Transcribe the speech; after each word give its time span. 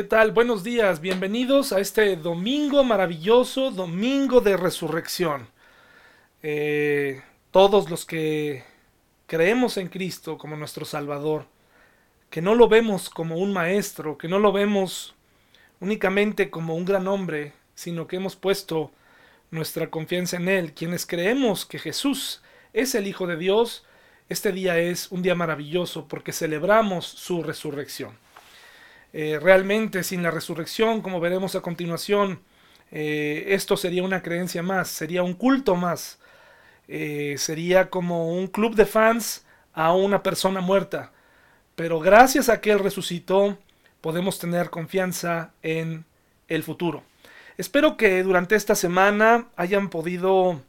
¿Qué 0.00 0.04
tal? 0.04 0.32
Buenos 0.32 0.64
días, 0.64 1.02
bienvenidos 1.02 1.74
a 1.74 1.78
este 1.78 2.16
domingo 2.16 2.82
maravilloso, 2.84 3.70
domingo 3.70 4.40
de 4.40 4.56
resurrección. 4.56 5.46
Eh, 6.42 7.20
todos 7.50 7.90
los 7.90 8.06
que 8.06 8.64
creemos 9.26 9.76
en 9.76 9.88
Cristo 9.88 10.38
como 10.38 10.56
nuestro 10.56 10.86
Salvador, 10.86 11.44
que 12.30 12.40
no 12.40 12.54
lo 12.54 12.66
vemos 12.66 13.10
como 13.10 13.36
un 13.36 13.52
maestro, 13.52 14.16
que 14.16 14.26
no 14.26 14.38
lo 14.38 14.52
vemos 14.52 15.14
únicamente 15.80 16.48
como 16.48 16.76
un 16.76 16.86
gran 16.86 17.06
hombre, 17.06 17.52
sino 17.74 18.06
que 18.06 18.16
hemos 18.16 18.36
puesto 18.36 18.92
nuestra 19.50 19.90
confianza 19.90 20.38
en 20.38 20.48
Él, 20.48 20.72
quienes 20.72 21.04
creemos 21.04 21.66
que 21.66 21.78
Jesús 21.78 22.40
es 22.72 22.94
el 22.94 23.06
Hijo 23.06 23.26
de 23.26 23.36
Dios, 23.36 23.84
este 24.30 24.50
día 24.50 24.78
es 24.78 25.12
un 25.12 25.20
día 25.20 25.34
maravilloso 25.34 26.08
porque 26.08 26.32
celebramos 26.32 27.04
su 27.04 27.42
resurrección. 27.42 28.16
Eh, 29.12 29.38
realmente 29.40 30.04
sin 30.04 30.22
la 30.22 30.30
resurrección, 30.30 31.00
como 31.02 31.20
veremos 31.20 31.56
a 31.56 31.60
continuación, 31.60 32.40
eh, 32.92 33.44
esto 33.48 33.76
sería 33.76 34.04
una 34.04 34.22
creencia 34.22 34.62
más, 34.62 34.88
sería 34.88 35.22
un 35.22 35.34
culto 35.34 35.74
más, 35.74 36.18
eh, 36.86 37.34
sería 37.38 37.90
como 37.90 38.32
un 38.32 38.46
club 38.46 38.74
de 38.76 38.86
fans 38.86 39.44
a 39.72 39.92
una 39.94 40.22
persona 40.22 40.60
muerta. 40.60 41.12
Pero 41.74 41.98
gracias 41.98 42.48
a 42.48 42.60
que 42.60 42.70
Él 42.70 42.78
resucitó, 42.78 43.58
podemos 44.00 44.38
tener 44.38 44.70
confianza 44.70 45.52
en 45.62 46.04
el 46.48 46.62
futuro. 46.62 47.02
Espero 47.58 47.96
que 47.96 48.22
durante 48.22 48.54
esta 48.54 48.74
semana 48.74 49.48
hayan 49.56 49.90
podido 49.90 50.62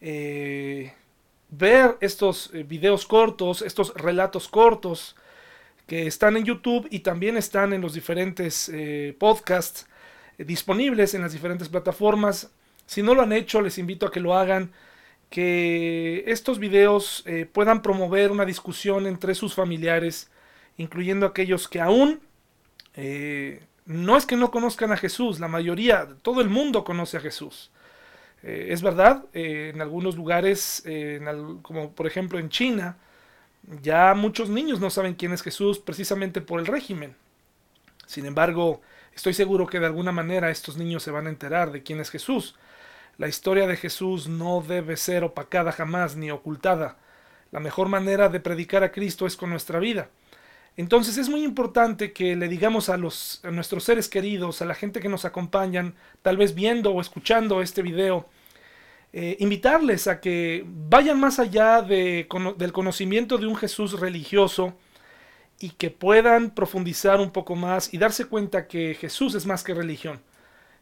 ver 0.00 1.98
estos 2.00 2.50
videos 2.66 3.06
cortos, 3.06 3.60
estos 3.60 3.92
relatos 3.94 4.48
cortos, 4.48 5.14
que 5.90 6.06
están 6.06 6.36
en 6.36 6.44
YouTube 6.44 6.86
y 6.92 7.00
también 7.00 7.36
están 7.36 7.72
en 7.72 7.80
los 7.80 7.94
diferentes 7.94 8.70
eh, 8.72 9.16
podcasts 9.18 9.88
eh, 10.38 10.44
disponibles 10.44 11.14
en 11.14 11.22
las 11.22 11.32
diferentes 11.32 11.68
plataformas. 11.68 12.52
Si 12.86 13.02
no 13.02 13.12
lo 13.12 13.22
han 13.22 13.32
hecho, 13.32 13.60
les 13.60 13.76
invito 13.76 14.06
a 14.06 14.12
que 14.12 14.20
lo 14.20 14.36
hagan, 14.36 14.70
que 15.30 16.22
estos 16.28 16.60
videos 16.60 17.24
eh, 17.26 17.44
puedan 17.44 17.82
promover 17.82 18.30
una 18.30 18.44
discusión 18.44 19.08
entre 19.08 19.34
sus 19.34 19.52
familiares, 19.52 20.30
incluyendo 20.76 21.26
aquellos 21.26 21.66
que 21.66 21.80
aún 21.80 22.20
no 23.84 24.16
es 24.16 24.26
que 24.26 24.36
no 24.36 24.52
conozcan 24.52 24.92
a 24.92 24.96
Jesús, 24.96 25.40
la 25.40 25.48
mayoría, 25.48 26.06
todo 26.22 26.40
el 26.40 26.50
mundo 26.50 26.84
conoce 26.84 27.16
a 27.16 27.20
Jesús. 27.20 27.72
es 28.44 28.80
verdad, 28.80 29.24
en 29.32 29.80
algunos 29.80 30.14
lugares, 30.14 30.84
como 31.62 31.92
por 31.92 32.06
ejemplo 32.06 32.38
en 32.38 32.48
China, 32.48 32.96
ya 33.82 34.14
muchos 34.14 34.48
niños 34.48 34.80
no 34.80 34.90
saben 34.90 35.14
quién 35.14 35.32
es 35.32 35.42
Jesús 35.42 35.78
precisamente 35.78 36.40
por 36.40 36.60
el 36.60 36.66
régimen. 36.66 37.14
Sin 38.06 38.26
embargo, 38.26 38.80
estoy 39.14 39.34
seguro 39.34 39.66
que 39.66 39.80
de 39.80 39.86
alguna 39.86 40.12
manera 40.12 40.50
estos 40.50 40.76
niños 40.76 41.02
se 41.02 41.10
van 41.10 41.26
a 41.26 41.30
enterar 41.30 41.70
de 41.70 41.82
quién 41.82 42.00
es 42.00 42.10
Jesús. 42.10 42.56
La 43.18 43.28
historia 43.28 43.66
de 43.66 43.76
Jesús 43.76 44.28
no 44.28 44.62
debe 44.66 44.96
ser 44.96 45.24
opacada 45.24 45.72
jamás 45.72 46.16
ni 46.16 46.30
ocultada. 46.30 46.96
La 47.52 47.60
mejor 47.60 47.88
manera 47.88 48.28
de 48.28 48.40
predicar 48.40 48.82
a 48.82 48.92
Cristo 48.92 49.26
es 49.26 49.36
con 49.36 49.50
nuestra 49.50 49.78
vida. 49.78 50.08
Entonces 50.76 51.18
es 51.18 51.28
muy 51.28 51.44
importante 51.44 52.12
que 52.12 52.36
le 52.36 52.48
digamos 52.48 52.88
a, 52.88 52.96
los, 52.96 53.44
a 53.44 53.50
nuestros 53.50 53.84
seres 53.84 54.08
queridos, 54.08 54.62
a 54.62 54.64
la 54.64 54.74
gente 54.74 55.00
que 55.00 55.08
nos 55.08 55.24
acompañan, 55.24 55.94
tal 56.22 56.36
vez 56.36 56.54
viendo 56.54 56.92
o 56.92 57.00
escuchando 57.00 57.60
este 57.60 57.82
video, 57.82 58.28
eh, 59.12 59.36
invitarles 59.40 60.06
a 60.06 60.20
que 60.20 60.64
vayan 60.66 61.18
más 61.18 61.38
allá 61.38 61.82
de, 61.82 62.28
del 62.56 62.72
conocimiento 62.72 63.38
de 63.38 63.46
un 63.46 63.56
Jesús 63.56 63.98
religioso 63.98 64.74
y 65.58 65.70
que 65.70 65.90
puedan 65.90 66.50
profundizar 66.50 67.20
un 67.20 67.30
poco 67.30 67.56
más 67.56 67.92
y 67.92 67.98
darse 67.98 68.26
cuenta 68.26 68.68
que 68.68 68.94
Jesús 68.94 69.34
es 69.34 69.46
más 69.46 69.64
que 69.64 69.74
religión, 69.74 70.20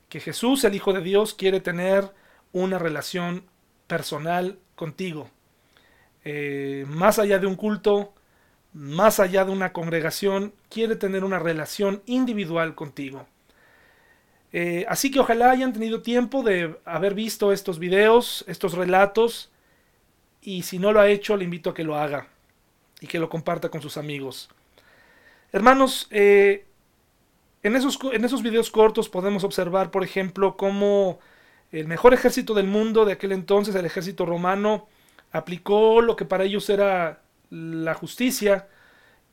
que 0.09 0.21
Jesús, 0.21 0.65
el 0.65 0.75
Hijo 0.75 0.93
de 0.93 1.01
Dios, 1.01 1.35
quiere 1.35 1.61
tener 1.61 2.13
una 2.53 2.79
relación 2.79 3.45
personal 3.87 4.59
contigo, 4.75 5.31
eh, 6.25 6.85
más 6.89 7.19
allá 7.19 7.39
de 7.39 7.47
un 7.47 7.57
culto, 7.57 8.13
más 8.75 9.21
allá 9.21 9.45
de 9.47 9.51
una 9.51 9.73
congregación, 9.73 10.53
quiere 10.69 10.97
tener 10.97 11.25
una 11.25 11.39
relación 11.39 12.03
individual 12.07 12.75
contigo. 12.75 13.27
Eh, 14.53 14.87
así 14.89 15.11
que 15.11 15.21
ojalá 15.21 15.51
hayan 15.51 15.73
tenido 15.73 16.03
tiempo 16.03 16.43
de 16.43 16.79
haber 16.85 17.15
visto 17.15 17.53
estos 17.53 17.79
videos, 17.79 18.45
estos 18.49 18.73
relatos, 18.75 19.51
y 20.41 20.63
si 20.63 20.79
no 20.79 20.93
lo 20.93 21.01
ha 21.01 21.09
hecho, 21.09 21.37
le 21.37 21.45
invito 21.45 21.71
a 21.71 21.75
que 21.75 21.85
lo 21.85 21.97
haga 21.97 22.29
y 23.01 23.07
que 23.07 23.19
lo 23.19 23.29
comparta 23.29 23.69
con 23.69 23.83
sus 23.83 23.97
amigos. 23.97 24.49
Hermanos, 25.53 26.09
eh, 26.11 26.67
en, 27.63 27.77
esos, 27.77 27.99
en 28.13 28.25
esos 28.25 28.43
videos 28.43 28.71
cortos 28.71 29.09
podemos 29.09 29.45
observar, 29.45 29.91
por 29.91 30.05
ejemplo, 30.05 30.57
cómo 30.57 31.19
el 31.71 31.87
mejor 31.87 32.15
ejército 32.15 32.55
del 32.55 32.67
mundo 32.67 33.05
de 33.05 33.13
aquel 33.13 33.33
entonces, 33.33 33.75
el 33.75 33.85
ejército 33.85 34.25
romano, 34.25 34.89
aplicó 35.33 36.01
lo 36.01 36.17
que 36.17 36.25
para 36.25 36.45
ellos 36.45 36.69
era 36.71 37.21
la 37.51 37.95
justicia, 37.95 38.69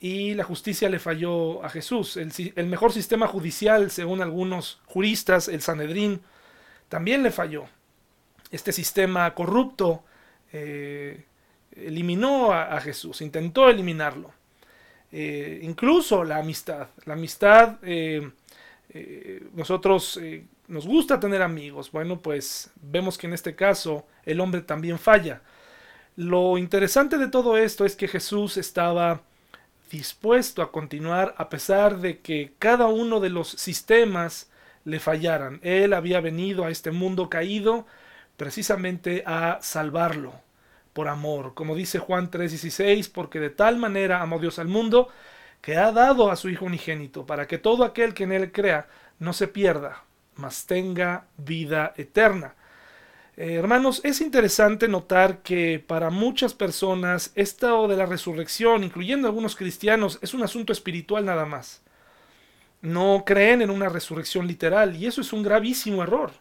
y 0.06 0.36
la 0.36 0.44
justicia 0.44 0.88
le 0.88 1.00
falló 1.00 1.66
a 1.66 1.70
Jesús. 1.70 2.16
El, 2.16 2.68
mejor 2.68 2.94
sistema 2.94 3.26
judicial, 3.26 3.90
según 3.90 4.22
algunos 4.22 4.80
juristas, 4.86 5.48
el 5.48 5.64
Sanedrín, 5.64 6.22
también 6.90 7.24
le 7.24 7.32
falló. 7.32 7.66
Este 8.52 8.72
sistema 8.72 9.34
corrupto 9.34 10.04
eh, 10.54 11.26
eliminó 11.76 12.54
a, 12.54 12.80
Jesús, 12.82 13.22
intentó 13.22 13.68
eliminarlo. 13.68 14.32
Eh, 15.12 15.62
incluso 15.64 16.24
la 16.24 16.38
amistad. 16.38 16.90
La 17.06 17.14
amistad, 17.14 17.80
eh, 17.82 18.30
nosotros 19.56 20.20
nos 20.68 20.86
gusta 20.86 21.20
tener 21.20 21.42
amigos. 21.42 21.92
Bueno, 21.92 22.20
pues 22.22 22.70
vemos 22.80 23.18
que 23.18 23.26
en 23.26 23.34
este 23.34 23.56
caso 23.56 24.06
el 24.24 24.40
hombre 24.40 24.62
también 24.62 25.00
falla. 25.00 25.42
Lo 26.16 26.60
interesante 26.60 27.18
de 27.18 27.28
todo 27.28 27.58
esto 27.58 27.86
es 27.86 27.96
que 27.96 28.08
Jesús 28.08 28.58
estaba 28.58 29.24
dispuesto 29.90 30.62
a 30.62 30.72
continuar 30.72 31.36
a 31.38 31.50
pesar 31.50 31.98
de 31.98 32.20
que 32.20 32.54
cada 32.60 32.88
uno 32.88 33.20
de 33.20 33.30
los 33.30 33.50
sistemas 33.50 34.50
le 34.84 35.00
fallaran. 35.00 35.60
Él 35.64 35.94
había 35.94 36.22
venido 36.22 36.66
a 36.66 36.70
este 36.70 36.92
mundo 36.92 37.30
caído 37.30 37.86
precisamente 38.38 39.24
a 39.26 39.60
salvarlo 39.62 40.34
por 40.94 41.10
amor, 41.10 41.54
como 41.56 41.76
dice 41.76 42.00
Juan 42.00 42.32
3:16, 42.32 43.10
porque 43.10 43.40
de 43.40 43.50
tal 43.50 43.78
manera 43.78 44.22
amó 44.22 44.40
Dios 44.40 44.60
al 44.60 44.68
mundo 44.68 45.10
que 45.62 45.78
ha 45.78 45.92
dado 45.92 46.32
a 46.32 46.36
su 46.36 46.50
Hijo 46.50 46.66
unigénito, 46.66 47.26
para 47.26 47.48
que 47.48 47.58
todo 47.58 47.84
aquel 47.84 48.14
que 48.14 48.24
en 48.24 48.32
él 48.32 48.52
crea 48.52 48.88
no 49.20 49.34
se 49.34 49.48
pierda, 49.48 50.04
mas 50.36 50.66
tenga 50.68 51.26
vida 51.38 51.94
eterna. 51.98 52.56
Eh, 53.38 53.56
hermanos, 53.56 54.02
es 54.06 54.22
interesante 54.22 54.88
notar 54.88 55.40
que 55.42 55.80
para 55.86 56.10
muchas 56.10 56.54
personas 56.54 57.32
esto 57.36 57.88
de 57.88 57.98
la 57.98 58.06
resurrección, 58.06 58.84
incluyendo 58.84 59.28
algunos 59.28 59.56
cristianos, 59.58 60.20
es 60.22 60.34
un 60.34 60.44
asunto 60.44 60.72
espiritual 60.72 61.26
nada 61.26 61.46
más. 61.46 61.82
No 62.82 63.24
creen 63.26 63.62
en 63.62 63.70
una 63.72 63.90
resurrección 63.90 64.48
literal 64.48 64.96
y 64.96 65.08
eso 65.08 65.22
es 65.22 65.34
un 65.34 65.44
gravísimo 65.44 66.04
error. 66.04 66.32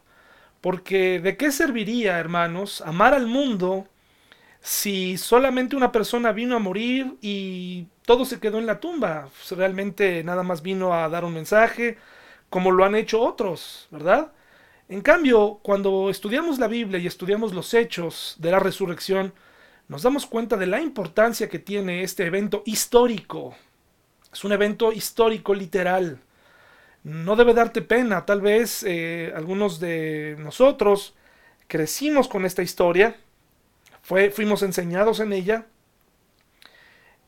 Porque 0.61 1.19
¿de 1.19 1.37
qué 1.37 1.51
serviría, 1.51 2.19
hermanos, 2.19 2.81
amar 2.81 3.13
al 3.13 3.27
mundo 3.27 3.87
si 4.61 5.17
solamente 5.17 5.75
una 5.75 5.91
persona 5.91 6.31
vino 6.33 6.55
a 6.55 6.59
morir 6.59 7.15
y 7.21 7.87
todo 8.05 8.25
se 8.25 8.39
quedó 8.39 8.59
en 8.59 8.67
la 8.67 8.79
tumba? 8.79 9.29
Realmente 9.51 10.23
nada 10.23 10.43
más 10.43 10.61
vino 10.63 10.93
a 10.93 11.09
dar 11.09 11.25
un 11.25 11.33
mensaje, 11.33 11.97
como 12.49 12.71
lo 12.71 12.85
han 12.85 12.95
hecho 12.95 13.21
otros, 13.21 13.87
¿verdad? 13.91 14.33
En 14.87 15.01
cambio, 15.01 15.59
cuando 15.63 16.09
estudiamos 16.09 16.59
la 16.59 16.67
Biblia 16.67 16.99
y 16.99 17.07
estudiamos 17.07 17.53
los 17.53 17.73
hechos 17.73 18.35
de 18.37 18.51
la 18.51 18.59
resurrección, 18.59 19.33
nos 19.87 20.03
damos 20.03 20.27
cuenta 20.27 20.57
de 20.57 20.67
la 20.67 20.79
importancia 20.79 21.49
que 21.49 21.59
tiene 21.59 22.03
este 22.03 22.25
evento 22.25 22.61
histórico. 22.65 23.55
Es 24.31 24.43
un 24.43 24.51
evento 24.51 24.91
histórico 24.91 25.55
literal. 25.55 26.19
No 27.03 27.35
debe 27.35 27.53
darte 27.53 27.81
pena, 27.81 28.25
tal 28.25 28.41
vez 28.41 28.83
eh, 28.83 29.33
algunos 29.35 29.79
de 29.79 30.35
nosotros 30.39 31.15
crecimos 31.67 32.27
con 32.27 32.45
esta 32.45 32.61
historia, 32.61 33.15
fuimos 34.03 34.61
enseñados 34.61 35.19
en 35.19 35.33
ella, 35.33 35.65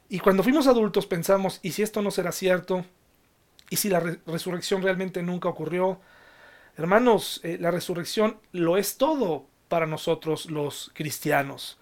y 0.09 0.19
cuando 0.19 0.43
fuimos 0.43 0.67
adultos 0.67 1.05
pensamos, 1.05 1.59
¿y 1.63 1.71
si 1.71 1.81
esto 1.81 2.01
no 2.01 2.11
será 2.11 2.31
cierto? 2.31 2.85
¿Y 3.69 3.75
si 3.77 3.89
la 3.89 3.99
resurrección 4.25 4.81
realmente 4.81 5.21
nunca 5.21 5.49
ocurrió? 5.49 5.99
Hermanos, 6.77 7.41
eh, 7.43 7.57
la 7.59 7.71
resurrección 7.71 8.37
lo 8.51 8.77
es 8.77 8.97
todo 8.97 9.47
para 9.67 9.87
nosotros 9.87 10.51
los 10.51 10.91
cristianos. 10.93 11.79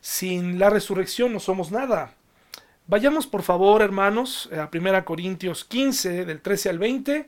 Sin 0.00 0.60
la 0.60 0.70
resurrección 0.70 1.32
no 1.32 1.40
somos 1.40 1.72
nada. 1.72 2.14
Vayamos 2.86 3.26
por 3.26 3.42
favor, 3.42 3.82
hermanos, 3.82 4.48
a 4.56 4.70
1 4.72 5.04
Corintios 5.04 5.64
15, 5.64 6.24
del 6.24 6.40
13 6.40 6.70
al 6.70 6.78
20, 6.78 7.26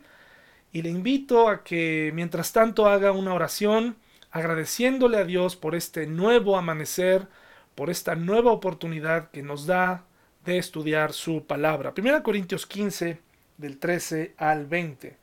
y 0.73 0.83
le 0.83 0.89
invito 0.89 1.49
a 1.49 1.65
que 1.65 2.13
mientras 2.15 2.53
tanto 2.53 2.87
haga 2.87 3.11
una 3.11 3.35
oración 3.35 3.97
agradeciéndole 4.31 5.19
a 5.19 5.25
Dios 5.25 5.57
por 5.57 5.75
este 5.75 6.07
nuevo 6.07 6.57
amanecer, 6.57 7.27
por 7.75 7.91
esta 7.91 8.15
nueva 8.15 8.53
oportunidad 8.53 9.31
que 9.33 9.43
nos 9.43 9.67
da 9.67 10.05
de 10.45 10.59
estudiar 10.59 11.13
su 11.13 11.45
palabra. 11.45 11.93
1 11.97 12.23
Corintios 12.23 12.67
15, 12.67 13.19
del 13.59 13.79
13 13.79 14.35
al 14.39 14.67
20. 14.67 15.20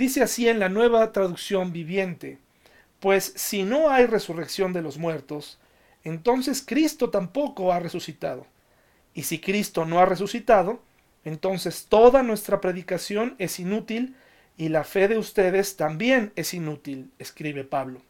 Dice 0.00 0.22
así 0.22 0.48
en 0.48 0.58
la 0.58 0.70
nueva 0.70 1.12
traducción 1.12 1.74
viviente, 1.74 2.38
pues 3.00 3.34
si 3.36 3.64
no 3.64 3.90
hay 3.90 4.06
resurrección 4.06 4.72
de 4.72 4.80
los 4.80 4.96
muertos, 4.96 5.58
entonces 6.04 6.64
Cristo 6.66 7.10
tampoco 7.10 7.70
ha 7.70 7.80
resucitado. 7.80 8.46
Y 9.12 9.24
si 9.24 9.40
Cristo 9.40 9.84
no 9.84 10.00
ha 10.00 10.06
resucitado, 10.06 10.80
entonces 11.22 11.84
toda 11.90 12.22
nuestra 12.22 12.62
predicación 12.62 13.34
es 13.36 13.60
inútil 13.60 14.16
y 14.56 14.70
la 14.70 14.84
fe 14.84 15.06
de 15.06 15.18
ustedes 15.18 15.76
también 15.76 16.32
es 16.34 16.54
inútil, 16.54 17.10
escribe 17.18 17.64
Pablo. 17.64 18.00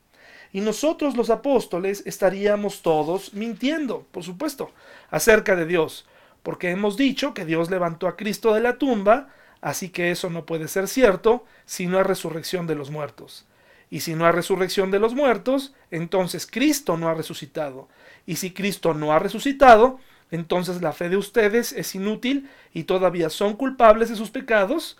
Y 0.52 0.60
nosotros 0.60 1.16
los 1.16 1.28
apóstoles 1.28 2.04
estaríamos 2.06 2.82
todos 2.82 3.34
mintiendo, 3.34 4.06
por 4.12 4.22
supuesto, 4.22 4.70
acerca 5.10 5.56
de 5.56 5.66
Dios, 5.66 6.06
porque 6.44 6.70
hemos 6.70 6.96
dicho 6.96 7.34
que 7.34 7.44
Dios 7.44 7.68
levantó 7.68 8.06
a 8.06 8.16
Cristo 8.16 8.54
de 8.54 8.60
la 8.60 8.78
tumba, 8.78 9.34
así 9.60 9.90
que 9.90 10.10
eso 10.10 10.30
no 10.30 10.46
puede 10.46 10.68
ser 10.68 10.88
cierto 10.88 11.44
si 11.66 11.86
no 11.86 11.98
hay 11.98 12.04
resurrección 12.04 12.66
de 12.66 12.74
los 12.74 12.90
muertos. 12.90 13.46
Y 13.90 14.00
si 14.00 14.14
no 14.14 14.24
hay 14.24 14.32
resurrección 14.32 14.90
de 14.90 15.00
los 15.00 15.14
muertos, 15.14 15.74
entonces 15.90 16.46
Cristo 16.46 16.96
no 16.96 17.08
ha 17.08 17.14
resucitado. 17.14 17.88
Y 18.24 18.36
si 18.36 18.52
Cristo 18.52 18.94
no 18.94 19.12
ha 19.12 19.18
resucitado, 19.18 19.98
entonces 20.30 20.80
la 20.80 20.92
fe 20.92 21.08
de 21.08 21.16
ustedes 21.16 21.72
es 21.72 21.94
inútil 21.94 22.48
y 22.72 22.84
todavía 22.84 23.30
son 23.30 23.56
culpables 23.56 24.08
de 24.08 24.16
sus 24.16 24.30
pecados. 24.30 24.96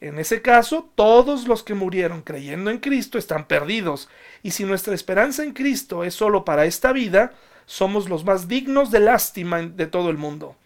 En 0.00 0.18
ese 0.18 0.42
caso, 0.42 0.90
todos 0.96 1.46
los 1.46 1.62
que 1.62 1.74
murieron 1.74 2.22
creyendo 2.22 2.70
en 2.70 2.78
Cristo 2.78 3.18
están 3.18 3.46
perdidos. 3.46 4.08
Y 4.42 4.50
si 4.50 4.64
nuestra 4.64 4.94
esperanza 4.94 5.44
en 5.44 5.52
Cristo 5.52 6.02
es 6.02 6.14
solo 6.14 6.44
para 6.44 6.64
esta 6.64 6.92
vida, 6.92 7.34
somos 7.66 8.08
los 8.08 8.24
más 8.24 8.48
dignos 8.48 8.90
de 8.90 8.98
lástima 8.98 9.62
de 9.62 9.86
todo 9.86 10.10
el 10.10 10.18
mundo. 10.18 10.56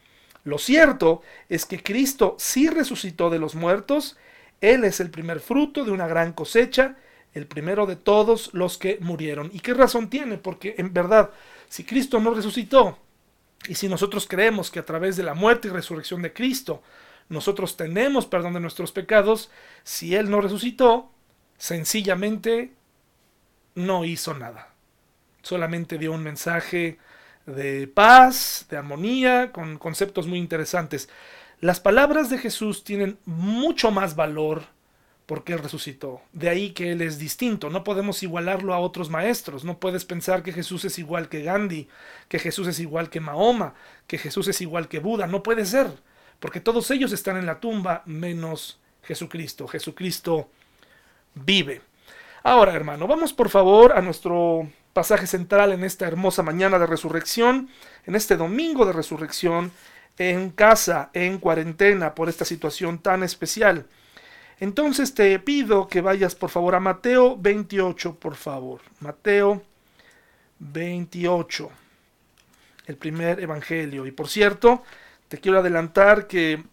Lo 0.46 0.58
cierto 0.58 1.22
es 1.48 1.66
que 1.66 1.82
Cristo 1.82 2.36
sí 2.38 2.70
resucitó 2.70 3.30
de 3.30 3.40
los 3.40 3.56
muertos, 3.56 4.16
Él 4.60 4.84
es 4.84 5.00
el 5.00 5.10
primer 5.10 5.40
fruto 5.40 5.84
de 5.84 5.90
una 5.90 6.06
gran 6.06 6.32
cosecha, 6.32 6.94
el 7.34 7.48
primero 7.48 7.84
de 7.84 7.96
todos 7.96 8.54
los 8.54 8.78
que 8.78 8.98
murieron. 9.00 9.50
¿Y 9.52 9.58
qué 9.58 9.74
razón 9.74 10.08
tiene? 10.08 10.38
Porque 10.38 10.76
en 10.78 10.94
verdad, 10.94 11.30
si 11.68 11.82
Cristo 11.82 12.20
no 12.20 12.32
resucitó, 12.32 12.96
y 13.66 13.74
si 13.74 13.88
nosotros 13.88 14.28
creemos 14.28 14.70
que 14.70 14.78
a 14.78 14.86
través 14.86 15.16
de 15.16 15.24
la 15.24 15.34
muerte 15.34 15.66
y 15.66 15.72
resurrección 15.72 16.22
de 16.22 16.32
Cristo, 16.32 16.80
nosotros 17.28 17.76
tenemos 17.76 18.24
perdón 18.26 18.54
de 18.54 18.60
nuestros 18.60 18.92
pecados, 18.92 19.50
si 19.82 20.14
Él 20.14 20.30
no 20.30 20.40
resucitó, 20.40 21.10
sencillamente 21.58 22.72
no 23.74 24.04
hizo 24.04 24.32
nada. 24.32 24.74
Solamente 25.42 25.98
dio 25.98 26.12
un 26.12 26.22
mensaje 26.22 26.98
de 27.46 27.86
paz, 27.88 28.66
de 28.68 28.76
armonía, 28.76 29.52
con 29.52 29.78
conceptos 29.78 30.26
muy 30.26 30.38
interesantes. 30.38 31.08
Las 31.60 31.80
palabras 31.80 32.28
de 32.28 32.38
Jesús 32.38 32.84
tienen 32.84 33.18
mucho 33.24 33.90
más 33.90 34.16
valor 34.16 34.64
porque 35.26 35.52
Él 35.52 35.58
resucitó. 35.58 36.22
De 36.32 36.48
ahí 36.48 36.70
que 36.70 36.92
Él 36.92 37.02
es 37.02 37.18
distinto. 37.18 37.70
No 37.70 37.82
podemos 37.82 38.22
igualarlo 38.22 38.74
a 38.74 38.78
otros 38.78 39.10
maestros. 39.10 39.64
No 39.64 39.78
puedes 39.78 40.04
pensar 40.04 40.42
que 40.42 40.52
Jesús 40.52 40.84
es 40.84 40.98
igual 40.98 41.28
que 41.28 41.42
Gandhi, 41.42 41.88
que 42.28 42.38
Jesús 42.38 42.68
es 42.68 42.78
igual 42.78 43.10
que 43.10 43.20
Mahoma, 43.20 43.74
que 44.06 44.18
Jesús 44.18 44.48
es 44.48 44.60
igual 44.60 44.88
que 44.88 45.00
Buda. 45.00 45.26
No 45.26 45.42
puede 45.42 45.66
ser. 45.66 45.90
Porque 46.38 46.60
todos 46.60 46.90
ellos 46.90 47.12
están 47.12 47.36
en 47.36 47.46
la 47.46 47.60
tumba 47.60 48.02
menos 48.06 48.78
Jesucristo. 49.02 49.66
Jesucristo 49.66 50.50
vive. 51.34 51.80
Ahora, 52.42 52.74
hermano, 52.74 53.06
vamos 53.08 53.32
por 53.32 53.48
favor 53.48 53.92
a 53.92 54.00
nuestro 54.02 54.68
pasaje 54.96 55.26
central 55.26 55.72
en 55.72 55.84
esta 55.84 56.06
hermosa 56.06 56.42
mañana 56.42 56.78
de 56.78 56.86
resurrección, 56.86 57.68
en 58.06 58.14
este 58.14 58.38
domingo 58.38 58.86
de 58.86 58.94
resurrección, 58.94 59.70
en 60.16 60.48
casa, 60.48 61.10
en 61.12 61.36
cuarentena, 61.36 62.14
por 62.14 62.30
esta 62.30 62.46
situación 62.46 63.00
tan 63.00 63.22
especial. 63.22 63.84
Entonces 64.58 65.12
te 65.12 65.38
pido 65.38 65.86
que 65.86 66.00
vayas 66.00 66.34
por 66.34 66.48
favor 66.48 66.74
a 66.74 66.80
Mateo 66.80 67.36
28, 67.36 68.14
por 68.14 68.36
favor. 68.36 68.80
Mateo 69.00 69.62
28, 70.60 71.70
el 72.86 72.96
primer 72.96 73.38
evangelio. 73.40 74.06
Y 74.06 74.12
por 74.12 74.28
cierto, 74.28 74.82
te 75.28 75.36
quiero 75.36 75.58
adelantar 75.58 76.26
que 76.26 76.64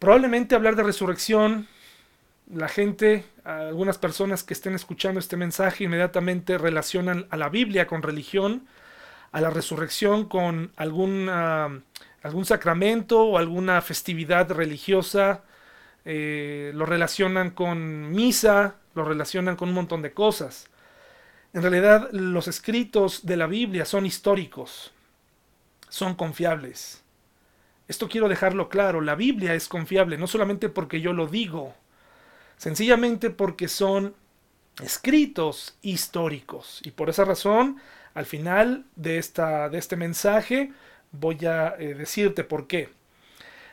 probablemente 0.00 0.56
hablar 0.56 0.74
de 0.74 0.82
resurrección 0.82 1.68
la 2.52 2.68
gente, 2.68 3.24
algunas 3.44 3.98
personas 3.98 4.42
que 4.44 4.54
estén 4.54 4.74
escuchando 4.74 5.18
este 5.18 5.36
mensaje 5.36 5.84
inmediatamente 5.84 6.58
relacionan 6.58 7.26
a 7.30 7.36
la 7.36 7.48
Biblia 7.48 7.86
con 7.86 8.02
religión, 8.02 8.66
a 9.32 9.40
la 9.40 9.50
resurrección 9.50 10.28
con 10.28 10.72
algún, 10.76 11.30
sacramento 12.44 13.22
o 13.22 13.38
alguna 13.38 13.80
festividad 13.80 14.50
religiosa, 14.50 15.42
eh, 16.04 16.72
lo 16.74 16.86
relacionan 16.86 17.50
con 17.50 18.10
misa, 18.10 18.76
lo 18.94 19.04
relacionan 19.04 19.56
con 19.56 19.70
un 19.70 19.74
montón 19.74 20.02
de 20.02 20.12
cosas. 20.12 20.68
En 21.54 21.62
realidad 21.62 22.10
los 22.12 22.46
escritos 22.46 23.24
de 23.24 23.36
la 23.36 23.46
Biblia 23.46 23.84
son 23.84 24.06
históricos, 24.06 24.92
son 25.88 26.14
confiables. 26.14 27.02
Esto 27.88 28.08
quiero 28.08 28.28
dejarlo 28.28 28.68
claro, 28.68 29.00
la 29.00 29.14
Biblia 29.14 29.54
es 29.54 29.68
confiable, 29.68 30.18
no 30.18 30.26
solamente 30.26 30.68
porque 30.68 31.00
yo 31.00 31.12
lo 31.12 31.26
digo, 31.26 31.74
sencillamente 32.56 33.30
porque 33.30 33.68
son 33.68 34.14
escritos 34.82 35.76
históricos. 35.82 36.80
Y 36.84 36.90
por 36.90 37.10
esa 37.10 37.24
razón, 37.24 37.78
al 38.14 38.26
final 38.26 38.86
de, 38.96 39.18
esta, 39.18 39.68
de 39.68 39.78
este 39.78 39.96
mensaje, 39.96 40.72
voy 41.12 41.44
a 41.46 41.74
eh, 41.78 41.94
decirte 41.94 42.44
por 42.44 42.66
qué. 42.66 42.90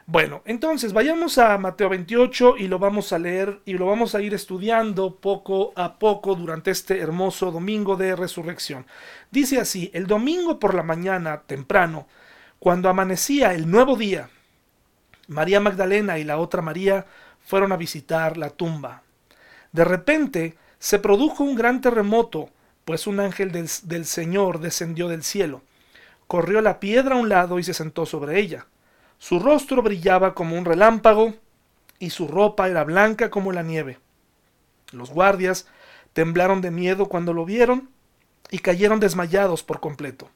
Bueno, 0.07 0.41
entonces 0.45 0.93
vayamos 0.93 1.37
a 1.37 1.57
Mateo 1.57 1.87
28 1.89 2.57
y 2.57 2.67
lo 2.67 2.79
vamos 2.79 3.13
a 3.13 3.19
leer 3.19 3.61
y 3.65 3.73
lo 3.73 3.85
vamos 3.85 4.15
a 4.15 4.21
ir 4.21 4.33
estudiando 4.33 5.15
poco 5.15 5.71
a 5.75 5.99
poco 5.99 6.35
durante 6.35 6.71
este 6.71 6.99
hermoso 6.99 7.51
domingo 7.51 7.95
de 7.95 8.15
resurrección. 8.15 8.85
Dice 9.29 9.59
así, 9.59 9.91
el 9.93 10.07
domingo 10.07 10.59
por 10.59 10.73
la 10.73 10.83
mañana 10.83 11.43
temprano, 11.45 12.07
cuando 12.59 12.89
amanecía 12.89 13.53
el 13.53 13.69
nuevo 13.69 13.95
día, 13.95 14.29
María 15.27 15.59
Magdalena 15.59 16.19
y 16.19 16.23
la 16.23 16.39
otra 16.39 16.61
María 16.61 17.05
fueron 17.45 17.71
a 17.71 17.77
visitar 17.77 18.37
la 18.37 18.49
tumba. 18.49 19.03
De 19.71 19.85
repente 19.85 20.55
se 20.79 20.99
produjo 20.99 21.43
un 21.43 21.55
gran 21.55 21.81
terremoto, 21.81 22.49
pues 22.85 23.07
un 23.07 23.19
ángel 23.19 23.51
del, 23.51 23.69
del, 23.83 24.05
Señor 24.05 24.59
descendió 24.59 25.07
del 25.07 25.23
cielo. 25.23 25.61
Corrió 26.27 26.61
la 26.61 26.79
piedra 26.79 27.15
a 27.15 27.19
un 27.19 27.29
lado 27.29 27.59
y 27.59 27.63
se 27.63 27.73
sentó 27.73 28.05
sobre 28.05 28.39
ella. 28.39 28.65
Su 29.19 29.39
rostro 29.39 29.81
brillaba 29.81 30.33
como 30.33 30.57
un 30.57 30.65
relámpago 30.65 31.35
y 31.99 32.09
su 32.09 32.27
ropa 32.27 32.69
era 32.69 32.83
blanca 32.83 33.29
como 33.29 33.51
la 33.51 33.61
nieve. 33.61 33.99
Los 34.91 35.11
guardias 35.11 35.67
temblaron 36.13 36.61
de 36.61 36.71
miedo 36.71 37.07
cuando 37.07 37.33
lo 37.33 37.45
vieron 37.45 37.89
y 38.49 38.59
cayeron 38.59 38.99
desmayados 38.99 39.63
por 39.63 39.79
completo. 39.79 40.29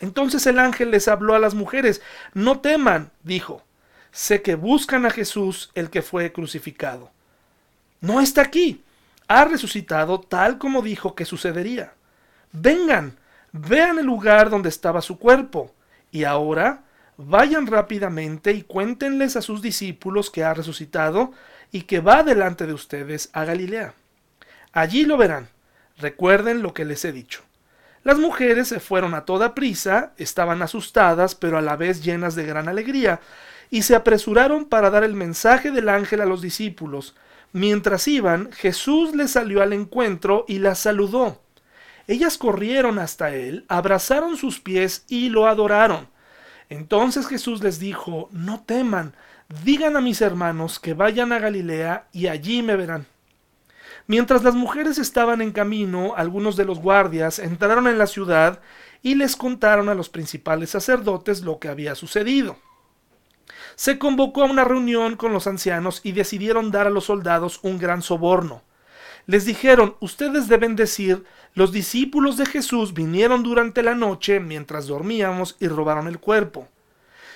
Entonces 0.00 0.46
el 0.46 0.58
ángel 0.58 0.90
les 0.90 1.06
habló 1.06 1.34
a 1.34 1.38
las 1.38 1.54
mujeres. 1.54 2.02
No 2.34 2.60
teman, 2.60 3.12
dijo 3.22 3.62
sé 4.12 4.42
que 4.42 4.54
buscan 4.54 5.06
a 5.06 5.10
Jesús 5.10 5.70
el 5.74 5.90
que 5.90 6.02
fue 6.02 6.32
crucificado. 6.32 7.10
No 8.00 8.20
está 8.20 8.42
aquí. 8.42 8.82
Ha 9.28 9.44
resucitado 9.44 10.20
tal 10.20 10.58
como 10.58 10.82
dijo 10.82 11.14
que 11.14 11.24
sucedería. 11.24 11.92
Vengan, 12.52 13.16
vean 13.52 13.98
el 13.98 14.06
lugar 14.06 14.50
donde 14.50 14.68
estaba 14.68 15.02
su 15.02 15.18
cuerpo. 15.18 15.72
Y 16.10 16.24
ahora 16.24 16.82
vayan 17.16 17.66
rápidamente 17.66 18.52
y 18.52 18.62
cuéntenles 18.62 19.36
a 19.36 19.42
sus 19.42 19.62
discípulos 19.62 20.30
que 20.30 20.42
ha 20.42 20.54
resucitado 20.54 21.32
y 21.70 21.82
que 21.82 22.00
va 22.00 22.22
delante 22.22 22.66
de 22.66 22.72
ustedes 22.72 23.30
a 23.32 23.44
Galilea. 23.44 23.94
Allí 24.72 25.04
lo 25.04 25.16
verán. 25.16 25.48
Recuerden 25.98 26.62
lo 26.62 26.72
que 26.72 26.84
les 26.84 27.04
he 27.04 27.12
dicho. 27.12 27.42
Las 28.02 28.18
mujeres 28.18 28.68
se 28.68 28.80
fueron 28.80 29.14
a 29.14 29.26
toda 29.26 29.54
prisa, 29.54 30.12
estaban 30.16 30.62
asustadas, 30.62 31.34
pero 31.34 31.58
a 31.58 31.62
la 31.62 31.76
vez 31.76 32.02
llenas 32.02 32.34
de 32.34 32.46
gran 32.46 32.68
alegría, 32.68 33.20
y 33.70 33.82
se 33.82 33.94
apresuraron 33.94 34.64
para 34.64 34.90
dar 34.90 35.04
el 35.04 35.14
mensaje 35.14 35.70
del 35.70 35.88
ángel 35.88 36.20
a 36.20 36.26
los 36.26 36.42
discípulos. 36.42 37.14
Mientras 37.52 38.06
iban, 38.08 38.50
Jesús 38.52 39.14
les 39.14 39.30
salió 39.30 39.62
al 39.62 39.72
encuentro 39.72 40.44
y 40.48 40.58
las 40.58 40.80
saludó. 40.80 41.40
Ellas 42.08 42.36
corrieron 42.36 42.98
hasta 42.98 43.34
él, 43.34 43.64
abrazaron 43.68 44.36
sus 44.36 44.60
pies 44.60 45.04
y 45.08 45.28
lo 45.28 45.46
adoraron. 45.46 46.08
Entonces 46.68 47.26
Jesús 47.28 47.62
les 47.62 47.78
dijo, 47.78 48.28
No 48.32 48.64
teman, 48.64 49.14
digan 49.64 49.96
a 49.96 50.00
mis 50.00 50.20
hermanos 50.20 50.80
que 50.80 50.94
vayan 50.94 51.32
a 51.32 51.38
Galilea 51.38 52.08
y 52.12 52.26
allí 52.26 52.62
me 52.62 52.74
verán. 52.74 53.06
Mientras 54.06 54.42
las 54.42 54.54
mujeres 54.54 54.98
estaban 54.98 55.40
en 55.40 55.52
camino, 55.52 56.14
algunos 56.16 56.56
de 56.56 56.64
los 56.64 56.80
guardias 56.80 57.38
entraron 57.38 57.86
en 57.86 57.98
la 57.98 58.08
ciudad 58.08 58.60
y 59.02 59.14
les 59.14 59.36
contaron 59.36 59.88
a 59.88 59.94
los 59.94 60.08
principales 60.08 60.70
sacerdotes 60.70 61.42
lo 61.42 61.60
que 61.60 61.68
había 61.68 61.94
sucedido 61.94 62.56
se 63.80 63.98
convocó 63.98 64.42
a 64.42 64.44
una 64.44 64.62
reunión 64.62 65.16
con 65.16 65.32
los 65.32 65.46
ancianos 65.46 66.02
y 66.04 66.12
decidieron 66.12 66.70
dar 66.70 66.86
a 66.86 66.90
los 66.90 67.04
soldados 67.04 67.60
un 67.62 67.78
gran 67.78 68.02
soborno. 68.02 68.60
Les 69.24 69.46
dijeron, 69.46 69.96
ustedes 70.00 70.48
deben 70.48 70.76
decir, 70.76 71.24
los 71.54 71.72
discípulos 71.72 72.36
de 72.36 72.44
Jesús 72.44 72.92
vinieron 72.92 73.42
durante 73.42 73.82
la 73.82 73.94
noche 73.94 74.38
mientras 74.38 74.86
dormíamos 74.86 75.56
y 75.60 75.68
robaron 75.68 76.08
el 76.08 76.18
cuerpo. 76.18 76.68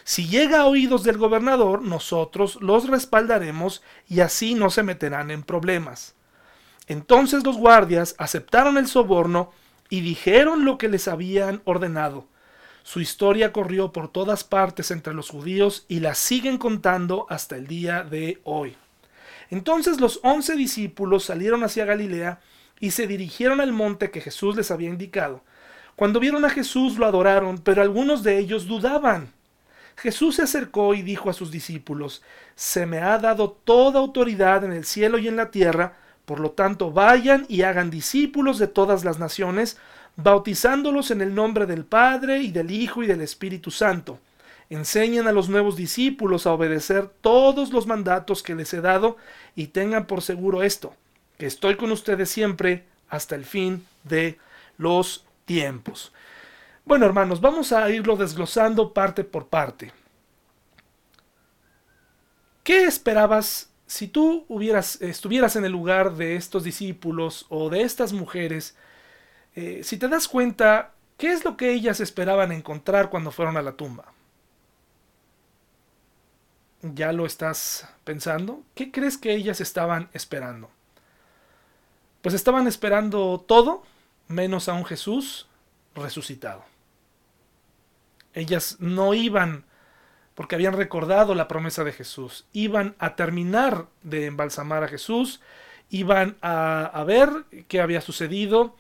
Si 0.05 0.29
llega 0.29 0.61
a 0.61 0.67
oídos 0.67 1.03
del 1.03 1.17
gobernador, 1.17 1.81
nosotros 1.81 2.59
los 2.61 2.91
respaldaremos 2.91 3.83
y 4.07 4.21
así 4.21 4.55
no 4.55 4.69
se 4.69 4.83
meterán 4.83 5.31
en 5.31 5.45
problemas. 5.45 6.15
Entonces 6.87 7.43
los 7.43 7.57
guardias 7.57 8.15
aceptaron 8.19 8.77
el 8.77 8.87
soborno 8.87 9.51
y 9.89 10.03
dijeron 10.03 10.67
lo 10.67 10.77
que 10.77 10.91
les 10.91 11.09
habían 11.09 11.63
ordenado. 11.65 12.29
Su 12.85 13.01
historia 13.01 13.51
corrió 13.51 13.93
por 13.93 14.09
todas 14.09 14.45
partes 14.45 14.91
entre 14.91 15.15
los 15.15 15.31
judíos 15.31 15.87
y 15.89 16.01
la 16.01 16.15
siguen 16.15 16.59
contando 16.59 17.27
hasta 17.31 17.57
el 17.57 17.67
día 17.67 18.05
de 18.05 18.41
hoy. 18.45 18.77
Entonces 19.49 20.01
los 20.03 20.21
once 20.23 20.55
discípulos 20.55 21.25
salieron 21.25 21.65
hacia 21.65 21.87
Galilea 21.87 22.41
y 22.79 22.91
se 22.91 23.07
dirigieron 23.07 23.63
al 23.63 23.73
monte 23.73 24.11
que 24.11 24.21
Jesús 24.21 24.55
les 24.55 24.71
había 24.71 24.91
indicado. 24.91 25.43
Cuando 25.97 26.21
vieron 26.21 26.45
a 26.45 26.51
Jesús 26.51 26.99
lo 26.99 27.07
adoraron, 27.07 27.57
pero 27.57 27.81
algunos 27.81 28.23
de 28.23 28.39
ellos 28.39 28.67
dudaban. 28.67 29.33
Jesús 29.97 30.37
se 30.37 30.43
acercó 30.43 30.93
y 30.93 31.01
dijo 31.01 31.31
a 31.31 31.35
sus 31.35 31.51
discípulos, 31.51 32.23
Se 32.55 32.85
me 32.85 32.99
ha 32.99 33.17
dado 33.17 33.51
toda 33.51 33.99
autoridad 33.99 34.63
en 34.63 34.73
el 34.73 34.85
cielo 34.85 35.17
y 35.17 35.27
en 35.27 35.37
la 35.37 35.51
tierra, 35.51 35.97
por 36.27 36.39
lo 36.39 36.51
tanto 36.51 36.91
vayan 36.91 37.47
y 37.49 37.63
hagan 37.63 37.91
discípulos 37.91 38.59
de 38.59 38.67
todas 38.67 39.05
las 39.05 39.19
naciones, 39.19 39.79
bautizándolos 40.17 41.11
en 41.11 41.21
el 41.21 41.35
nombre 41.35 41.67
del 41.67 41.85
Padre 41.85 42.41
y 42.41 42.51
del 42.51 42.71
Hijo 42.71 43.03
y 43.03 43.07
del 43.07 43.21
Espíritu 43.21 43.71
Santo. 43.71 44.19
Enseñen 44.71 45.27
a 45.27 45.33
los 45.33 45.49
nuevos 45.49 45.77
discípulos 45.77 46.47
a 46.47 46.53
obedecer 46.53 47.09
todos 47.21 47.73
los 47.73 47.87
mandatos 47.87 48.43
que 48.43 48.55
les 48.55 48.73
he 48.73 48.81
dado 48.81 49.17
y 49.55 49.69
tengan 49.69 50.07
por 50.07 50.23
seguro 50.23 50.63
esto, 50.63 50.95
que 51.39 51.47
estoy 51.47 51.77
con 51.77 51.93
ustedes 51.93 52.31
siempre 52.31 52.85
hasta 53.09 53.35
el 53.35 53.45
fin 53.45 53.87
de 54.05 54.39
los 54.79 55.25
tiempos. 55.45 56.13
Bueno, 56.85 57.07
hermanos, 57.07 57.41
vamos 57.41 57.73
a 57.73 57.91
irlo 57.91 58.17
desglosando 58.17 58.93
parte 58.93 59.25
por 59.25 59.47
parte. 59.47 59.93
¿Qué 62.63 62.85
esperabas 62.85 63.71
si 63.87 64.09
tú 64.09 64.47
hubieras, 64.49 65.01
estuvieras 65.03 65.57
en 65.57 65.67
el 65.67 65.73
lugar 65.73 66.15
de 66.17 66.37
estos 66.37 66.65
discípulos 66.65 67.47
o 67.51 67.69
de 67.69 67.83
estas 67.83 68.13
mujeres? 68.13 68.75
Eh, 69.55 69.81
si 69.85 69.97
te 69.97 70.09
das 70.09 70.29
cuenta, 70.29 70.93
¿qué 71.17 71.33
es 71.33 71.45
lo 71.45 71.57
que 71.57 71.73
ellas 71.73 72.01
esperaban 72.01 72.53
encontrar 72.53 73.11
cuando 73.11 73.31
fueron 73.31 73.57
a 73.57 73.63
la 73.63 73.73
tumba? 73.73 74.13
¿Ya 76.83 77.13
lo 77.13 77.25
estás 77.25 77.89
pensando? 78.05 78.63
¿Qué 78.75 78.91
crees 78.91 79.17
que 79.17 79.33
ellas 79.33 79.61
estaban 79.61 80.11
esperando? 80.13 80.71
Pues 82.21 82.35
estaban 82.35 82.67
esperando 82.67 83.43
todo 83.47 83.85
menos 84.29 84.69
a 84.69 84.75
un 84.75 84.85
Jesús 84.85 85.47
resucitado. 85.95 86.65
Ellas 88.35 88.77
no 88.81 89.15
iban 89.15 89.65
porque 90.35 90.57
habían 90.57 90.75
recordado 90.75 91.35
la 91.35 91.49
promesa 91.49 91.85
de 91.85 91.93
Jesús, 91.93 92.45
iban 92.53 92.97
a 92.99 93.15
terminar 93.15 93.87
de 94.03 94.27
embalsamar 94.27 94.83
a 94.83 94.89
Jesús, 94.89 95.41
iban 95.91 96.37
a, 96.43 97.05
ver 97.07 97.31
qué 97.69 97.81
había 97.81 98.01
sucedido, 98.01 98.75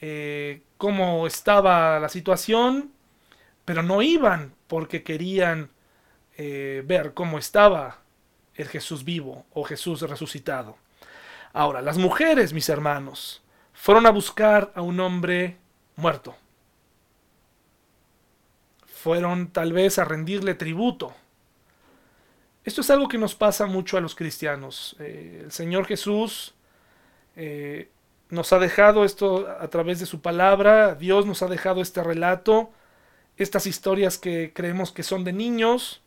eh, 0.00 0.62
cómo 0.76 1.26
estaba 1.26 1.98
la 1.98 2.08
situación, 2.08 2.92
pero 3.64 3.82
no 3.82 4.02
iban 4.02 4.54
porque 4.66 5.02
querían 5.02 5.70
eh, 6.36 6.82
ver 6.86 7.14
cómo 7.14 7.38
estaba 7.38 7.98
el 8.54 8.68
Jesús 8.68 9.04
vivo 9.04 9.44
o 9.52 9.64
Jesús 9.64 10.02
resucitado. 10.02 10.76
Ahora, 11.52 11.82
las 11.82 11.98
mujeres, 11.98 12.52
mis 12.52 12.68
hermanos, 12.68 13.42
fueron 13.72 14.06
a 14.06 14.10
buscar 14.10 14.72
a 14.74 14.82
un 14.82 15.00
hombre 15.00 15.56
muerto. 15.96 16.36
Fueron 18.86 19.48
tal 19.48 19.72
vez 19.72 19.98
a 19.98 20.04
rendirle 20.04 20.54
tributo. 20.54 21.14
Esto 22.64 22.82
es 22.82 22.90
algo 22.90 23.08
que 23.08 23.18
nos 23.18 23.34
pasa 23.34 23.66
mucho 23.66 23.96
a 23.96 24.00
los 24.00 24.14
cristianos. 24.14 24.96
Eh, 24.98 25.42
el 25.44 25.52
Señor 25.52 25.86
Jesús 25.86 26.54
nos 28.30 28.52
ha 28.52 28.58
dejado 28.58 29.04
esto 29.04 29.48
a 29.48 29.68
través 29.68 30.00
de 30.00 30.06
su 30.06 30.20
palabra, 30.20 30.94
Dios 30.94 31.26
nos 31.26 31.42
ha 31.42 31.46
dejado 31.46 31.80
este 31.80 32.02
relato, 32.02 32.70
estas 33.36 33.66
historias 33.66 34.18
que 34.18 34.52
creemos 34.54 34.92
que 34.92 35.02
son 35.02 35.24
de 35.24 35.32
niños, 35.32 36.02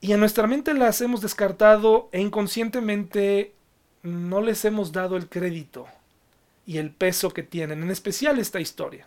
y 0.00 0.12
en 0.12 0.20
nuestra 0.20 0.46
mente 0.46 0.74
las 0.74 1.00
hemos 1.00 1.20
descartado 1.20 2.08
e 2.12 2.20
inconscientemente 2.20 3.54
no 4.02 4.40
les 4.40 4.64
hemos 4.64 4.90
dado 4.90 5.16
el 5.16 5.28
crédito 5.28 5.86
y 6.66 6.78
el 6.78 6.90
peso 6.90 7.30
que 7.30 7.44
tienen, 7.44 7.82
en 7.82 7.90
especial 7.90 8.38
esta 8.38 8.60
historia. 8.60 9.06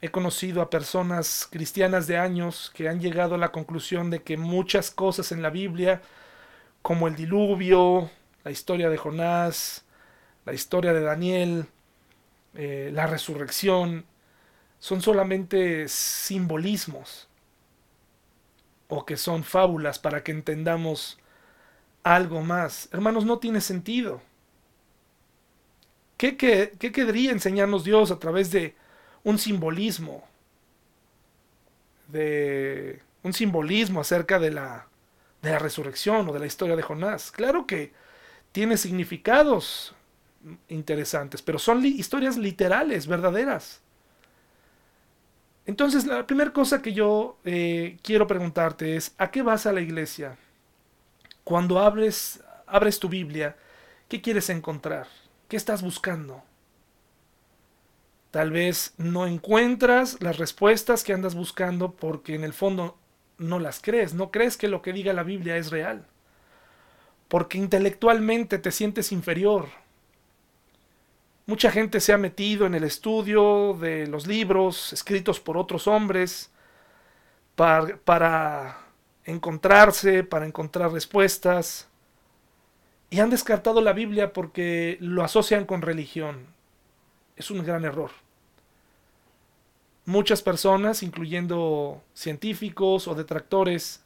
He 0.00 0.10
conocido 0.10 0.60
a 0.60 0.70
personas 0.70 1.46
cristianas 1.50 2.06
de 2.06 2.18
años 2.18 2.70
que 2.74 2.88
han 2.88 3.00
llegado 3.00 3.34
a 3.34 3.38
la 3.38 3.52
conclusión 3.52 4.10
de 4.10 4.22
que 4.22 4.36
muchas 4.36 4.90
cosas 4.90 5.30
en 5.32 5.42
la 5.42 5.50
Biblia, 5.50 6.02
como 6.82 7.06
el 7.06 7.16
diluvio, 7.16 8.10
la 8.44 8.50
historia 8.50 8.88
de 8.90 8.96
Jonás, 8.96 9.84
la 10.44 10.52
historia 10.52 10.92
de 10.92 11.00
Daniel, 11.00 11.66
eh, 12.54 12.90
la 12.92 13.06
resurrección, 13.06 14.04
son 14.78 15.00
solamente 15.00 15.88
simbolismos 15.88 17.28
o 18.88 19.06
que 19.06 19.16
son 19.16 19.44
fábulas 19.44 19.98
para 19.98 20.22
que 20.22 20.32
entendamos 20.32 21.18
algo 22.02 22.42
más. 22.42 22.88
Hermanos, 22.92 23.24
no 23.24 23.38
tiene 23.38 23.60
sentido. 23.60 24.20
¿Qué, 26.16 26.36
querría 26.36 27.32
enseñarnos 27.32 27.84
Dios 27.84 28.10
a 28.10 28.18
través 28.18 28.50
de 28.50 28.74
un 29.24 29.38
simbolismo? 29.38 30.26
De 32.08 33.00
un 33.22 33.32
simbolismo 33.32 34.00
acerca 34.00 34.38
de 34.38 34.50
la, 34.50 34.86
de 35.42 35.50
la 35.50 35.58
resurrección 35.58 36.28
o 36.28 36.32
de 36.32 36.40
la 36.40 36.46
historia 36.46 36.76
de 36.76 36.82
Jonás. 36.82 37.32
Claro 37.32 37.66
que 37.66 37.92
tiene 38.52 38.76
significados 38.76 39.93
interesantes, 40.68 41.42
pero 41.42 41.58
son 41.58 41.84
historias 41.84 42.36
literales, 42.36 43.06
verdaderas. 43.06 43.80
Entonces, 45.66 46.06
la 46.06 46.26
primera 46.26 46.52
cosa 46.52 46.82
que 46.82 46.92
yo 46.92 47.38
eh, 47.44 47.96
quiero 48.02 48.26
preguntarte 48.26 48.96
es, 48.96 49.14
¿a 49.16 49.30
qué 49.30 49.42
vas 49.42 49.66
a 49.66 49.72
la 49.72 49.80
iglesia? 49.80 50.36
Cuando 51.42 51.78
abres, 51.78 52.42
abres 52.66 52.98
tu 52.98 53.08
Biblia, 53.08 53.56
¿qué 54.08 54.20
quieres 54.20 54.50
encontrar? 54.50 55.06
¿Qué 55.48 55.56
estás 55.56 55.82
buscando? 55.82 56.42
Tal 58.30 58.50
vez 58.50 58.94
no 58.98 59.26
encuentras 59.26 60.20
las 60.20 60.38
respuestas 60.38 61.04
que 61.04 61.12
andas 61.12 61.34
buscando 61.34 61.92
porque 61.92 62.34
en 62.34 62.44
el 62.44 62.52
fondo 62.52 62.98
no 63.38 63.58
las 63.60 63.80
crees, 63.80 64.12
no 64.12 64.30
crees 64.30 64.56
que 64.56 64.68
lo 64.68 64.82
que 64.82 64.92
diga 64.92 65.12
la 65.12 65.22
Biblia 65.22 65.56
es 65.56 65.70
real. 65.70 66.04
Porque 67.28 67.58
intelectualmente 67.58 68.58
te 68.58 68.70
sientes 68.70 69.12
inferior. 69.12 69.68
Mucha 71.46 71.70
gente 71.70 72.00
se 72.00 72.14
ha 72.14 72.18
metido 72.18 72.64
en 72.64 72.74
el 72.74 72.84
estudio 72.84 73.74
de 73.74 74.06
los 74.06 74.26
libros 74.26 74.94
escritos 74.94 75.40
por 75.40 75.58
otros 75.58 75.86
hombres 75.86 76.50
para, 77.54 78.78
encontrarse, 79.26 80.24
para 80.24 80.46
encontrar 80.46 80.90
respuestas 80.90 81.88
y 83.10 83.20
han 83.20 83.28
descartado 83.28 83.82
la 83.82 83.92
Biblia 83.92 84.32
porque 84.32 84.96
lo 85.00 85.22
asocian 85.22 85.66
con 85.66 85.82
religión. 85.82 86.46
Es 87.36 87.50
un 87.50 87.62
gran 87.62 87.84
error. 87.84 88.10
Muchas 90.06 90.40
personas, 90.40 91.02
incluyendo 91.02 92.02
científicos 92.14 93.06
o 93.06 93.14
detractores, 93.14 94.02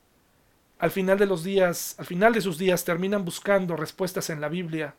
al 0.81 0.91
final 0.91 1.19
de 1.19 1.27
los 1.27 1.45
días, 1.45 1.95
al 1.99 2.07
final 2.07 2.33
de 2.33 2.41
sus 2.41 2.59
días 2.59 2.85
terminan 2.85 3.25
buscando 3.25 3.77
respuestas 3.77 4.29
en 4.29 4.41
la 4.41 4.49
Biblia. 4.49 4.95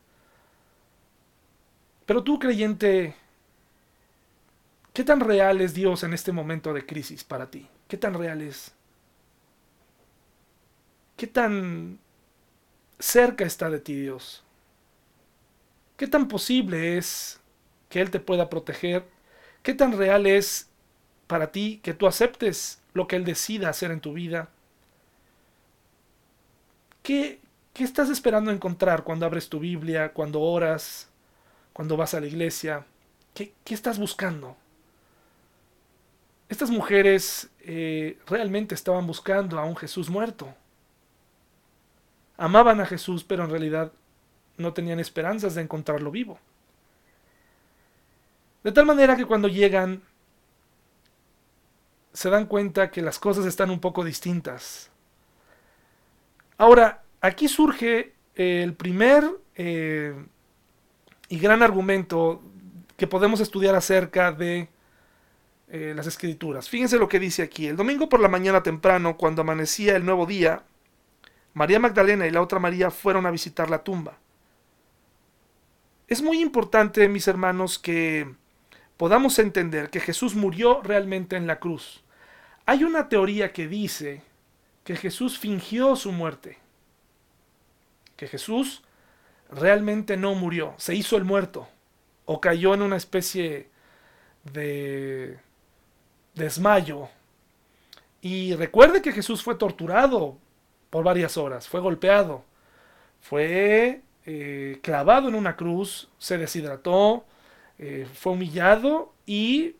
Pero 2.09 2.23
tú, 2.23 2.39
creyente, 2.39 3.13
¿qué 4.93 5.03
tan 5.03 5.19
real 5.19 5.61
es 5.61 5.75
Dios 5.75 6.01
en 6.01 6.15
este 6.15 6.31
momento 6.31 6.73
de 6.73 6.83
crisis 6.83 7.23
para 7.23 7.51
ti? 7.51 7.67
¿Qué 7.87 7.97
tan 7.97 8.15
real 8.15 8.41
es? 8.41 8.73
¿Qué 11.15 11.27
tan 11.27 11.99
cerca 12.97 13.45
está 13.45 13.69
de 13.69 13.79
ti 13.79 13.93
Dios? 13.93 14.43
¿Qué 15.97 16.07
tan 16.07 16.27
posible 16.27 16.97
es 16.97 17.39
que 17.89 18.01
Él 18.01 18.09
te 18.09 18.19
pueda 18.19 18.49
proteger? 18.49 19.05
¿Qué 19.61 19.75
tan 19.75 19.95
real 19.95 20.25
es 20.25 20.67
para 21.27 21.51
ti 21.51 21.79
que 21.83 21.93
tú 21.93 22.07
aceptes 22.07 22.81
lo 22.95 23.07
que 23.07 23.17
Él 23.17 23.23
decida 23.23 23.69
hacer 23.69 23.91
en 23.91 24.01
tu 24.01 24.13
vida? 24.13 24.49
¿Qué, 27.03 27.39
qué 27.75 27.83
estás 27.83 28.09
esperando 28.09 28.49
encontrar 28.49 29.03
cuando 29.03 29.27
abres 29.27 29.47
tu 29.47 29.59
Biblia, 29.59 30.11
cuando 30.11 30.41
oras, 30.41 31.08
cuando 31.79 31.95
vas 31.95 32.13
a 32.13 32.19
la 32.19 32.27
iglesia? 32.27 32.85
¿Qué, 33.33 33.53
qué 33.63 33.73
estás 33.73 33.97
buscando? 33.97 34.57
Estas 36.49 36.69
mujeres 36.69 37.49
eh, 37.61 38.19
realmente 38.27 38.75
estaban 38.75 39.07
buscando 39.07 39.57
a 39.57 39.63
un 39.63 39.77
Jesús 39.77 40.09
muerto 40.09 40.53
amaban 42.35 42.81
a 42.81 42.85
Jesús, 42.85 43.23
pero 43.23 43.45
en 43.45 43.49
realidad 43.49 43.93
no 44.57 44.73
tenían 44.73 44.99
esperanzas 44.99 45.55
de 45.55 45.61
encontrarlo 45.61 46.11
vivo. 46.11 46.37
De 48.61 48.73
tal 48.73 48.85
manera 48.85 49.15
que 49.15 49.25
cuando 49.25 49.47
llegan 49.47 50.01
se 52.11 52.29
dan 52.29 52.45
cuenta 52.45 52.91
que 52.91 53.01
las 53.01 53.19
cosas 53.19 53.45
están 53.45 53.69
un 53.69 53.79
poco 53.79 54.03
distintas. 54.03 54.91
Ahora, 56.57 57.03
aquí 57.21 57.47
surge 57.47 58.15
el 58.35 58.73
primer 58.73 59.23
eh, 59.55 60.13
y 61.29 61.39
gran 61.39 61.63
argumento 61.63 62.41
que 62.97 63.07
podemos 63.07 63.39
estudiar 63.39 63.75
acerca 63.75 64.31
de 64.31 64.67
eh, 65.69 65.93
las 65.95 66.07
escrituras. 66.07 66.67
Fíjense 66.67 66.97
lo 66.97 67.07
que 67.07 67.19
dice 67.19 67.43
aquí. 67.43 67.67
El 67.67 67.77
domingo 67.77 68.09
por 68.09 68.19
la 68.19 68.27
mañana 68.27 68.63
temprano, 68.63 69.15
cuando 69.15 69.43
amanecía 69.43 69.95
el 69.95 70.05
nuevo 70.05 70.25
día, 70.25 70.63
María 71.53 71.79
Magdalena 71.79 72.27
y 72.27 72.31
la 72.31 72.41
otra 72.41 72.59
María 72.59 72.91
fueron 72.91 73.25
a 73.25 73.31
visitar 73.31 73.69
la 73.69 73.83
tumba. 73.83 74.17
Es 76.07 76.23
muy 76.23 76.41
importante, 76.41 77.07
mis 77.07 77.27
hermanos, 77.27 77.77
que 77.77 78.33
podamos 78.97 79.37
entender 79.37 79.91
que 79.91 79.99
Jesús 79.99 80.35
murió 80.35 80.81
realmente 80.81 81.35
en 81.35 81.45
la 81.45 81.59
cruz. 81.59 82.03
Hay 82.65 82.83
una 82.83 83.07
teoría 83.07 83.53
que 83.53 83.67
dice 83.67 84.23
que 84.83 84.95
Jesús 84.95 85.37
fingió 85.37 85.95
su 85.95 86.11
muerte, 86.11 86.57
que 88.15 88.27
Jesús 88.27 88.83
realmente 89.51 90.17
no 90.17 90.35
murió, 90.35 90.73
se 90.77 90.95
hizo 90.95 91.17
el 91.17 91.25
muerto 91.25 91.67
o 92.25 92.39
cayó 92.39 92.73
en 92.73 92.83
una 92.83 92.95
especie 92.95 93.69
de 94.53 95.37
desmayo. 96.35 97.09
Y 98.21 98.53
recuerde 98.55 99.01
que 99.01 99.11
Jesús 99.11 99.41
fue 99.41 99.55
torturado 99.55 100.37
por 100.89 101.03
varias 101.03 101.37
horas, 101.37 101.67
fue 101.67 101.79
golpeado, 101.79 102.43
fue 103.21 104.01
eh, 104.25 104.79
clavado 104.83 105.29
en 105.29 105.35
una 105.35 105.55
cruz, 105.55 106.09
se 106.17 106.37
deshidrató, 106.37 107.25
eh, 107.79 108.07
fue 108.13 108.33
humillado 108.33 109.13
y, 109.25 109.75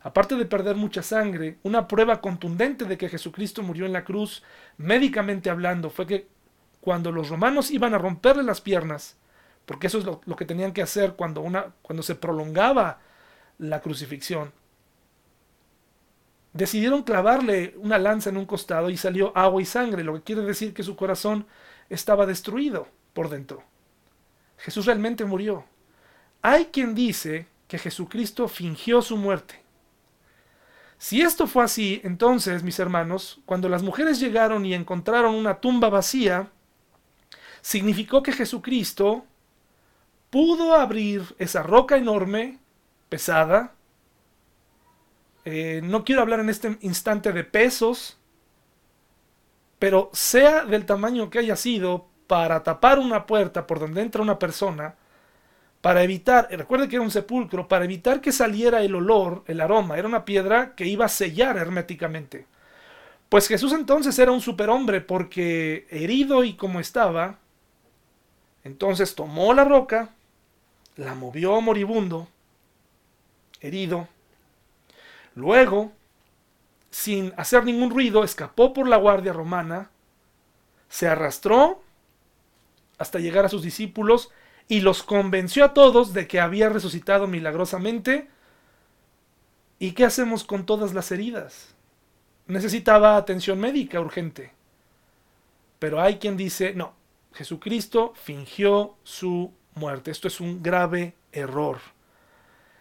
aparte 0.00 0.36
de 0.36 0.46
perder 0.46 0.74
mucha 0.74 1.02
sangre, 1.02 1.58
una 1.62 1.86
prueba 1.86 2.20
contundente 2.20 2.84
de 2.84 2.98
que 2.98 3.08
Jesucristo 3.08 3.62
murió 3.62 3.86
en 3.86 3.92
la 3.92 4.04
cruz, 4.04 4.42
médicamente 4.76 5.50
hablando, 5.50 5.90
fue 5.90 6.06
que 6.06 6.26
cuando 6.82 7.12
los 7.12 7.28
romanos 7.28 7.70
iban 7.70 7.94
a 7.94 7.98
romperle 7.98 8.42
las 8.42 8.60
piernas, 8.60 9.16
porque 9.66 9.86
eso 9.86 9.98
es 9.98 10.04
lo, 10.04 10.20
que 10.36 10.44
tenían 10.44 10.72
que 10.72 10.82
hacer 10.82 11.14
cuando, 11.14 11.40
una, 11.40 11.66
cuando 11.80 12.02
se 12.02 12.16
prolongaba 12.16 12.98
la 13.58 13.80
crucifixión, 13.80 14.52
decidieron 16.52 17.04
clavarle 17.04 17.76
una 17.78 18.00
lanza 18.00 18.30
en 18.30 18.36
un 18.36 18.46
costado 18.46 18.90
y 18.90 18.96
salió 18.96 19.30
agua 19.36 19.62
y 19.62 19.64
sangre, 19.64 20.02
lo 20.02 20.14
que 20.14 20.22
quiere 20.22 20.42
decir 20.42 20.74
que 20.74 20.82
su 20.82 20.96
corazón 20.96 21.46
estaba 21.88 22.26
destruido 22.26 22.88
por 23.12 23.30
dentro. 23.30 23.62
Jesús 24.56 24.86
realmente 24.86 25.24
murió. 25.24 25.64
Hay 26.42 26.64
quien 26.66 26.96
dice 26.96 27.46
que 27.68 27.78
Jesucristo 27.78 28.48
fingió 28.48 29.02
su 29.02 29.16
muerte. 29.16 29.62
Si 30.98 31.20
esto 31.20 31.46
fue 31.46 31.62
así, 31.62 32.00
entonces, 32.02 32.64
mis 32.64 32.80
hermanos, 32.80 33.40
cuando 33.46 33.68
las 33.68 33.84
mujeres 33.84 34.18
llegaron 34.18 34.66
y 34.66 34.74
encontraron 34.74 35.36
una 35.36 35.60
tumba 35.60 35.88
vacía, 35.88 36.50
significó 37.62 38.22
que 38.22 38.32
Jesucristo 38.32 39.24
pudo 40.28 40.74
abrir 40.74 41.34
esa 41.38 41.62
roca 41.62 41.96
enorme, 41.96 42.58
pesada, 43.08 43.72
eh, 45.44 45.80
no 45.82 46.04
quiero 46.04 46.22
hablar 46.22 46.40
en 46.40 46.50
este 46.50 46.78
instante 46.82 47.32
de 47.32 47.44
pesos, 47.44 48.18
pero 49.78 50.10
sea 50.12 50.64
del 50.64 50.86
tamaño 50.86 51.30
que 51.30 51.38
haya 51.38 51.56
sido, 51.56 52.08
para 52.26 52.62
tapar 52.62 52.98
una 52.98 53.26
puerta 53.26 53.66
por 53.66 53.78
donde 53.78 54.00
entra 54.00 54.22
una 54.22 54.38
persona, 54.38 54.94
para 55.82 56.02
evitar, 56.02 56.48
recuerde 56.50 56.88
que 56.88 56.96
era 56.96 57.04
un 57.04 57.10
sepulcro, 57.10 57.68
para 57.68 57.84
evitar 57.84 58.20
que 58.20 58.32
saliera 58.32 58.82
el 58.82 58.94
olor, 58.94 59.42
el 59.46 59.60
aroma, 59.60 59.98
era 59.98 60.08
una 60.08 60.24
piedra 60.24 60.74
que 60.74 60.86
iba 60.86 61.04
a 61.04 61.08
sellar 61.08 61.56
herméticamente. 61.56 62.46
Pues 63.28 63.48
Jesús 63.48 63.72
entonces 63.72 64.18
era 64.18 64.30
un 64.32 64.40
superhombre 64.40 65.00
porque 65.00 65.86
herido 65.90 66.44
y 66.44 66.54
como 66.54 66.80
estaba, 66.80 67.38
entonces 68.64 69.14
tomó 69.14 69.54
la 69.54 69.64
roca, 69.64 70.10
la 70.96 71.14
movió 71.14 71.60
moribundo, 71.60 72.28
herido, 73.60 74.08
Luego, 75.34 75.92
sin 76.90 77.32
hacer 77.36 77.64
ningún 77.64 77.90
ruido, 77.90 78.24
escapó 78.24 78.72
por 78.72 78.86
la 78.86 78.96
guardia 78.96 79.32
romana, 79.32 79.90
se 80.88 81.08
arrastró 81.08 81.82
hasta 82.98 83.18
llegar 83.18 83.44
a 83.44 83.48
sus 83.48 83.62
discípulos 83.62 84.30
y 84.68 84.80
los 84.80 85.02
convenció 85.02 85.64
a 85.64 85.74
todos 85.74 86.12
de 86.12 86.26
que 86.28 86.40
había 86.40 86.68
resucitado 86.68 87.26
milagrosamente. 87.26 88.28
¿Y 89.78 89.92
qué 89.92 90.04
hacemos 90.04 90.44
con 90.44 90.66
todas 90.66 90.94
las 90.94 91.10
heridas? 91.10 91.74
Necesitaba 92.46 93.16
atención 93.16 93.58
médica 93.58 94.00
urgente. 94.00 94.52
Pero 95.78 96.00
hay 96.00 96.18
quien 96.18 96.36
dice, 96.36 96.74
no, 96.74 96.92
Jesucristo 97.34 98.12
fingió 98.14 98.96
su 99.02 99.52
muerte. 99.74 100.10
Esto 100.10 100.28
es 100.28 100.40
un 100.40 100.62
grave 100.62 101.14
error. 101.32 101.78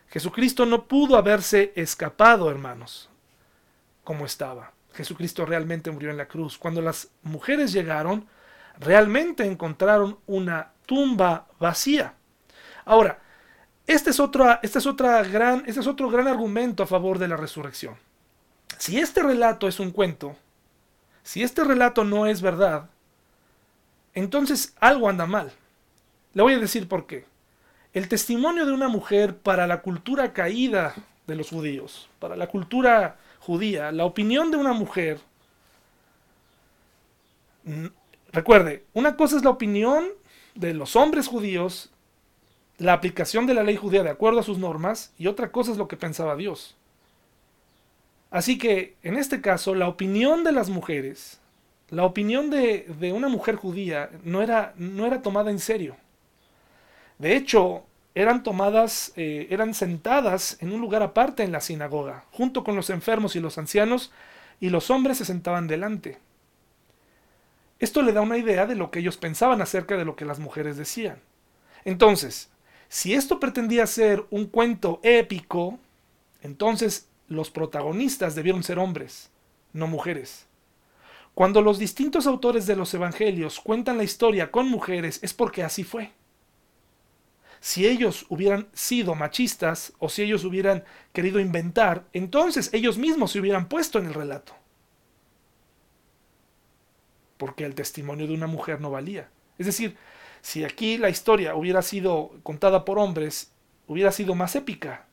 Jesucristo 0.09 0.65
no 0.65 0.87
pudo 0.87 1.15
haberse 1.15 1.71
escapado, 1.75 2.51
hermanos, 2.51 3.09
como 4.03 4.25
estaba. 4.25 4.73
Jesucristo 4.93 5.45
realmente 5.45 5.89
murió 5.89 6.09
en 6.09 6.17
la 6.17 6.27
cruz. 6.27 6.57
Cuando 6.57 6.81
las 6.81 7.09
mujeres 7.23 7.71
llegaron, 7.71 8.27
realmente 8.77 9.45
encontraron 9.45 10.19
una 10.27 10.73
tumba 10.85 11.47
vacía. 11.59 12.15
Ahora, 12.83 13.19
este 13.87 14.09
es, 14.09 14.19
otra, 14.19 14.59
este 14.63 14.79
es, 14.79 14.85
gran, 15.31 15.63
este 15.65 15.79
es 15.79 15.87
otro 15.87 16.09
gran 16.09 16.27
argumento 16.27 16.83
a 16.83 16.87
favor 16.87 17.17
de 17.19 17.27
la 17.27 17.37
resurrección. 17.37 17.95
Si 18.77 18.99
este 18.99 19.23
relato 19.23 19.67
es 19.67 19.79
un 19.79 19.91
cuento, 19.91 20.35
si 21.23 21.43
este 21.43 21.63
relato 21.63 22.03
no 22.03 22.25
es 22.25 22.41
verdad, 22.41 22.89
entonces 24.13 24.75
algo 24.79 25.09
anda 25.09 25.25
mal. 25.25 25.51
Le 26.33 26.41
voy 26.41 26.53
a 26.53 26.59
decir 26.59 26.87
por 26.87 27.07
qué 27.07 27.25
el 27.93 28.07
testimonio 28.07 28.65
de 28.65 28.71
una 28.71 28.87
mujer 28.87 29.37
para 29.37 29.67
la 29.67 29.81
cultura 29.81 30.33
caída 30.33 30.95
de 31.27 31.35
los 31.35 31.49
judíos, 31.49 32.09
para 32.19 32.35
la 32.35 32.47
cultura 32.47 33.17
judía, 33.39 33.91
la 33.91 34.05
opinión 34.05 34.49
de 34.51 34.57
una 34.57 34.73
mujer, 34.73 35.19
recuerde, 38.31 38.85
una 38.93 39.17
cosa 39.17 39.37
es 39.37 39.43
la 39.43 39.49
opinión 39.49 40.07
de 40.55 40.73
los 40.73 40.95
hombres 40.95 41.27
judíos, 41.27 41.91
la 42.77 42.93
aplicación 42.93 43.45
de 43.45 43.53
la 43.53 43.63
ley 43.63 43.75
judía 43.75 44.03
de 44.03 44.09
acuerdo 44.09 44.39
a 44.39 44.43
sus 44.43 44.57
normas, 44.57 45.13
y 45.17 45.27
otra 45.27 45.51
cosa 45.51 45.71
es 45.71 45.77
lo 45.77 45.87
que 45.87 45.97
pensaba 45.97 46.35
Dios. 46.35 46.75
Así 48.29 48.57
que, 48.57 48.95
en 49.03 49.17
este 49.17 49.41
caso, 49.41 49.75
la 49.75 49.89
opinión 49.89 50.45
de 50.45 50.53
las 50.53 50.69
mujeres, 50.69 51.40
la 51.91 52.05
opinión 52.05 52.49
de, 52.49 52.87
de 52.99 53.13
una 53.13 53.27
mujer 53.27 53.55
judía 53.55 54.09
no 54.23 54.41
era, 54.41 54.73
no 54.77 55.05
era 55.05 55.21
tomada 55.21 55.51
en 55.51 55.59
serio. 55.59 55.97
De 57.19 57.35
hecho, 57.35 57.83
eran 58.15 58.43
tomadas, 58.43 59.13
eh, 59.15 59.47
eran 59.49 59.73
sentadas 59.73 60.57
en 60.59 60.73
un 60.73 60.81
lugar 60.81 61.03
aparte 61.03 61.43
en 61.43 61.51
la 61.51 61.61
sinagoga, 61.61 62.25
junto 62.31 62.63
con 62.63 62.75
los 62.75 62.89
enfermos 62.89 63.35
y 63.35 63.39
los 63.39 63.57
ancianos, 63.57 64.11
y 64.59 64.69
los 64.69 64.89
hombres 64.89 65.17
se 65.17 65.25
sentaban 65.25 65.67
delante. 65.67 66.17
Esto 67.79 68.01
le 68.01 68.13
da 68.13 68.21
una 68.21 68.37
idea 68.37 68.65
de 68.65 68.75
lo 68.75 68.91
que 68.91 68.99
ellos 68.99 69.17
pensaban 69.17 69.61
acerca 69.61 69.97
de 69.97 70.05
lo 70.05 70.15
que 70.15 70.25
las 70.25 70.39
mujeres 70.39 70.77
decían. 70.77 71.19
Entonces, 71.83 72.49
si 72.89 73.13
esto 73.13 73.39
pretendía 73.39 73.87
ser 73.87 74.23
un 74.29 74.45
cuento 74.45 74.99
épico, 75.03 75.79
entonces 76.41 77.07
los 77.27 77.49
protagonistas 77.49 78.35
debieron 78.35 78.63
ser 78.63 78.77
hombres, 78.77 79.29
no 79.73 79.87
mujeres. 79.87 80.45
Cuando 81.33 81.61
los 81.61 81.79
distintos 81.79 82.27
autores 82.27 82.65
de 82.65 82.75
los 82.75 82.93
evangelios 82.93 83.59
cuentan 83.59 83.97
la 83.97 84.03
historia 84.03 84.51
con 84.51 84.69
mujeres 84.69 85.19
es 85.23 85.33
porque 85.33 85.63
así 85.63 85.83
fue 85.83 86.11
si 87.61 87.87
ellos 87.87 88.25
hubieran 88.27 88.67
sido 88.73 89.13
machistas 89.13 89.93
o 89.99 90.09
si 90.09 90.23
ellos 90.23 90.43
hubieran 90.43 90.83
querido 91.13 91.39
inventar, 91.39 92.05
entonces 92.11 92.71
ellos 92.73 92.97
mismos 92.97 93.31
se 93.31 93.39
hubieran 93.39 93.69
puesto 93.69 93.99
en 93.99 94.07
el 94.07 94.15
relato. 94.15 94.55
Porque 97.37 97.63
el 97.63 97.75
testimonio 97.75 98.25
de 98.25 98.33
una 98.33 98.47
mujer 98.47 98.81
no 98.81 98.89
valía. 98.89 99.29
Es 99.59 99.67
decir, 99.67 99.95
si 100.41 100.63
aquí 100.63 100.97
la 100.97 101.11
historia 101.11 101.53
hubiera 101.53 101.83
sido 101.83 102.31
contada 102.41 102.83
por 102.83 102.97
hombres, 102.97 103.51
hubiera 103.87 104.11
sido 104.11 104.33
más 104.33 104.55
épica. 104.55 105.05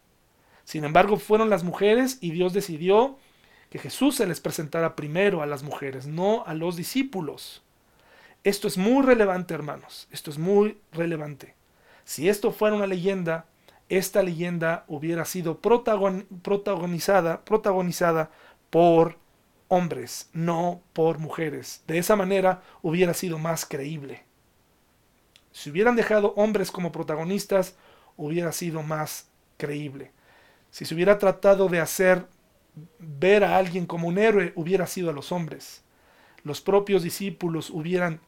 Sin 0.64 0.84
embargo, 0.84 1.18
fueron 1.18 1.50
las 1.50 1.64
mujeres 1.64 2.16
y 2.22 2.30
Dios 2.30 2.54
decidió 2.54 3.18
que 3.70 3.78
Jesús 3.78 4.16
se 4.16 4.26
les 4.26 4.40
presentara 4.40 4.96
primero 4.96 5.42
a 5.42 5.46
las 5.46 5.62
mujeres, 5.62 6.06
no 6.06 6.44
a 6.46 6.54
los 6.54 6.76
discípulos. 6.76 7.62
Esto 8.44 8.68
es 8.68 8.78
muy 8.78 9.04
relevante, 9.04 9.54
hermanos. 9.54 10.08
Esto 10.10 10.30
es 10.30 10.38
muy 10.38 10.78
relevante. 10.92 11.54
Si 12.04 12.28
esto 12.28 12.52
fuera 12.52 12.76
una 12.76 12.86
leyenda, 12.86 13.46
esta 13.88 14.22
leyenda 14.22 14.84
hubiera 14.88 15.24
sido 15.24 15.58
protagonizada, 15.58 17.44
protagonizada 17.44 18.30
por 18.70 19.18
hombres, 19.68 20.30
no 20.32 20.80
por 20.92 21.18
mujeres. 21.18 21.82
De 21.86 21.98
esa 21.98 22.16
manera 22.16 22.62
hubiera 22.80 23.12
sido 23.12 23.38
más 23.38 23.66
creíble. 23.66 24.24
Si 25.52 25.70
hubieran 25.70 25.96
dejado 25.96 26.32
hombres 26.36 26.70
como 26.70 26.92
protagonistas, 26.92 27.76
hubiera 28.16 28.52
sido 28.52 28.82
más 28.82 29.28
creíble. 29.56 30.12
Si 30.70 30.84
se 30.84 30.94
hubiera 30.94 31.18
tratado 31.18 31.68
de 31.68 31.80
hacer 31.80 32.26
ver 32.98 33.44
a 33.44 33.56
alguien 33.56 33.86
como 33.86 34.08
un 34.08 34.18
héroe 34.18 34.52
hubiera 34.56 34.86
sido 34.86 35.10
a 35.10 35.12
los 35.12 35.32
hombres. 35.32 35.82
Los 36.42 36.60
propios 36.60 37.02
discípulos 37.02 37.70
hubieran 37.70 38.20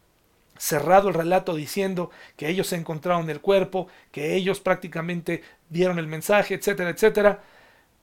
cerrado 0.57 1.09
el 1.09 1.15
relato 1.15 1.55
diciendo 1.55 2.11
que 2.37 2.49
ellos 2.49 2.73
encontraron 2.73 3.31
el 3.31 3.41
cuerpo, 3.41 3.89
que 4.13 4.35
ellos 4.35 4.61
prácticamente 4.61 5.43
dieron 5.71 5.99
el 5.99 6.07
mensaje, 6.07 6.55
etcétera, 6.55 6.91
etcétera. 6.91 7.43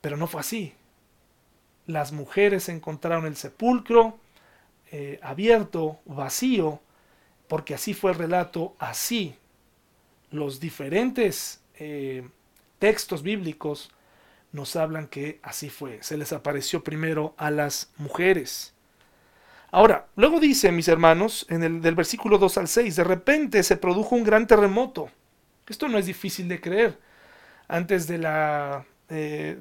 Pero 0.02 0.18
no 0.18 0.28
fue 0.28 0.42
así. 0.42 0.74
Las 1.86 2.12
mujeres 2.12 2.68
encontraron 2.70 3.26
el 3.26 3.36
sepulcro 3.36 4.18
eh, 4.92 5.20
abierto, 5.22 6.00
vacío, 6.06 6.82
porque 7.48 7.74
así 7.74 7.94
fue 7.94 8.12
el 8.12 8.18
relato, 8.18 8.76
así 8.80 9.36
los 10.32 10.60
diferentes 10.60 11.62
eh, 11.80 12.28
textos 12.80 13.22
bíblicos 13.24 13.92
nos 14.52 14.76
hablan 14.76 15.08
que 15.08 15.40
así 15.44 15.70
fue. 15.70 16.00
Se 16.02 16.18
les 16.18 16.34
apareció 16.34 16.84
primero 16.84 17.34
a 17.38 17.52
las 17.52 17.92
mujeres. 17.98 18.74
Ahora, 19.72 20.08
luego 20.16 20.40
dice, 20.40 20.72
mis 20.72 20.88
hermanos, 20.88 21.46
en 21.50 21.64
el 21.64 21.82
del 21.82 21.96
versículo 21.96 22.38
2 22.38 22.58
al 22.58 22.68
6, 22.68 22.96
de 22.96 23.04
repente 23.04 23.64
se 23.64 23.78
produjo 23.78 24.16
un 24.16 24.24
gran 24.24 24.48
terremoto. 24.48 25.10
Esto 25.68 25.88
no 25.90 25.98
es 25.98 26.06
difícil 26.06 26.48
de 26.48 26.62
creer. 26.62 26.98
Antes 27.68 28.08
de 28.08 28.18
la... 28.18 28.86
Eh, 29.10 29.60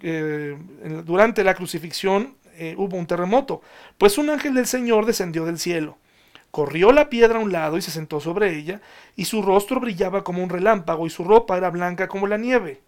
eh, 0.00 0.56
durante 1.04 1.44
la 1.44 1.54
crucifixión 1.54 2.36
eh, 2.54 2.74
hubo 2.78 2.96
un 2.96 3.06
terremoto, 3.06 3.60
pues 3.98 4.16
un 4.16 4.30
ángel 4.30 4.54
del 4.54 4.66
Señor 4.66 5.06
descendió 5.06 5.44
del 5.44 5.58
cielo. 5.58 5.98
Corrió 6.50 6.92
la 6.92 7.10
piedra 7.10 7.38
a 7.38 7.42
un 7.42 7.52
lado 7.52 7.76
y 7.76 7.82
se 7.82 7.90
sentó 7.90 8.20
sobre 8.20 8.56
ella, 8.56 8.80
y 9.14 9.26
su 9.26 9.42
rostro 9.42 9.80
brillaba 9.80 10.24
como 10.24 10.42
un 10.42 10.48
relámpago 10.48 11.06
y 11.06 11.10
su 11.10 11.24
ropa 11.24 11.56
era 11.56 11.70
blanca 11.70 12.08
como 12.08 12.26
la 12.26 12.36
nieve. 12.36 12.80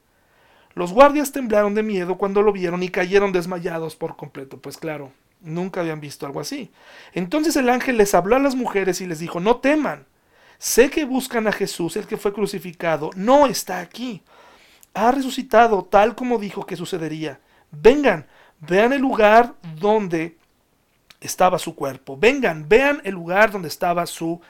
Los 0.74 0.92
guardias 0.92 1.32
temblaron 1.32 1.74
de 1.74 1.82
miedo 1.82 2.16
cuando 2.16 2.42
lo 2.42 2.52
vieron 2.52 2.82
y 2.82 2.88
cayeron 2.88 3.32
desmayados 3.32 3.96
por 3.96 4.16
completo, 4.16 4.58
pues 4.58 4.76
claro, 4.76 5.12
nunca 5.40 5.80
habían 5.80 6.00
visto 6.00 6.26
algo 6.26 6.40
así. 6.40 6.70
Entonces 7.12 7.56
el 7.56 7.68
ángel 7.68 7.96
les 7.96 8.14
habló 8.14 8.36
a 8.36 8.40
las 8.40 8.54
mujeres 8.54 9.00
y 9.00 9.06
les 9.06 9.18
dijo, 9.18 9.40
no 9.40 9.56
teman, 9.56 10.06
sé 10.58 10.90
que 10.90 11.04
buscan 11.04 11.46
a 11.46 11.52
Jesús, 11.52 11.96
el 11.96 12.06
que 12.06 12.16
fue 12.16 12.32
crucificado, 12.32 13.10
no 13.16 13.46
está 13.46 13.80
aquí, 13.80 14.22
ha 14.94 15.10
resucitado 15.10 15.84
tal 15.84 16.14
como 16.14 16.38
dijo 16.38 16.66
que 16.66 16.76
sucedería. 16.76 17.40
Vengan, 17.70 18.26
vean 18.60 18.92
el 18.92 19.00
lugar 19.00 19.54
donde 19.76 20.36
estaba 21.20 21.58
su 21.58 21.74
cuerpo. 21.74 22.16
Vengan, 22.16 22.68
vean 22.68 23.00
el 23.04 23.14
lugar 23.14 23.50
donde 23.50 23.68
estaba 23.68 24.06
su 24.06 24.40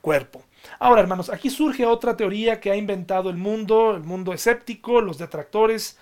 cuerpo. 0.00 0.42
Ahora, 0.78 1.00
hermanos, 1.00 1.30
aquí 1.30 1.50
surge 1.50 1.84
otra 1.84 2.16
teoría 2.16 2.60
que 2.60 2.70
ha 2.70 2.76
inventado 2.76 3.30
el 3.30 3.36
mundo, 3.36 3.94
el 3.96 4.02
mundo 4.02 4.32
escéptico, 4.32 5.00
los 5.00 5.18
detractores. 5.18 5.98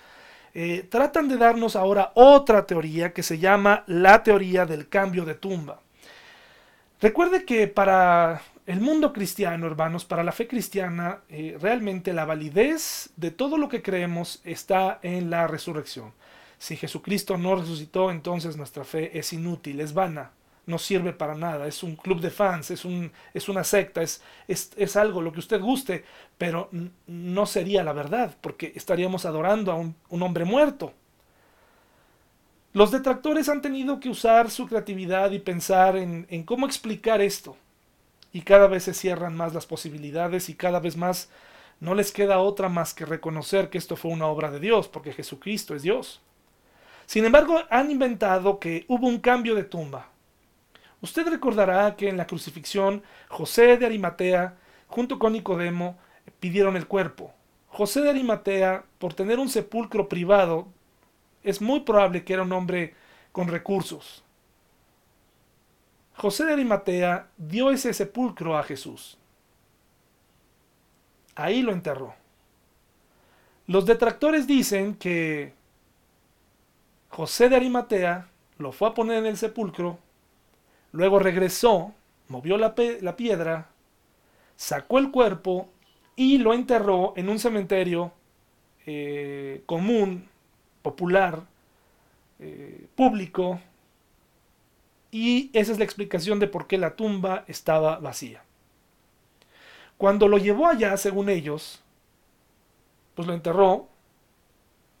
Eh, 0.53 0.87
tratan 0.89 1.27
de 1.27 1.37
darnos 1.37 1.75
ahora 1.75 2.11
otra 2.15 2.65
teoría 2.65 3.13
que 3.13 3.23
se 3.23 3.37
llama 3.37 3.83
la 3.87 4.23
teoría 4.23 4.65
del 4.65 4.89
cambio 4.89 5.25
de 5.25 5.35
tumba. 5.35 5.81
Recuerde 6.99 7.45
que 7.45 7.67
para 7.67 8.41
el 8.65 8.81
mundo 8.81 9.13
cristiano, 9.13 9.67
hermanos, 9.67 10.03
para 10.03 10.23
la 10.23 10.31
fe 10.31 10.47
cristiana, 10.47 11.19
eh, 11.29 11.57
realmente 11.61 12.11
la 12.11 12.25
validez 12.25 13.11
de 13.15 13.31
todo 13.31 13.57
lo 13.57 13.69
que 13.69 13.81
creemos 13.81 14.41
está 14.43 14.99
en 15.03 15.29
la 15.29 15.47
resurrección. 15.47 16.11
Si 16.57 16.75
Jesucristo 16.75 17.37
no 17.37 17.55
resucitó, 17.55 18.09
entonces 18.09 18.57
nuestra 18.57 18.83
fe 18.83 19.17
es 19.17 19.31
inútil, 19.31 19.79
es 19.79 19.93
vana, 19.93 20.31
no 20.67 20.77
sirve 20.77 21.13
para 21.13 21.33
nada, 21.33 21.65
es 21.65 21.81
un 21.81 21.95
club 21.95 22.19
de 22.19 22.29
fans, 22.29 22.71
es, 22.71 22.85
un, 22.85 23.11
es 23.33 23.47
una 23.49 23.63
secta, 23.63 24.01
es, 24.03 24.21
es, 24.47 24.95
algo, 24.97 25.21
lo 25.21 25.31
que 25.31 25.39
usted 25.39 25.61
guste, 25.61 26.03
pero 26.37 26.69
no 27.07 27.45
sería 27.45 27.83
la 27.83 27.93
verdad, 27.93 28.35
porque 28.41 28.73
estaríamos 28.75 29.25
adorando 29.25 29.71
a 29.71 29.75
un, 29.75 29.95
hombre 30.21 30.43
muerto. 30.43 30.93
Los 32.73 32.91
detractores 32.91 33.47
han 33.47 33.61
tenido 33.61 33.99
que 33.99 34.09
usar 34.09 34.51
su 34.51 34.67
creatividad 34.67 35.31
y 35.31 35.39
pensar 35.39 35.95
en, 35.95 36.27
en 36.29 36.43
cómo 36.43 36.65
explicar 36.65 37.21
esto, 37.21 37.55
y 38.33 38.41
cada 38.41 38.67
vez 38.67 38.83
se 38.83 38.93
cierran 38.93 39.35
más 39.35 39.53
las 39.53 39.65
posibilidades 39.65 40.49
y 40.49 40.55
cada 40.55 40.81
vez 40.81 40.97
más 40.97 41.29
no 41.79 41.95
les 41.95 42.11
queda 42.11 42.39
otra 42.39 42.67
más 42.67 42.93
que 42.93 43.05
reconocer 43.05 43.69
que 43.69 43.77
esto 43.77 43.95
fue 43.95 44.11
una 44.11 44.27
obra 44.27 44.51
de 44.51 44.59
Dios, 44.59 44.89
porque 44.89 45.13
Jesucristo 45.13 45.75
es 45.75 45.81
Dios. 45.81 46.21
Sin 47.05 47.23
embargo, 47.23 47.61
han 47.69 47.89
inventado 47.89 48.59
que 48.59 48.83
hubo 48.89 49.07
un 49.07 49.19
cambio 49.19 49.55
de 49.55 49.63
tumba. 49.63 50.09
Usted 51.01 51.27
recordará 51.27 51.95
que 51.95 52.09
en 52.09 52.17
la 52.17 52.27
crucifixión 52.27 53.03
José 53.29 53.77
de 53.77 53.85
Arimatea, 53.85 54.57
junto 54.87 55.19
con 55.19 55.33
Nicodemo, 55.33 55.97
pidieron 56.39 56.75
el 56.75 56.87
cuerpo. 56.87 57.33
José 57.67 58.01
de 58.01 58.09
Arimatea, 58.09 58.85
por 58.97 59.13
tener 59.13 59.39
un 59.39 59.49
sepulcro 59.49 60.09
privado, 60.09 60.67
es 61.43 61.61
muy 61.61 61.81
probable 61.81 62.23
que 62.23 62.33
era 62.33 62.43
un 62.43 62.51
hombre 62.51 62.95
con 63.31 63.47
recursos. 63.47 64.23
José 66.15 66.45
de 66.45 66.53
Arimatea 66.53 67.27
dio 67.37 67.69
ese 67.69 67.93
sepulcro 67.93 68.57
a 68.57 68.63
Jesús. 68.63 69.19
Ahí 71.35 71.61
lo 71.61 71.71
enterró. 71.71 72.15
Los 73.67 73.85
detractores 73.85 74.47
dicen 74.47 74.95
que 74.95 75.53
José 77.09 77.49
de 77.49 77.57
Arimatea 77.57 78.27
lo 78.57 78.71
fue 78.71 78.87
a 78.87 78.93
poner 78.95 79.17
en 79.17 79.27
el 79.27 79.37
sepulcro, 79.37 79.99
luego 80.91 81.19
regresó, 81.19 81.93
movió 82.27 82.57
la, 82.57 82.75
piedra, 82.75 83.69
sacó 84.55 84.99
el 84.99 85.11
cuerpo 85.11 85.69
y 86.15 86.37
lo 86.37 86.53
enterró 86.53 87.13
en 87.15 87.29
un 87.29 87.39
cementerio 87.39 88.11
eh, 88.85 89.63
común, 89.65 90.27
popular, 90.81 91.43
eh, 92.39 92.87
público, 92.95 93.59
y 95.11 95.49
esa 95.53 95.71
es 95.71 95.77
la 95.77 95.85
explicación 95.85 96.39
de 96.39 96.47
por 96.47 96.67
qué 96.67 96.77
la 96.77 96.95
tumba 96.95 97.43
estaba 97.47 97.99
vacía. 97.99 98.43
Cuando 99.97 100.27
lo 100.27 100.37
llevó 100.37 100.67
allá, 100.67 100.95
según 100.97 101.29
ellos, 101.29 101.81
pues 103.15 103.27
lo 103.27 103.33
enterró, 103.33 103.87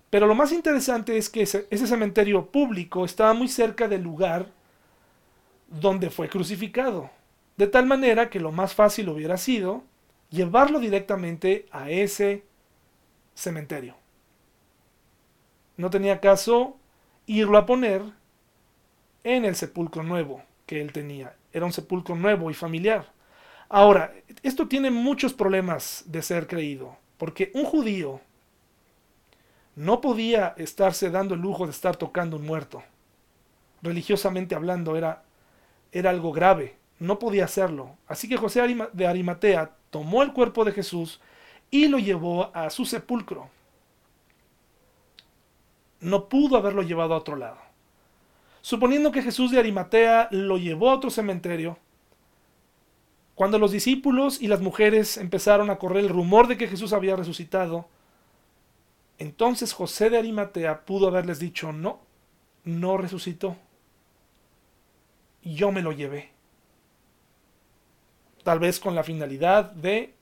pero 0.09 0.25
lo 0.25 0.35
más 0.35 0.51
interesante 0.51 1.17
es 1.17 1.29
que 1.29 1.43
ese, 1.43 1.67
cementerio 1.69 2.47
público 2.47 3.05
estaba 3.05 3.33
muy 3.33 3.47
cerca 3.47 3.87
del 3.87 4.01
lugar 4.01 4.51
donde 5.67 6.09
fue 6.09 6.29
crucificado. 6.29 7.09
De 7.55 7.67
tal 7.67 7.85
manera 7.85 8.29
que 8.29 8.39
lo 8.39 8.51
más 8.51 8.75
fácil 8.75 9.09
hubiera 9.09 9.37
sido 9.37 9.83
llevarlo 10.29 10.79
directamente 10.79 11.65
a 11.71 11.89
ese 11.89 12.43
cementerio. 13.33 13.95
No 15.77 15.89
tenía 15.89 16.19
caso 16.19 16.77
irlo 17.25 17.57
a 17.57 17.65
poner 17.65 18.01
en 19.23 19.45
el 19.45 19.55
sepulcro 19.55 20.03
nuevo 20.03 20.41
que 20.65 20.81
él 20.81 20.91
tenía. 20.91 21.35
Era 21.51 21.65
un 21.65 21.73
sepulcro 21.73 22.15
nuevo 22.15 22.49
y 22.49 22.53
familiar. 22.53 23.11
Ahora, 23.69 24.13
esto 24.43 24.67
tiene 24.67 24.91
muchos 24.91 25.33
problemas 25.33 26.03
de 26.05 26.21
ser 26.21 26.47
creído, 26.47 26.97
porque 27.17 27.51
un 27.53 27.65
judío 27.65 28.21
no 29.75 30.01
podía 30.01 30.55
estarse 30.57 31.09
dando 31.09 31.35
el 31.35 31.41
lujo 31.41 31.65
de 31.65 31.71
estar 31.71 31.95
tocando 31.95 32.37
un 32.37 32.45
muerto. 32.45 32.83
Religiosamente 33.81 34.55
hablando 34.55 34.95
era, 34.95 35.23
era 35.91 36.09
algo 36.09 36.31
grave, 36.31 36.77
no 36.99 37.19
podía 37.19 37.45
hacerlo. 37.45 37.97
Así 38.07 38.27
que 38.27 38.37
José 38.37 38.61
de 38.93 39.07
Arimatea 39.07 39.75
tomó 39.89 40.23
el 40.23 40.33
cuerpo 40.33 40.65
de 40.65 40.71
Jesús 40.71 41.21
y 41.71 41.87
lo 41.87 41.99
llevó 41.99 42.55
a 42.55 42.69
su 42.69 42.85
sepulcro. 42.85 43.49
No 45.99 46.29
pudo 46.29 46.57
haberlo 46.57 46.83
llevado 46.83 47.13
a 47.13 47.17
otro 47.17 47.35
lado. 47.35 47.57
Suponiendo 48.61 49.11
que 49.11 49.21
Jesús 49.21 49.51
de 49.51 49.59
Arimatea 49.59 50.27
lo 50.31 50.57
llevó 50.57 50.89
a 50.89 50.95
otro 50.95 51.09
cementerio, 51.09 51.77
cuando 53.37 53.59
los 53.59 53.71
discípulos 53.71 54.41
y 54.41 54.47
las 54.47 54.61
mujeres 54.61 55.15
empezaron 55.17 55.69
a 55.69 55.77
correr 55.77 56.03
el 56.03 56.09
rumor 56.09 56.47
de 56.47 56.57
que 56.57 56.67
Jesús 56.67 56.91
había 56.91 57.15
resucitado, 57.15 57.87
entonces 59.19 59.73
José 59.73 60.09
de 60.09 60.17
Arimatea 60.17 60.85
pudo 60.85 61.07
haberles 61.07 61.39
dicho, 61.39 61.71
no, 61.71 61.99
no 62.63 62.97
resucitó. 62.97 63.55
Yo 65.55 65.71
me 65.71 65.81
lo 65.81 65.91
llevé. 65.91 66.31
Tal 68.43 68.59
vez 68.59 68.79
con 68.79 68.95
la 68.95 69.03
finalidad 69.03 69.71
de 69.71 70.13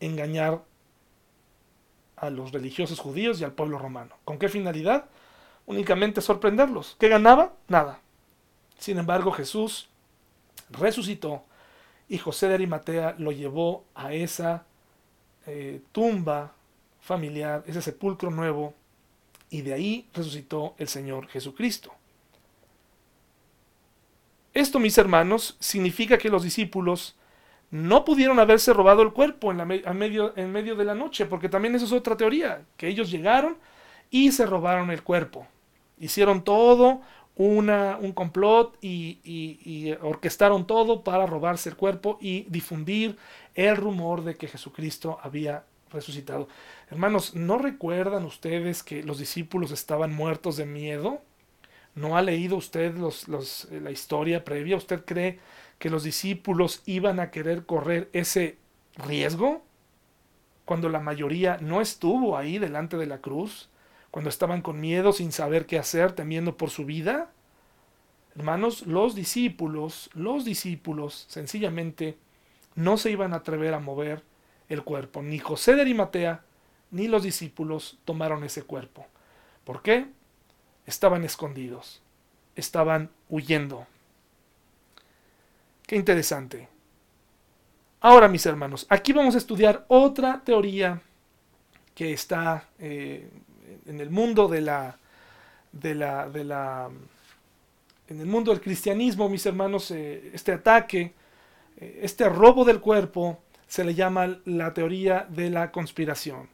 engañar 0.00 0.62
a 2.16 2.30
los 2.30 2.52
religiosos 2.52 2.98
judíos 2.98 3.40
y 3.40 3.44
al 3.44 3.52
pueblo 3.52 3.78
romano. 3.78 4.16
¿Con 4.24 4.38
qué 4.38 4.48
finalidad? 4.48 5.06
Únicamente 5.66 6.20
sorprenderlos. 6.20 6.96
¿Qué 6.98 7.08
ganaba? 7.08 7.54
Nada. 7.68 8.00
Sin 8.78 8.98
embargo, 8.98 9.32
Jesús 9.32 9.88
resucitó 10.70 11.44
y 12.08 12.18
José 12.18 12.48
de 12.48 12.54
Arimatea 12.54 13.14
lo 13.18 13.30
llevó 13.32 13.84
a 13.94 14.12
esa 14.12 14.64
eh, 15.46 15.80
tumba 15.92 16.52
familiar, 17.00 17.62
ese 17.66 17.82
sepulcro 17.82 18.30
nuevo, 18.30 18.74
y 19.48 19.62
de 19.62 19.74
ahí 19.74 20.08
resucitó 20.12 20.74
el 20.78 20.88
Señor 20.88 21.28
Jesucristo. 21.28 21.92
Esto, 24.52 24.78
mis 24.78 24.98
hermanos, 24.98 25.56
significa 25.60 26.18
que 26.18 26.28
los 26.28 26.42
discípulos 26.42 27.16
no 27.70 28.04
pudieron 28.04 28.40
haberse 28.40 28.72
robado 28.72 29.02
el 29.02 29.12
cuerpo 29.12 29.52
en, 29.52 29.66
medio, 29.66 30.32
de 30.32 30.84
la 30.84 30.94
noche, 30.94 31.26
porque 31.26 31.48
también 31.48 31.74
eso 31.74 31.84
es 31.84 31.92
otra 31.92 32.16
teoría, 32.16 32.62
que 32.76 32.88
ellos 32.88 33.10
llegaron 33.10 33.56
y 34.10 34.32
se 34.32 34.46
robaron 34.46 34.90
el 34.90 35.02
cuerpo. 35.02 35.46
Hicieron 35.98 36.42
todo 36.42 37.00
un 37.36 38.12
complot 38.14 38.76
y, 38.82 39.92
orquestaron 40.02 40.66
todo 40.66 41.04
para 41.04 41.26
robarse 41.26 41.68
el 41.68 41.76
cuerpo 41.76 42.18
y 42.20 42.44
difundir 42.48 43.16
el 43.54 43.76
rumor 43.76 44.24
de 44.24 44.34
que 44.34 44.48
Jesucristo 44.48 45.18
había 45.22 45.64
resucitado. 45.90 46.48
Hermanos, 46.90 47.34
¿no 47.34 47.56
recuerdan 47.56 48.24
ustedes 48.24 48.82
que 48.82 49.02
los 49.04 49.18
discípulos 49.18 49.70
estaban 49.70 50.12
muertos 50.12 50.56
de 50.56 50.66
miedo? 50.66 51.22
¿No 51.94 52.16
ha 52.16 52.22
leído 52.22 52.56
usted 52.56 52.94
los, 52.94 53.26
eh, 53.70 53.80
la 53.80 53.90
historia 53.90 54.44
previa? 54.44 54.76
¿Usted 54.76 55.04
cree 55.04 55.38
que 55.78 55.90
los 55.90 56.04
discípulos 56.04 56.82
iban 56.86 57.20
a 57.20 57.30
querer 57.30 57.66
correr 57.66 58.08
ese 58.12 58.58
riesgo? 58.96 59.62
Cuando 60.64 60.88
la 60.88 61.00
mayoría 61.00 61.58
no 61.60 61.80
estuvo 61.80 62.36
ahí 62.36 62.58
delante 62.58 62.96
de 62.96 63.06
la 63.06 63.18
cruz, 63.18 63.68
cuando 64.10 64.30
estaban 64.30 64.62
con 64.62 64.80
miedo, 64.80 65.12
sin 65.12 65.32
saber 65.32 65.66
qué 65.66 65.78
hacer, 65.78 66.12
temiendo 66.12 66.56
por 66.56 66.70
su 66.70 66.84
vida. 66.84 67.30
Hermanos, 68.36 68.86
los 68.86 69.14
discípulos, 69.14 70.10
los 70.14 70.44
discípulos, 70.44 71.26
sencillamente, 71.28 72.16
no 72.74 72.96
se 72.96 73.10
iban 73.10 73.32
a 73.32 73.38
atrever 73.38 73.74
a 73.74 73.80
mover 73.80 74.22
el 74.68 74.82
cuerpo. 74.84 75.22
Ni 75.22 75.38
José 75.38 75.74
de 75.74 75.82
Arimatea, 75.82 76.44
ni 76.90 77.08
los 77.08 77.22
discípulos 77.22 77.98
tomaron 78.04 78.44
ese 78.44 78.62
cuerpo. 78.62 79.06
¿Por 79.64 79.82
qué? 79.82 80.06
Estaban 80.86 81.24
escondidos, 81.24 82.02
estaban 82.56 83.10
huyendo. 83.28 83.86
Qué 85.86 85.96
interesante. 85.96 86.68
Ahora, 88.00 88.28
mis 88.28 88.46
hermanos, 88.46 88.86
aquí 88.88 89.12
vamos 89.12 89.34
a 89.34 89.38
estudiar 89.38 89.84
otra 89.88 90.40
teoría 90.44 91.02
que 91.94 92.12
está 92.12 92.68
eh, 92.78 93.28
en 93.86 94.00
el 94.00 94.08
mundo 94.08 94.48
de 94.48 94.62
la, 94.62 94.98
de 95.72 95.94
la, 95.94 96.28
de 96.28 96.44
la, 96.44 96.88
en 98.08 98.20
el 98.20 98.26
mundo 98.26 98.52
del 98.52 98.60
cristianismo, 98.60 99.28
mis 99.28 99.44
hermanos, 99.44 99.90
eh, 99.90 100.30
este 100.32 100.52
ataque, 100.52 101.12
eh, 101.76 102.00
este 102.02 102.28
robo 102.28 102.64
del 102.64 102.80
cuerpo, 102.80 103.42
se 103.66 103.84
le 103.84 103.94
llama 103.94 104.40
la 104.46 104.72
teoría 104.74 105.26
de 105.28 105.50
la 105.50 105.70
conspiración. 105.70 106.48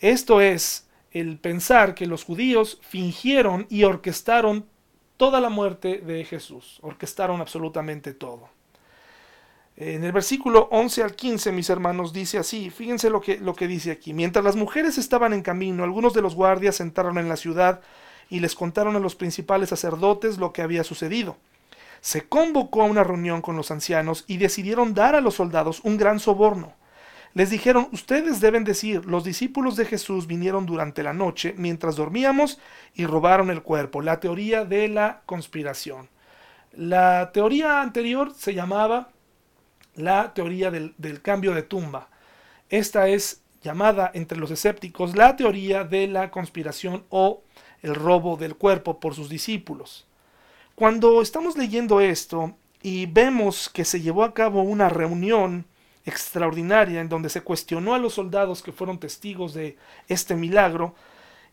Esto 0.00 0.40
es 0.40 0.83
el 1.14 1.38
pensar 1.38 1.94
que 1.94 2.06
los 2.06 2.24
judíos 2.24 2.78
fingieron 2.82 3.66
y 3.70 3.84
orquestaron 3.84 4.66
toda 5.16 5.40
la 5.40 5.48
muerte 5.48 5.98
de 5.98 6.24
Jesús, 6.24 6.80
orquestaron 6.82 7.40
absolutamente 7.40 8.12
todo. 8.12 8.50
En 9.76 10.04
el 10.04 10.12
versículo 10.12 10.68
11 10.70 11.02
al 11.02 11.16
15, 11.16 11.52
mis 11.52 11.70
hermanos, 11.70 12.12
dice 12.12 12.38
así, 12.38 12.70
fíjense 12.70 13.10
lo 13.10 13.20
que, 13.20 13.38
lo 13.38 13.54
que 13.54 13.66
dice 13.66 13.92
aquí. 13.92 14.12
Mientras 14.12 14.44
las 14.44 14.56
mujeres 14.56 14.98
estaban 14.98 15.32
en 15.32 15.42
camino, 15.42 15.82
algunos 15.82 16.14
de 16.14 16.22
los 16.22 16.34
guardias 16.34 16.80
entraron 16.80 17.18
en 17.18 17.28
la 17.28 17.36
ciudad 17.36 17.80
y 18.28 18.40
les 18.40 18.54
contaron 18.54 18.96
a 18.96 19.00
los 19.00 19.14
principales 19.14 19.68
sacerdotes 19.68 20.38
lo 20.38 20.52
que 20.52 20.62
había 20.62 20.84
sucedido. 20.84 21.36
Se 22.00 22.28
convocó 22.28 22.82
a 22.82 22.86
una 22.86 23.02
reunión 23.02 23.40
con 23.40 23.56
los 23.56 23.70
ancianos 23.70 24.24
y 24.26 24.36
decidieron 24.36 24.94
dar 24.94 25.14
a 25.14 25.20
los 25.20 25.34
soldados 25.34 25.80
un 25.84 25.96
gran 25.96 26.20
soborno. 26.20 26.72
Les 27.34 27.50
dijeron, 27.50 27.88
ustedes 27.90 28.40
deben 28.40 28.62
decir, 28.62 29.04
los 29.06 29.24
discípulos 29.24 29.74
de 29.74 29.84
Jesús 29.84 30.28
vinieron 30.28 30.66
durante 30.66 31.02
la 31.02 31.12
noche 31.12 31.54
mientras 31.58 31.96
dormíamos 31.96 32.60
y 32.94 33.06
robaron 33.06 33.50
el 33.50 33.62
cuerpo. 33.62 34.02
La 34.02 34.20
teoría 34.20 34.64
de 34.64 34.88
la 34.88 35.22
conspiración. 35.26 36.08
La 36.72 37.32
teoría 37.32 37.82
anterior 37.82 38.32
se 38.36 38.54
llamaba 38.54 39.08
la 39.96 40.32
teoría 40.32 40.70
del, 40.70 41.22
cambio 41.22 41.54
de 41.54 41.62
tumba. 41.62 42.08
Esta 42.68 43.08
es 43.08 43.42
llamada 43.62 44.12
entre 44.14 44.38
los 44.38 44.50
escépticos 44.50 45.16
la 45.16 45.36
teoría 45.36 45.84
de 45.84 46.06
la 46.06 46.30
conspiración 46.30 47.04
o 47.08 47.42
el 47.82 47.94
robo 47.94 48.36
del 48.36 48.56
cuerpo 48.56 49.00
por 49.00 49.14
sus 49.14 49.28
discípulos. 49.28 50.06
Cuando 50.76 51.20
estamos 51.20 51.56
leyendo 51.56 52.00
esto 52.00 52.56
y 52.82 53.06
vemos 53.06 53.68
que 53.68 53.84
se 53.84 54.00
llevó 54.00 54.22
a 54.22 54.34
cabo 54.34 54.62
una 54.62 54.88
reunión 54.88 55.66
extraordinaria 56.04 57.00
en 57.00 57.08
donde 57.08 57.28
se 57.28 57.42
cuestionó 57.42 57.94
a 57.94 57.98
los 57.98 58.14
soldados 58.14 58.62
que 58.62 58.72
fueron 58.72 58.98
testigos 58.98 59.54
de 59.54 59.76
este 60.08 60.34
milagro 60.34 60.94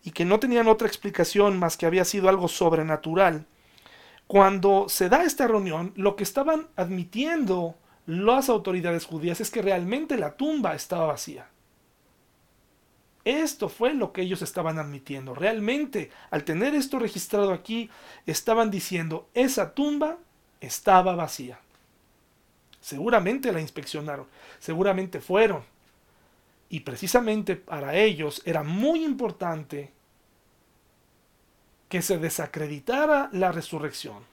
y 0.03 0.11
que 0.11 0.25
no 0.25 0.39
tenían 0.39 0.67
otra 0.67 0.87
explicación 0.87 1.57
más 1.59 1.77
que 1.77 1.85
había 1.85 2.05
sido 2.05 2.27
algo 2.27 2.47
sobrenatural, 2.47 3.45
cuando 4.27 4.87
se 4.87 5.09
da 5.09 5.23
esta 5.23 5.47
reunión, 5.47 5.93
lo 5.95 6.15
que 6.15 6.23
estaban 6.23 6.67
admitiendo 6.75 7.75
las 8.05 8.49
autoridades 8.49 9.05
judías 9.05 9.41
es 9.41 9.51
que 9.51 9.61
realmente 9.61 10.17
la 10.17 10.37
tumba 10.37 10.73
estaba 10.73 11.05
vacía. 11.05 11.49
Esto 13.23 13.69
fue 13.69 13.93
lo 13.93 14.13
que 14.13 14.21
ellos 14.21 14.41
estaban 14.41 14.79
admitiendo. 14.79 15.35
Realmente, 15.35 16.09
al 16.31 16.43
tener 16.43 16.73
esto 16.73 16.97
registrado 16.97 17.53
aquí, 17.53 17.89
estaban 18.25 18.71
diciendo, 18.71 19.29
esa 19.33 19.73
tumba 19.75 20.17
estaba 20.59 21.15
vacía. 21.15 21.59
Seguramente 22.81 23.53
la 23.53 23.61
inspeccionaron, 23.61 24.27
seguramente 24.59 25.21
fueron. 25.21 25.63
Y 26.67 26.81
precisamente 26.81 27.55
para 27.55 27.95
ellos 27.95 28.41
era 28.45 28.63
muy 28.63 29.05
importante 29.05 29.91
que 31.87 32.01
se 32.01 32.17
desacreditara 32.17 33.29
la 33.33 33.51
resurrección. 33.51 34.23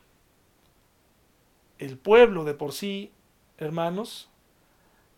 El 1.78 1.98
pueblo 1.98 2.44
de 2.44 2.54
por 2.54 2.72
sí 2.72 3.12
hermanos, 3.58 4.30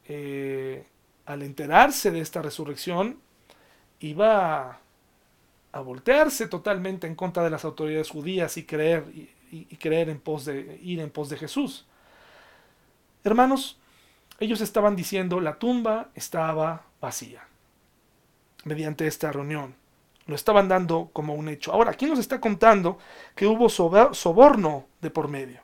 eh, 0.06 0.86
al 1.26 1.42
enterarse 1.42 2.10
de 2.10 2.20
esta 2.20 2.42
resurrección, 2.42 3.20
iba 4.00 4.80
a, 5.72 5.80
voltearse 5.80 6.48
totalmente 6.48 7.06
en 7.06 7.14
contra 7.14 7.44
de 7.44 7.50
las 7.50 7.64
autoridades 7.64 8.10
judías 8.10 8.56
y 8.56 8.64
creer, 8.64 9.04
y, 9.52 9.76
creer 9.76 10.08
en 10.08 10.18
pos 10.18 10.46
de, 10.46 10.80
ir 10.82 11.00
en 11.00 11.10
pos 11.10 11.28
de 11.28 11.36
Jesús. 11.36 11.86
Hermanos, 13.24 13.78
ellos 14.38 14.60
estaban 14.60 14.96
diciendo 14.96 15.40
la 15.40 15.58
tumba 15.58 16.08
estaba 16.14 16.82
vacía 17.00 17.46
mediante 18.64 19.06
esta 19.06 19.32
reunión. 19.32 19.74
Lo 20.26 20.34
estaban 20.34 20.68
dando 20.68 21.10
como 21.12 21.34
un 21.34 21.48
hecho. 21.48 21.72
Ahora, 21.72 21.90
aquí 21.90 22.06
nos 22.06 22.18
está 22.18 22.40
contando 22.40 22.98
que 23.34 23.46
hubo 23.46 23.68
soborno 23.68 24.86
de 25.00 25.10
por 25.10 25.28
medio. 25.28 25.60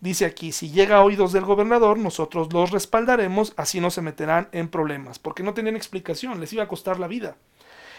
Dice 0.00 0.26
aquí, 0.26 0.52
si 0.52 0.70
llega 0.70 0.96
a 0.96 1.02
oídos 1.02 1.32
del 1.32 1.44
gobernador, 1.44 1.98
nosotros 1.98 2.52
los 2.52 2.70
respaldaremos, 2.70 3.54
así 3.56 3.80
no 3.80 3.90
se 3.90 4.02
meterán 4.02 4.48
en 4.52 4.68
problemas, 4.68 5.18
porque 5.18 5.42
no 5.42 5.54
tenían 5.54 5.76
explicación, 5.76 6.40
les 6.40 6.52
iba 6.52 6.62
a 6.62 6.68
costar 6.68 7.00
la 7.00 7.06
vida. 7.08 7.36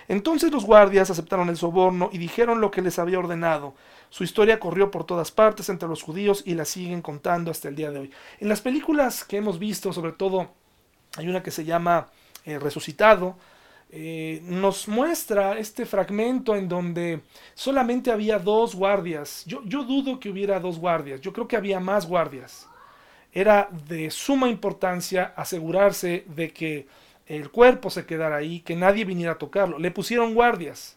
Entonces 0.07 0.51
los 0.51 0.65
guardias 0.65 1.09
aceptaron 1.09 1.49
el 1.49 1.57
soborno 1.57 2.09
y 2.11 2.19
dijeron 2.19 2.61
lo 2.61 2.69
que 2.69 2.83
les 2.83 2.99
había 2.99 3.17
ordenado. 3.17 3.73
Su 4.09 4.23
historia 4.23 4.59
corrió 4.59 4.91
por 4.91 5.05
todas 5.05 5.31
partes 5.31 5.69
entre 5.69 5.89
los 5.89 6.03
judíos 6.03 6.43
y 6.45 6.53
la 6.53 6.65
siguen 6.65 7.01
contando 7.01 7.51
hasta 7.51 7.67
el 7.67 7.75
día 7.75 7.91
de 7.91 7.99
hoy. 7.99 8.11
En 8.39 8.49
las 8.49 8.61
películas 8.61 9.23
que 9.23 9.37
hemos 9.37 9.59
visto, 9.59 9.91
sobre 9.93 10.13
todo 10.13 10.51
hay 11.17 11.27
una 11.27 11.43
que 11.43 11.51
se 11.51 11.65
llama 11.65 12.07
eh, 12.45 12.59
Resucitado, 12.59 13.35
eh, 13.89 14.41
nos 14.43 14.87
muestra 14.87 15.57
este 15.57 15.85
fragmento 15.85 16.55
en 16.55 16.67
donde 16.67 17.21
solamente 17.53 18.11
había 18.11 18.39
dos 18.39 18.75
guardias. 18.75 19.43
Yo, 19.45 19.61
yo 19.65 19.83
dudo 19.83 20.19
que 20.19 20.29
hubiera 20.29 20.59
dos 20.59 20.79
guardias, 20.79 21.21
yo 21.21 21.31
creo 21.31 21.47
que 21.47 21.55
había 21.55 21.79
más 21.79 22.07
guardias. 22.07 22.67
Era 23.31 23.69
de 23.87 24.09
suma 24.11 24.49
importancia 24.49 25.33
asegurarse 25.35 26.25
de 26.27 26.51
que 26.51 26.87
el 27.25 27.49
cuerpo 27.49 27.89
se 27.89 28.05
quedara 28.05 28.37
ahí, 28.37 28.59
que 28.61 28.75
nadie 28.75 29.05
viniera 29.05 29.33
a 29.33 29.37
tocarlo. 29.37 29.79
Le 29.79 29.91
pusieron 29.91 30.33
guardias. 30.33 30.94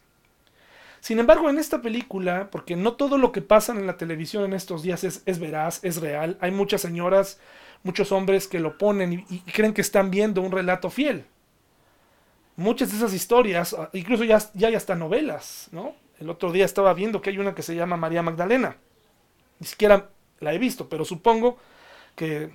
Sin 1.01 1.19
embargo, 1.19 1.49
en 1.49 1.59
esta 1.59 1.81
película, 1.81 2.49
porque 2.51 2.77
no 2.77 2.95
todo 2.95 3.19
lo 3.19 3.33
que 3.33 3.43
pasa 3.43 3.73
en 3.73 3.87
la 3.87 3.97
televisión 3.97 4.45
en 4.45 4.53
estos 4.53 4.83
días 4.83 5.05
es, 5.05 5.23
es 5.27 5.39
veraz, 5.39 5.85
es 5.85 6.01
real, 6.01 6.37
hay 6.41 6.51
muchas 6.51 6.81
señoras, 6.81 7.39
muchos 7.83 8.13
hombres 8.13 8.49
que 8.49 8.61
lo 8.61 8.77
ponen 8.79 9.25
y 9.29 9.41
creen 9.53 9.73
que 9.73 9.81
están 9.81 10.11
viendo 10.11 10.43
un 10.43 10.53
relato 10.53 10.91
fiel 10.91 11.25
muchas 12.59 12.91
de 12.91 12.97
esas 12.97 13.15
historias, 13.15 13.73
ah, 13.73 13.89
incluso 13.95 14.25
ya, 14.25 14.39
ya 14.53 14.69
hay 14.69 14.75
hasta 14.75 14.97
novelas, 14.97 15.69
¿no? 15.71 15.95
El 16.21 16.29
otro 16.29 16.51
día 16.51 16.65
estaba 16.65 16.93
viendo 16.93 17.23
que 17.23 17.31
hay 17.31 17.39
una 17.39 17.55
que 17.55 17.63
se 17.63 17.75
llama 17.75 17.97
María 17.97 18.21
Magdalena. 18.21 18.77
Ni 19.61 19.67
siquiera 19.67 20.11
la 20.41 20.53
he 20.53 20.59
visto, 20.59 20.89
pero 20.89 21.05
supongo 21.05 21.57
que 22.17 22.51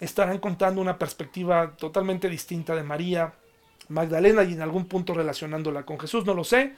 estarán 0.00 0.38
contando 0.38 0.80
una 0.80 0.98
perspectiva 0.98 1.76
totalmente 1.76 2.30
distinta 2.30 2.74
de 2.74 2.82
María 2.82 3.34
Magdalena 3.88 4.42
y 4.42 4.54
en 4.54 4.62
algún 4.62 4.86
punto 4.86 5.12
relacionándola 5.12 5.84
con 5.84 6.00
Jesús, 6.00 6.24
no 6.24 6.32
lo 6.32 6.42
sé, 6.42 6.74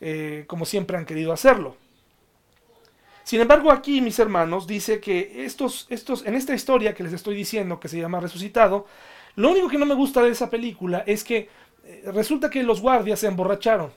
eh, 0.00 0.44
como 0.46 0.64
siempre 0.64 0.96
han 0.96 1.04
querido 1.04 1.32
hacerlo. 1.32 1.76
Sin 3.24 3.40
embargo, 3.40 3.70
aquí, 3.70 4.00
mis 4.00 4.18
hermanos, 4.18 4.66
dice 4.66 5.00
que 5.00 5.44
estos, 5.44 5.86
estos, 5.90 6.24
en 6.24 6.34
esta 6.34 6.54
historia 6.54 6.94
que 6.94 7.02
les 7.02 7.12
estoy 7.12 7.34
diciendo, 7.34 7.78
que 7.78 7.88
se 7.88 8.00
llama 8.00 8.20
Resucitado, 8.20 8.86
lo 9.36 9.50
único 9.50 9.68
que 9.68 9.78
no 9.78 9.86
me 9.86 9.94
gusta 9.94 10.22
de 10.22 10.30
esa 10.30 10.48
película 10.48 11.04
es 11.06 11.24
que 11.24 11.48
eh, 11.84 12.02
resulta 12.06 12.48
que 12.48 12.62
los 12.62 12.80
guardias 12.80 13.20
se 13.20 13.26
emborracharon 13.26 13.92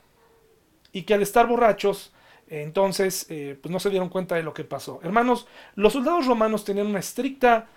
y 0.91 1.03
que 1.03 1.13
al 1.13 1.21
estar 1.21 1.47
borrachos, 1.47 2.13
entonces, 2.47 3.25
eh, 3.29 3.57
pues 3.61 3.71
no 3.71 3.79
se 3.79 3.89
dieron 3.89 4.09
cuenta 4.09 4.35
de 4.35 4.43
lo 4.43 4.53
que 4.53 4.65
pasó. 4.65 4.99
Hermanos, 5.01 5.47
los 5.75 5.93
soldados 5.93 6.25
romanos 6.25 6.65
tenían 6.65 6.87
una 6.87 6.99
estricta 6.99 7.69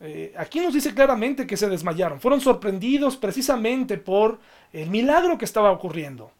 eh, 0.00 0.32
aquí 0.36 0.60
nos 0.60 0.72
dice 0.72 0.94
claramente 0.94 1.46
que 1.46 1.56
se 1.56 1.68
desmayaron. 1.68 2.20
Fueron 2.20 2.40
sorprendidos 2.40 3.16
precisamente 3.16 3.98
por 3.98 4.40
el 4.72 4.88
milagro 4.88 5.36
que 5.36 5.44
estaba 5.44 5.70
ocurriendo. 5.70 6.32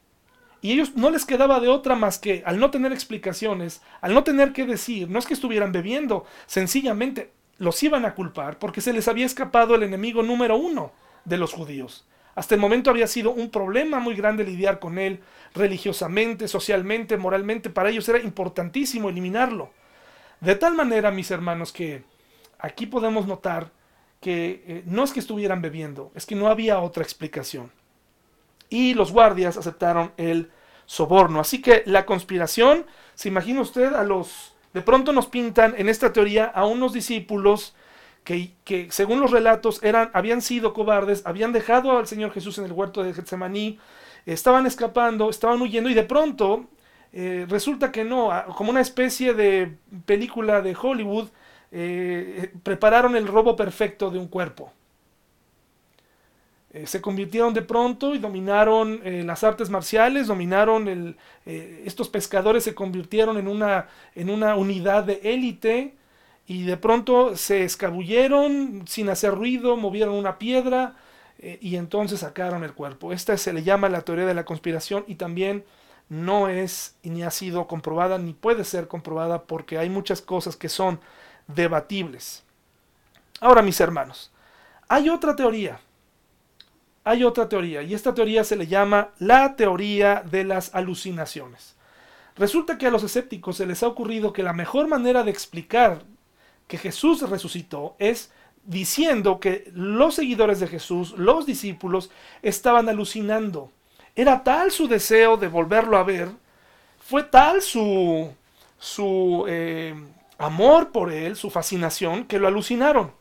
Y 0.63 0.73
ellos 0.73 0.95
no 0.97 1.11
les 1.11 1.25
quedaba 1.25 1.61
de 1.61 1.69
otra 1.69 1.95
más 1.95 2.19
que, 2.19 2.43
al 2.45 2.59
no 2.59 2.71
tener 2.71 2.93
explicaciones, 2.93 3.83
al 4.01 4.15
no 4.15 4.25
tener 4.25 4.53
que 4.53 4.67
decir, 4.67 5.09
no 5.09 5.19
es 5.19 5.27
que 5.27 5.35
estuvieran 5.35 5.73
bebiendo, 5.73 6.25
sencillamente 6.47 7.33
los 7.59 7.83
iban 7.83 8.05
a 8.05 8.15
culpar 8.15 8.59
porque 8.59 8.81
se 8.81 8.93
les 8.93 9.09
había 9.09 9.27
escapado 9.27 9.75
el 9.75 9.83
enemigo 9.83 10.23
número 10.23 10.57
uno 10.57 10.93
de 11.25 11.37
los 11.37 11.53
judíos. 11.53 12.07
Hasta 12.35 12.55
el 12.55 12.61
momento 12.61 12.91
había 12.91 13.07
sido 13.07 13.33
un 13.33 13.51
problema 13.51 14.01
muy 14.01 14.15
grande 14.15 14.45
lidiar 14.45 14.79
con 14.79 14.99
él, 14.99 15.21
religiosamente, 15.55 16.49
socialmente, 16.49 17.17
moralmente. 17.17 17.69
Para 17.69 17.91
ellos 17.91 18.09
era 18.09 18.19
importantísimo 18.19 19.11
eliminarlo. 19.11 19.71
De 20.41 20.55
tal 20.55 20.75
manera, 20.75 21.11
mis 21.11 21.31
hermanos, 21.31 21.73
que 21.73 22.05
aquí 22.63 22.87
podemos 22.87 23.27
notar 23.27 23.71
que 24.21 24.63
eh, 24.67 24.83
no 24.87 25.03
es 25.05 25.13
que 25.13 25.21
estuvieran 25.21 25.63
bebiendo, 25.63 26.13
es 26.15 26.27
que 26.27 26.35
no 26.35 26.49
había 26.49 26.81
otra 26.81 27.03
explicación. 27.03 27.73
Y 28.69 28.95
los 28.95 29.13
guardias 29.13 29.57
aceptaron 29.57 30.13
el 30.17 30.51
soborno. 30.87 31.41
Así 31.41 31.63
que 31.63 31.83
la 31.87 32.07
conspiración, 32.07 32.87
se 33.15 33.29
imagina 33.29 33.61
usted 33.61 33.95
a 33.95 34.05
los... 34.05 34.55
De 34.73 34.83
pronto 34.83 35.13
nos 35.13 35.27
pintan 35.27 35.75
en 35.79 35.89
esta 35.89 36.13
teoría 36.13 36.45
a 36.45 36.65
unos 36.67 36.93
discípulos 36.93 37.75
que, 38.23 38.53
que, 38.65 38.89
según 38.93 39.21
los 39.21 39.33
relatos 39.33 39.83
eran, 39.83 40.11
habían 40.13 40.43
sido 40.43 40.73
cobardes, 40.73 41.23
habían 41.25 41.53
dejado 41.53 41.99
al 41.99 42.07
Señor 42.07 42.31
Jesús 42.31 42.59
en 42.59 42.67
el 42.67 42.73
huerto 42.73 43.03
de 43.03 43.13
Getsemaní, 43.13 43.79
estaban 44.27 44.67
escapando, 44.67 45.31
estaban 45.31 45.61
huyendo 45.61 45.91
y 45.91 45.95
de 45.95 46.05
pronto 46.05 46.67
eh, 47.13 47.47
resulta 47.49 47.91
que 47.91 48.05
no, 48.05 48.31
como 48.57 48.71
una 48.71 48.81
especie 48.81 49.35
de 49.35 49.77
película 50.07 50.63
de 50.63 50.77
Hollywood, 50.81 51.29
eh, 51.73 52.53
prepararon 52.63 53.17
el 53.17 53.27
robo 53.27 53.57
perfecto 53.57 54.11
de 54.11 54.19
un 54.19 54.29
cuerpo. 54.29 54.73
Eh, 56.73 56.87
se 56.87 57.01
convirtieron 57.01 57.53
de 57.53 57.63
pronto 57.63 58.15
y 58.15 58.19
dominaron 58.19 59.01
las 59.27 59.43
artes 59.43 59.71
marciales, 59.71 60.29
dominaron 60.29 60.87
el, 60.87 61.17
estos 61.45 62.09
pescadores 62.09 62.63
se 62.63 62.75
convirtieron 62.75 63.37
en 63.39 63.49
una, 63.49 63.89
en 64.15 64.31
una 64.31 64.55
unidad 64.55 65.05
de 65.05 65.21
élite 65.25 65.97
y 66.47 66.65
de 66.65 66.77
pronto 66.77 67.37
se 67.37 67.65
escabulleron 67.65 68.85
sin 68.87 69.09
hacer 69.09 69.35
ruido, 69.35 69.77
movieron 69.77 70.15
una 70.15 70.39
piedra 70.39 70.95
y 71.61 71.75
entonces 71.75 72.21
sacaron 72.21 72.63
el 72.63 72.75
cuerpo. 72.75 73.13
Esta 73.13 73.37
se 73.37 73.53
le 73.53 73.65
llama 73.65 73.89
la 73.89 74.03
teoría 74.03 74.27
de 74.27 74.35
la 74.35 74.45
conspiración 74.45 75.05
y 75.09 75.17
también 75.17 75.65
no 76.11 76.49
es 76.49 76.97
ni 77.05 77.23
ha 77.23 77.31
sido 77.31 77.67
comprobada 77.67 78.19
ni 78.19 78.35
puede 78.35 78.65
ser 78.65 78.89
comprobada 78.89 79.45
porque 79.45 79.79
hay 79.79 79.89
muchas 79.89 80.21
cosas 80.21 80.57
que 80.57 80.69
son 80.69 81.01
debatibles. 81.55 82.43
Ahora, 83.41 83.63
mis 83.63 83.81
hermanos, 83.81 84.31
hay 84.89 85.09
otra 85.09 85.35
teoría. 85.37 85.81
Hay 87.03 87.25
otra 87.25 87.49
teoría 87.49 87.83
y 87.83 87.95
esta 87.95 88.15
teoría 88.15 88.45
se 88.45 88.57
le 88.57 88.67
llama 88.67 89.09
la 89.19 89.57
teoría 89.57 90.23
de 90.31 90.45
las 90.45 90.75
alucinaciones. 90.75 91.75
Resulta 92.37 92.77
que 92.77 92.87
a 92.87 92.91
los 92.91 93.03
escépticos 93.03 93.57
se 93.57 93.67
les 93.67 93.83
ha 93.83 93.89
ocurrido 93.89 94.33
que 94.33 94.43
la 94.43 94.53
mejor 94.53 94.87
manera 94.87 95.23
de 95.25 95.31
explicar 95.31 96.03
que 96.69 96.77
Jesús 96.79 97.29
resucitó 97.29 97.97
es 97.99 98.31
diciendo 98.65 99.41
que 99.41 99.71
los 99.75 100.15
seguidores 100.15 100.61
de 100.61 100.69
Jesús, 100.69 101.13
los 101.17 101.47
discípulos, 101.47 102.11
estaban 102.43 102.89
alucinando 102.89 103.71
era 104.15 104.43
tal 104.43 104.71
su 104.71 104.89
deseo 104.89 105.37
de 105.37 105.49
volverlo 105.49 105.97
a 105.97 106.03
ver, 106.03 106.31
fue 106.99 107.23
tal 107.23 107.63
su, 107.63 108.31
su 108.79 109.45
eh, 109.49 109.95
amor 110.41 110.91
por 110.91 111.13
él, 111.13 111.37
su 111.37 111.51
fascinación, 111.51 112.25
que 112.25 112.39
lo 112.39 112.49
alucinaron. 112.49 113.13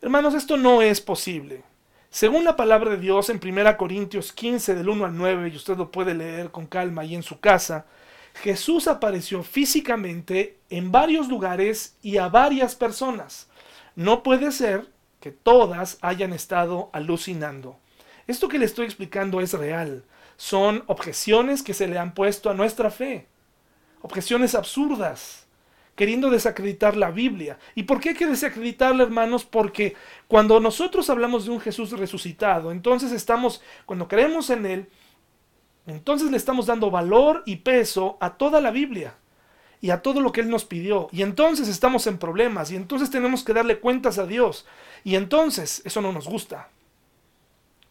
Hermanos, 0.00 0.34
esto 0.34 0.56
no 0.56 0.82
es 0.82 1.00
posible. 1.00 1.62
Según 2.10 2.44
la 2.44 2.56
palabra 2.56 2.90
de 2.90 2.96
Dios 2.96 3.28
en 3.28 3.40
1 3.42 3.76
Corintios 3.76 4.32
15 4.32 4.74
del 4.74 4.88
1 4.88 5.04
al 5.04 5.16
9, 5.16 5.50
y 5.52 5.56
usted 5.56 5.76
lo 5.76 5.90
puede 5.90 6.14
leer 6.14 6.50
con 6.50 6.66
calma 6.66 7.02
ahí 7.02 7.14
en 7.14 7.22
su 7.22 7.38
casa, 7.38 7.86
Jesús 8.34 8.88
apareció 8.88 9.42
físicamente 9.42 10.58
en 10.70 10.90
varios 10.90 11.28
lugares 11.28 11.96
y 12.02 12.16
a 12.16 12.28
varias 12.28 12.74
personas. 12.74 13.48
No 13.94 14.22
puede 14.22 14.52
ser 14.52 14.90
que 15.20 15.32
todas 15.32 15.98
hayan 16.00 16.32
estado 16.32 16.88
alucinando. 16.94 17.78
Esto 18.26 18.48
que 18.48 18.58
le 18.58 18.64
estoy 18.64 18.86
explicando 18.86 19.40
es 19.40 19.52
real. 19.52 20.04
Son 20.36 20.82
objeciones 20.86 21.62
que 21.62 21.74
se 21.74 21.86
le 21.86 21.98
han 21.98 22.14
puesto 22.14 22.48
a 22.48 22.54
nuestra 22.54 22.90
fe. 22.90 23.28
Objeciones 24.00 24.54
absurdas, 24.54 25.41
queriendo 25.94 26.30
desacreditar 26.30 26.96
la 26.96 27.10
Biblia. 27.10 27.58
¿Y 27.74 27.84
por 27.84 28.00
qué 28.00 28.10
hay 28.10 28.14
que 28.14 28.26
desacreditarla, 28.26 29.02
hermanos? 29.02 29.44
Porque 29.44 29.94
cuando 30.28 30.60
nosotros 30.60 31.10
hablamos 31.10 31.44
de 31.44 31.50
un 31.50 31.60
Jesús 31.60 31.90
resucitado, 31.92 32.72
entonces 32.72 33.12
estamos, 33.12 33.62
cuando 33.86 34.08
creemos 34.08 34.50
en 34.50 34.66
Él, 34.66 34.88
entonces 35.86 36.30
le 36.30 36.36
estamos 36.36 36.66
dando 36.66 36.90
valor 36.90 37.42
y 37.44 37.56
peso 37.56 38.16
a 38.20 38.34
toda 38.34 38.60
la 38.60 38.70
Biblia 38.70 39.14
y 39.80 39.90
a 39.90 40.00
todo 40.00 40.20
lo 40.20 40.32
que 40.32 40.40
Él 40.40 40.48
nos 40.48 40.64
pidió. 40.64 41.08
Y 41.12 41.22
entonces 41.22 41.68
estamos 41.68 42.06
en 42.06 42.18
problemas 42.18 42.70
y 42.70 42.76
entonces 42.76 43.10
tenemos 43.10 43.44
que 43.44 43.52
darle 43.52 43.80
cuentas 43.80 44.18
a 44.18 44.26
Dios. 44.26 44.64
Y 45.04 45.16
entonces 45.16 45.82
eso 45.84 46.00
no 46.00 46.12
nos 46.12 46.28
gusta. 46.28 46.68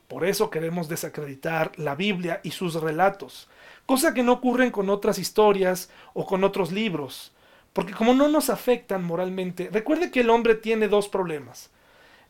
Por 0.08 0.26
eso 0.26 0.50
queremos 0.50 0.90
desacreditar 0.90 1.72
la 1.78 1.96
Biblia 1.96 2.42
y 2.44 2.52
sus 2.52 2.74
relatos, 2.76 3.48
cosa 3.86 4.14
que 4.14 4.24
no 4.24 4.34
ocurren 4.34 4.70
con 4.70 4.90
otras 4.90 5.18
historias 5.18 5.90
o 6.14 6.26
con 6.26 6.44
otros 6.44 6.74
libros, 6.74 7.32
porque 7.74 7.94
como 7.94 8.14
no 8.14 8.28
nos 8.28 8.50
afectan 8.50 9.04
moralmente, 9.04 9.70
recuerde 9.72 10.12
que 10.12 10.22
el 10.22 10.30
hombre 10.30 10.56
tiene 10.56 10.88
dos 10.88 11.08
problemas, 11.08 11.70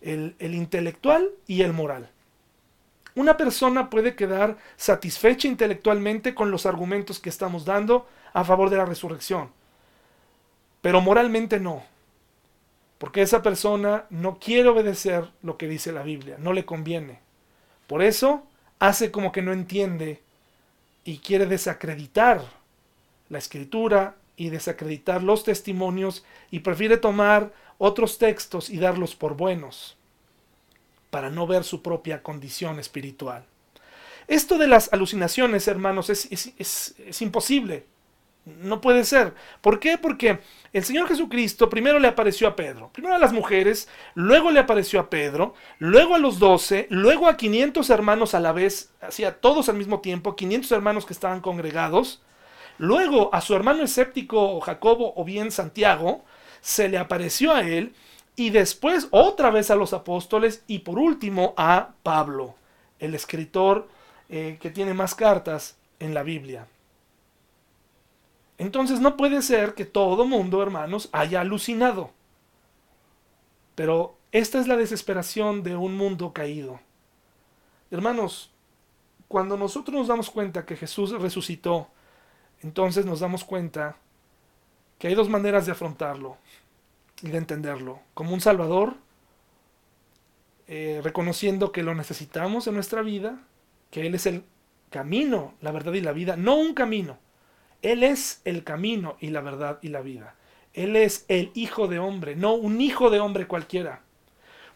el, 0.02 0.36
el 0.40 0.56
intelectual 0.56 1.30
y 1.48 1.62
el 1.64 1.74
moral. 1.74 2.10
Una 3.16 3.38
persona 3.38 3.90
puede 3.90 4.16
quedar 4.16 4.58
satisfecha 4.78 5.48
intelectualmente 5.48 6.34
con 6.34 6.52
los 6.52 6.66
argumentos 6.66 7.20
que 7.20 7.30
estamos 7.30 7.66
dando 7.66 8.08
a 8.34 8.44
favor 8.44 8.70
de 8.70 8.78
la 8.78 8.86
resurrección, 8.86 9.52
pero 10.82 11.02
moralmente 11.02 11.60
no, 11.60 11.84
porque 12.98 13.24
esa 13.24 13.42
persona 13.42 14.06
no 14.10 14.38
quiere 14.38 14.70
obedecer 14.70 15.32
lo 15.42 15.58
que 15.58 15.68
dice 15.68 15.92
la 15.92 16.04
Biblia, 16.04 16.38
no 16.40 16.54
le 16.54 16.66
conviene. 16.66 17.20
Por 17.88 18.04
eso 18.04 18.44
hace 18.80 19.12
como 19.12 19.32
que 19.32 19.42
no 19.42 19.52
entiende 19.52 20.22
y 21.04 21.18
quiere 21.18 21.48
desacreditar 21.48 22.42
la 23.30 23.38
escritura 23.40 24.16
y 24.42 24.50
desacreditar 24.50 25.22
los 25.22 25.44
testimonios 25.44 26.26
y 26.50 26.62
prefiere 26.62 26.98
tomar 26.98 27.54
otros 27.78 28.18
textos 28.18 28.72
y 28.72 28.80
darlos 28.80 29.16
por 29.16 29.38
buenos 29.38 29.98
para 31.12 31.30
no 31.30 31.46
ver 31.46 31.64
su 31.64 31.84
propia 31.84 32.24
condición 32.24 32.80
espiritual. 32.80 33.46
Esto 34.28 34.58
de 34.58 34.68
las 34.68 34.92
alucinaciones, 34.94 35.68
hermanos, 35.68 36.10
es, 36.10 36.28
es 36.58 37.22
imposible. 37.22 37.86
No 38.46 38.82
puede 38.82 39.06
ser. 39.06 39.36
¿Por 39.62 39.80
qué? 39.80 40.00
Porque 40.00 40.40
el 40.74 40.84
Señor 40.84 41.08
Jesucristo 41.08 41.70
primero 41.70 42.00
le 42.00 42.08
apareció 42.08 42.48
a 42.48 42.56
Pedro, 42.56 42.90
primero 42.92 43.14
a 43.14 43.20
las 43.20 43.34
mujeres, 43.34 43.90
luego 44.16 44.50
le 44.50 44.60
apareció 44.60 45.00
a 45.00 45.12
Pedro, 45.12 45.54
luego 45.78 46.16
a 46.16 46.18
los 46.18 46.40
doce, 46.40 46.88
luego 46.90 47.28
a 47.28 47.38
500 47.38 47.88
hermanos 47.92 48.34
a 48.34 48.40
la 48.40 48.54
vez, 48.54 48.90
hacía 49.02 49.40
todos 49.40 49.70
al 49.70 49.76
mismo 49.76 50.00
tiempo, 50.00 50.36
500 50.36 50.72
hermanos 50.72 51.06
que 51.06 51.14
estaban 51.14 51.42
congregados, 51.42 52.24
luego 52.82 53.30
a 53.32 53.42
su 53.42 53.56
hermano 53.56 53.84
escéptico 53.84 54.60
Jacobo 54.60 55.14
o 55.16 55.24
bien 55.24 55.52
Santiago, 55.52 56.26
se 56.62 56.90
le 56.90 56.98
apareció 56.98 57.54
a 57.54 57.62
él, 57.62 57.94
y 58.36 58.50
después 58.50 59.08
otra 59.12 59.52
vez 59.52 59.70
a 59.70 59.76
los 59.76 59.94
apóstoles, 59.94 60.64
y 60.66 60.80
por 60.80 60.98
último 60.98 61.54
a 61.58 61.92
Pablo, 62.02 62.56
el 62.98 63.14
escritor 63.14 63.88
eh, 64.30 64.58
que 64.60 64.72
tiene 64.72 64.96
más 64.96 65.14
cartas 65.14 65.78
en 66.00 66.16
la 66.16 66.24
Biblia. 66.24 66.66
Entonces 68.58 69.00
no 69.00 69.16
puede 69.16 69.44
ser 69.44 69.76
que 69.76 69.86
todo 69.86 70.26
mundo, 70.26 70.64
hermanos, 70.64 71.08
haya 71.12 71.42
alucinado. 71.42 72.10
Pero 73.76 74.16
esta 74.32 74.60
es 74.60 74.68
la 74.68 74.76
desesperación 74.76 75.62
de 75.62 75.76
un 75.76 75.96
mundo 75.96 76.34
caído. 76.34 76.80
Hermanos, 77.92 78.50
cuando 79.28 79.56
nosotros 79.56 79.96
nos 79.96 80.08
damos 80.08 80.32
cuenta 80.32 80.66
que 80.66 80.76
Jesús 80.76 81.12
resucitó, 81.12 81.88
entonces 82.62 83.06
nos 83.06 83.20
damos 83.20 83.44
cuenta 83.44 83.98
que 85.00 85.08
hay 85.08 85.16
dos 85.16 85.30
maneras 85.30 85.66
de 85.66 85.72
afrontarlo 85.72 86.38
y 87.22 87.30
de 87.30 87.38
entenderlo. 87.38 88.00
Como 88.14 88.34
un 88.34 88.42
Salvador, 88.42 88.96
eh, 90.68 91.02
reconociendo 91.04 91.72
que 91.72 91.84
lo 91.84 91.96
necesitamos 91.96 92.68
en 92.68 92.76
nuestra 92.76 93.02
vida, 93.02 93.40
que 93.90 94.06
Él 94.06 94.16
es 94.16 94.26
el 94.26 94.44
camino, 94.90 95.54
la 95.62 95.72
verdad 95.72 95.94
y 95.94 96.02
la 96.02 96.12
vida, 96.12 96.36
no 96.36 96.56
un 96.56 96.74
camino, 96.74 97.18
él 97.82 98.04
es 98.04 98.42
el 98.46 98.64
camino 98.64 99.18
y 99.20 99.30
la 99.30 99.42
verdad 99.42 99.80
y 99.82 99.90
la 99.90 100.02
vida. 100.02 100.36
Él 100.74 100.96
es 100.96 101.26
el 101.28 101.52
Hijo 101.54 101.88
de 101.88 102.00
hombre, 102.00 102.36
no 102.36 102.54
un 102.54 102.80
hijo 102.80 103.10
de 103.10 103.20
hombre 103.20 103.48
cualquiera. 103.48 104.04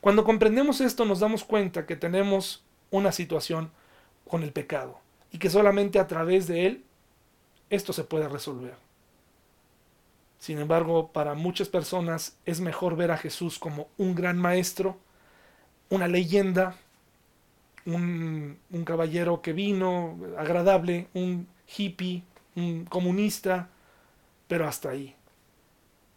Cuando 0.01 0.23
comprendemos 0.23 0.81
esto 0.81 1.05
nos 1.05 1.19
damos 1.19 1.43
cuenta 1.43 1.85
que 1.85 1.95
tenemos 1.95 2.63
una 2.91 3.11
situación 3.11 3.71
con 4.27 4.43
el 4.43 4.51
pecado 4.51 4.99
y 5.31 5.37
que 5.37 5.49
solamente 5.49 5.99
a 5.99 6.07
través 6.07 6.47
de 6.47 6.65
él 6.65 6.84
esto 7.69 7.93
se 7.93 8.03
puede 8.03 8.27
resolver. 8.27 8.75
Sin 10.37 10.59
embargo, 10.59 11.11
para 11.11 11.33
muchas 11.33 11.69
personas 11.69 12.37
es 12.45 12.61
mejor 12.61 12.95
ver 12.95 13.11
a 13.11 13.17
Jesús 13.17 13.57
como 13.57 13.87
un 13.97 14.13
gran 14.13 14.37
maestro, 14.37 14.97
una 15.89 16.07
leyenda, 16.07 16.75
un, 17.85 18.59
caballero 18.85 19.41
que 19.41 19.53
vino, 19.53 20.17
agradable, 20.37 21.07
un 21.13 21.47
hippie, 21.77 22.23
un 22.55 22.85
comunista, 22.85 23.69
pero 24.47 24.67
hasta 24.67 24.89
ahí. 24.89 25.15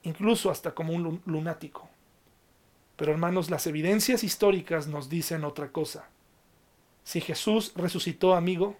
Incluso 0.03 0.51
hasta 0.51 0.75
como 0.75 0.93
un 0.93 1.23
lunático. 1.25 1.89
Pero 2.97 3.13
hermanos, 3.13 3.51
las 3.51 3.67
evidencias 3.67 4.25
históricas 4.25 4.89
nos 4.89 5.09
dicen 5.09 5.45
otra 5.45 5.71
cosa. 5.71 6.09
Si 7.05 7.21
Jesús 7.21 7.73
resucitó, 7.77 8.35
amigo, 8.35 8.77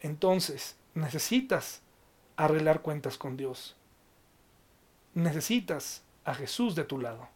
entonces 0.00 0.76
necesitas 0.96 1.82
arreglar 2.36 2.82
cuentas 2.82 3.18
con 3.18 3.36
Dios. 3.36 3.76
Necesitas 5.14 6.02
a 6.24 6.34
Jesús 6.34 6.74
de 6.74 6.84
tu 6.84 6.98
lado. 6.98 7.28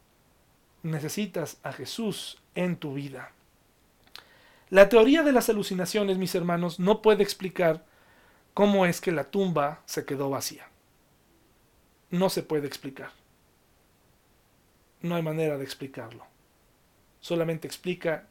Necesitas 0.82 1.58
a 1.62 1.72
Jesús 1.72 2.38
en 2.54 2.76
tu 2.76 2.94
vida. 2.94 3.32
La 4.70 4.88
teoría 4.88 5.22
de 5.22 5.32
las 5.32 5.48
alucinaciones, 5.48 6.16
mis 6.16 6.34
hermanos, 6.34 6.80
no 6.80 7.02
puede 7.02 7.22
explicar 7.22 7.84
cómo 8.54 8.86
es 8.86 9.00
que 9.00 9.12
la 9.12 9.24
tumba 9.24 9.82
se 9.84 10.04
quedó 10.04 10.30
vacía. 10.30 10.66
No 12.10 12.30
se 12.30 12.42
puede 12.42 12.66
explicar. 12.66 13.10
No 15.02 15.16
hay 15.16 15.22
manera 15.22 15.58
de 15.58 15.64
explicarlo. 15.64 16.26
Solamente 17.20 17.66
explica 17.66 18.26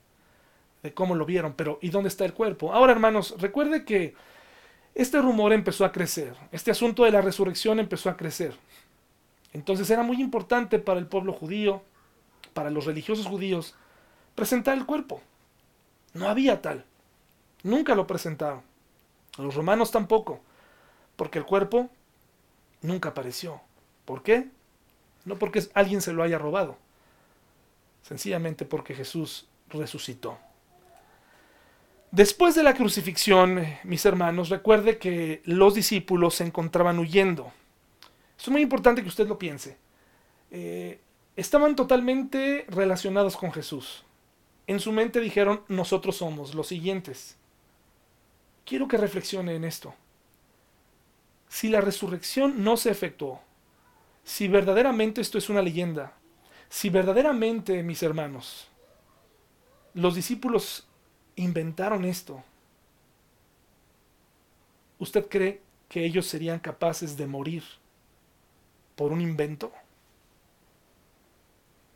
de 0.81 0.93
cómo 0.93 1.13
lo 1.13 1.25
vieron, 1.25 1.53
pero 1.53 1.77
¿y 1.81 1.89
dónde 1.89 2.09
está 2.09 2.25
el 2.25 2.33
cuerpo? 2.33 2.73
Ahora, 2.73 2.93
hermanos, 2.93 3.35
recuerde 3.37 3.85
que 3.85 4.15
este 5.01 5.21
rumor 5.21 5.53
empezó 5.53 5.85
a 5.85 5.93
crecer, 5.93 6.35
este 6.51 6.71
asunto 6.71 7.05
de 7.05 7.11
la 7.11 7.21
resurrección 7.21 7.79
empezó 7.79 8.09
a 8.09 8.17
crecer. 8.17 8.53
Entonces 9.53 9.89
era 9.89 10.03
muy 10.03 10.21
importante 10.21 10.77
para 10.77 10.99
el 10.99 11.07
pueblo 11.07 11.31
judío, 11.31 11.81
para 12.53 12.69
los 12.69 12.85
religiosos 12.85 13.25
judíos, 13.25 13.75
presentar 14.35 14.77
el 14.77 14.85
cuerpo. 14.85 15.21
No 16.13 16.27
había 16.27 16.61
tal. 16.61 16.83
Nunca 17.63 17.95
lo 17.95 18.07
presentaron. 18.07 18.61
Los 19.37 19.55
romanos 19.55 19.91
tampoco. 19.91 20.41
Porque 21.15 21.39
el 21.39 21.45
cuerpo 21.45 21.89
nunca 22.81 23.09
apareció. 23.09 23.61
¿Por 24.03 24.21
qué? 24.21 24.49
No 25.23 25.39
porque 25.39 25.63
alguien 25.75 26.01
se 26.01 26.11
lo 26.11 26.23
haya 26.23 26.37
robado. 26.37 26.77
Sencillamente 28.03 28.65
porque 28.65 28.95
Jesús 28.95 29.47
resucitó. 29.69 30.37
Después 32.11 32.55
de 32.55 32.63
la 32.63 32.73
crucifixión, 32.73 33.63
mis 33.83 34.03
hermanos, 34.03 34.49
recuerde 34.49 34.97
que 34.97 35.41
los 35.45 35.75
discípulos 35.75 36.35
se 36.35 36.43
encontraban 36.43 36.97
huyendo. 36.97 37.51
Es 38.39 38.49
muy 38.49 38.63
importante 38.63 39.03
que 39.03 39.09
usted 39.09 39.27
lo 39.27 39.37
piense. 39.37 39.77
Eh, 40.49 40.99
estaban 41.35 41.75
totalmente 41.75 42.65
relacionados 42.67 43.37
con 43.37 43.51
Jesús. 43.51 44.03
En 44.65 44.79
su 44.79 44.91
mente 44.91 45.19
dijeron, 45.19 45.61
nosotros 45.67 46.17
somos 46.17 46.55
los 46.55 46.67
siguientes. 46.67 47.37
Quiero 48.65 48.87
que 48.87 48.97
reflexione 48.97 49.53
en 49.53 49.63
esto. 49.63 49.93
Si 51.47 51.69
la 51.69 51.81
resurrección 51.81 52.63
no 52.63 52.75
se 52.77 52.89
efectuó, 52.89 53.41
si 54.23 54.47
verdaderamente 54.47 55.21
esto 55.21 55.37
es 55.37 55.49
una 55.49 55.61
leyenda, 55.61 56.13
si 56.69 56.89
verdaderamente, 56.89 57.83
mis 57.83 58.01
hermanos, 58.01 58.67
los 59.93 60.15
discípulos 60.15 60.88
inventaron 61.43 62.05
esto, 62.05 62.43
¿usted 64.99 65.27
cree 65.27 65.61
que 65.87 66.05
ellos 66.05 66.25
serían 66.27 66.59
capaces 66.59 67.17
de 67.17 67.27
morir 67.27 67.63
por 68.95 69.11
un 69.11 69.21
invento? 69.21 69.71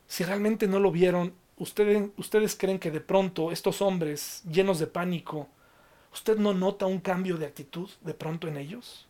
Si 0.06 0.24
realmente 0.24 0.66
no 0.66 0.80
lo 0.80 0.90
vieron, 0.90 1.34
¿ustedes, 1.56 2.10
¿ustedes 2.16 2.56
creen 2.56 2.78
que 2.78 2.90
de 2.90 3.00
pronto 3.00 3.52
estos 3.52 3.82
hombres 3.82 4.42
llenos 4.50 4.78
de 4.78 4.86
pánico, 4.86 5.48
¿usted 6.12 6.38
no 6.38 6.54
nota 6.54 6.86
un 6.86 7.00
cambio 7.00 7.36
de 7.36 7.46
actitud 7.46 7.90
de 8.00 8.14
pronto 8.14 8.48
en 8.48 8.56
ellos? 8.56 9.06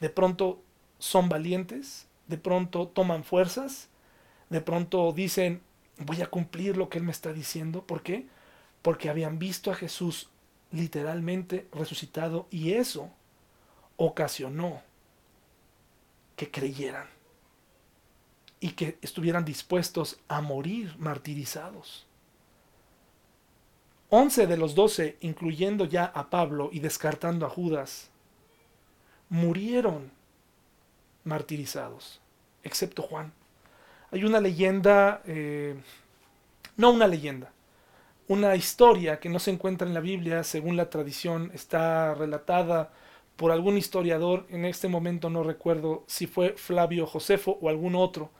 ¿De 0.00 0.10
pronto 0.10 0.62
son 0.98 1.28
valientes? 1.28 2.06
¿De 2.28 2.38
pronto 2.38 2.88
toman 2.88 3.24
fuerzas? 3.24 3.88
¿De 4.50 4.60
pronto 4.60 5.12
dicen, 5.12 5.62
voy 5.98 6.22
a 6.22 6.26
cumplir 6.26 6.76
lo 6.76 6.88
que 6.88 6.98
Él 6.98 7.04
me 7.04 7.12
está 7.12 7.32
diciendo? 7.32 7.86
¿Por 7.86 8.02
qué? 8.02 8.26
Porque 8.84 9.08
habían 9.08 9.38
visto 9.38 9.72
a 9.72 9.74
Jesús 9.74 10.28
literalmente 10.70 11.66
resucitado 11.72 12.46
y 12.50 12.74
eso 12.74 13.10
ocasionó 13.96 14.82
que 16.36 16.50
creyeran 16.50 17.06
y 18.60 18.72
que 18.72 18.98
estuvieran 19.00 19.46
dispuestos 19.46 20.18
a 20.28 20.42
morir 20.42 20.94
martirizados. 20.98 22.06
Once 24.10 24.46
de 24.46 24.56
los 24.58 24.74
doce, 24.74 25.16
incluyendo 25.22 25.86
ya 25.86 26.04
a 26.04 26.28
Pablo 26.28 26.68
y 26.70 26.80
descartando 26.80 27.46
a 27.46 27.50
Judas, 27.50 28.10
murieron 29.30 30.12
martirizados, 31.24 32.20
excepto 32.62 33.02
Juan. 33.02 33.32
Hay 34.10 34.24
una 34.24 34.40
leyenda, 34.40 35.22
eh, 35.24 35.74
no 36.76 36.90
una 36.90 37.06
leyenda, 37.06 37.53
una 38.28 38.56
historia 38.56 39.20
que 39.20 39.28
no 39.28 39.38
se 39.38 39.50
encuentra 39.50 39.86
en 39.86 39.94
la 39.94 40.00
Biblia, 40.00 40.44
según 40.44 40.76
la 40.76 40.90
tradición, 40.90 41.50
está 41.54 42.14
relatada 42.14 42.92
por 43.36 43.50
algún 43.50 43.76
historiador, 43.76 44.46
en 44.48 44.64
este 44.64 44.88
momento 44.88 45.28
no 45.28 45.42
recuerdo 45.42 46.04
si 46.06 46.26
fue 46.26 46.52
Flavio 46.52 47.06
Josefo 47.06 47.58
o 47.60 47.68
algún 47.68 47.94
otro, 47.94 48.30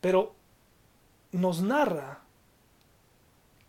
pero 0.00 0.34
nos 1.32 1.62
narra 1.62 2.20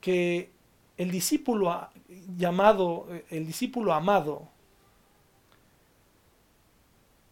que 0.02 0.52
el 0.98 1.12
discípulo 1.12 1.90
llamado, 2.38 3.08
el 3.30 3.48
discípulo 3.48 3.94
amado, 3.94 4.50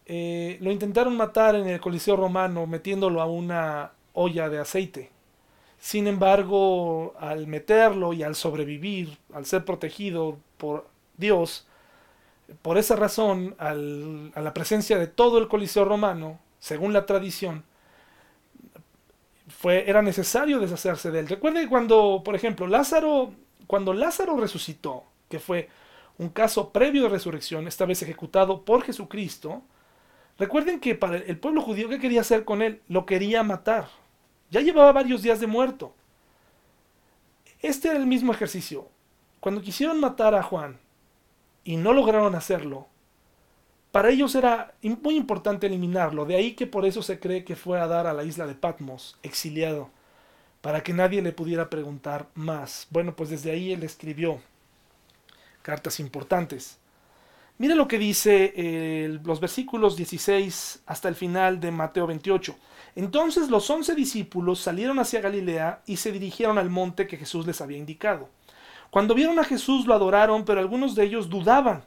eh, 0.06 0.58
lo 0.60 0.72
intentaron 0.72 1.16
matar 1.16 1.54
en 1.54 1.68
el 1.68 1.80
Coliseo 1.80 2.16
romano 2.16 2.66
metiéndolo 2.66 3.20
a 3.20 3.26
una 3.26 3.92
olla 4.14 4.48
de 4.48 4.58
aceite. 4.58 5.11
Sin 5.82 6.06
embargo, 6.06 7.12
al 7.18 7.48
meterlo 7.48 8.12
y 8.12 8.22
al 8.22 8.36
sobrevivir, 8.36 9.18
al 9.34 9.46
ser 9.46 9.64
protegido 9.64 10.38
por 10.56 10.86
Dios, 11.16 11.66
por 12.62 12.78
esa 12.78 12.94
razón, 12.94 13.56
a 13.58 13.74
la 13.74 14.54
presencia 14.54 14.96
de 14.96 15.08
todo 15.08 15.38
el 15.38 15.48
Coliseo 15.48 15.84
romano, 15.84 16.38
según 16.60 16.92
la 16.92 17.04
tradición, 17.04 17.64
fue, 19.48 19.90
era 19.90 20.02
necesario 20.02 20.60
deshacerse 20.60 21.10
de 21.10 21.18
él. 21.18 21.28
Recuerde 21.28 21.68
cuando, 21.68 22.22
por 22.24 22.36
ejemplo, 22.36 22.68
Lázaro, 22.68 23.32
cuando 23.66 23.92
Lázaro 23.92 24.36
resucitó, 24.36 25.02
que 25.28 25.40
fue 25.40 25.68
un 26.16 26.28
caso 26.28 26.70
previo 26.70 27.02
de 27.02 27.08
resurrección, 27.08 27.66
esta 27.66 27.86
vez 27.86 28.00
ejecutado 28.02 28.64
por 28.64 28.84
Jesucristo, 28.84 29.62
recuerden 30.38 30.78
que 30.78 30.94
para 30.94 31.16
el 31.16 31.40
pueblo 31.40 31.60
judío, 31.60 31.88
¿qué 31.88 31.98
quería 31.98 32.20
hacer 32.20 32.44
con 32.44 32.62
él? 32.62 32.80
Lo 32.86 33.04
quería 33.04 33.42
matar. 33.42 33.88
Ya 34.52 34.60
llevaba 34.60 34.92
varios 34.92 35.22
días 35.22 35.40
de 35.40 35.46
muerto. 35.46 35.94
Este 37.62 37.88
era 37.88 37.96
el 37.96 38.06
mismo 38.06 38.32
ejercicio. 38.32 38.86
Cuando 39.40 39.62
quisieron 39.62 39.98
matar 39.98 40.34
a 40.34 40.42
Juan 40.42 40.78
y 41.64 41.78
no 41.78 41.94
lograron 41.94 42.34
hacerlo, 42.34 42.86
para 43.92 44.10
ellos 44.10 44.34
era 44.34 44.74
muy 44.82 45.16
importante 45.16 45.68
eliminarlo, 45.68 46.26
de 46.26 46.36
ahí 46.36 46.52
que 46.52 46.66
por 46.66 46.84
eso 46.84 47.02
se 47.02 47.18
cree 47.18 47.44
que 47.44 47.56
fue 47.56 47.80
a 47.80 47.86
dar 47.86 48.06
a 48.06 48.12
la 48.12 48.24
isla 48.24 48.46
de 48.46 48.54
Patmos, 48.54 49.16
exiliado, 49.22 49.88
para 50.60 50.82
que 50.82 50.92
nadie 50.92 51.22
le 51.22 51.32
pudiera 51.32 51.70
preguntar 51.70 52.28
más. 52.34 52.86
Bueno, 52.90 53.16
pues 53.16 53.30
desde 53.30 53.52
ahí 53.52 53.72
él 53.72 53.82
escribió 53.84 54.42
cartas 55.62 55.98
importantes. 55.98 56.78
Mire 57.58 57.74
lo 57.74 57.86
que 57.86 57.98
dice 57.98 58.52
eh, 58.56 59.18
los 59.24 59.38
versículos 59.38 59.96
16 59.96 60.82
hasta 60.86 61.08
el 61.08 61.14
final 61.14 61.60
de 61.60 61.70
Mateo 61.70 62.06
28. 62.06 62.56
Entonces 62.96 63.50
los 63.50 63.68
once 63.70 63.94
discípulos 63.94 64.58
salieron 64.58 64.98
hacia 64.98 65.20
Galilea 65.20 65.82
y 65.86 65.96
se 65.96 66.12
dirigieron 66.12 66.58
al 66.58 66.70
monte 66.70 67.06
que 67.06 67.16
Jesús 67.16 67.46
les 67.46 67.60
había 67.60 67.78
indicado. 67.78 68.28
Cuando 68.90 69.14
vieron 69.14 69.38
a 69.38 69.44
Jesús 69.44 69.86
lo 69.86 69.94
adoraron, 69.94 70.44
pero 70.44 70.60
algunos 70.60 70.94
de 70.94 71.04
ellos 71.04 71.30
dudaban. 71.30 71.84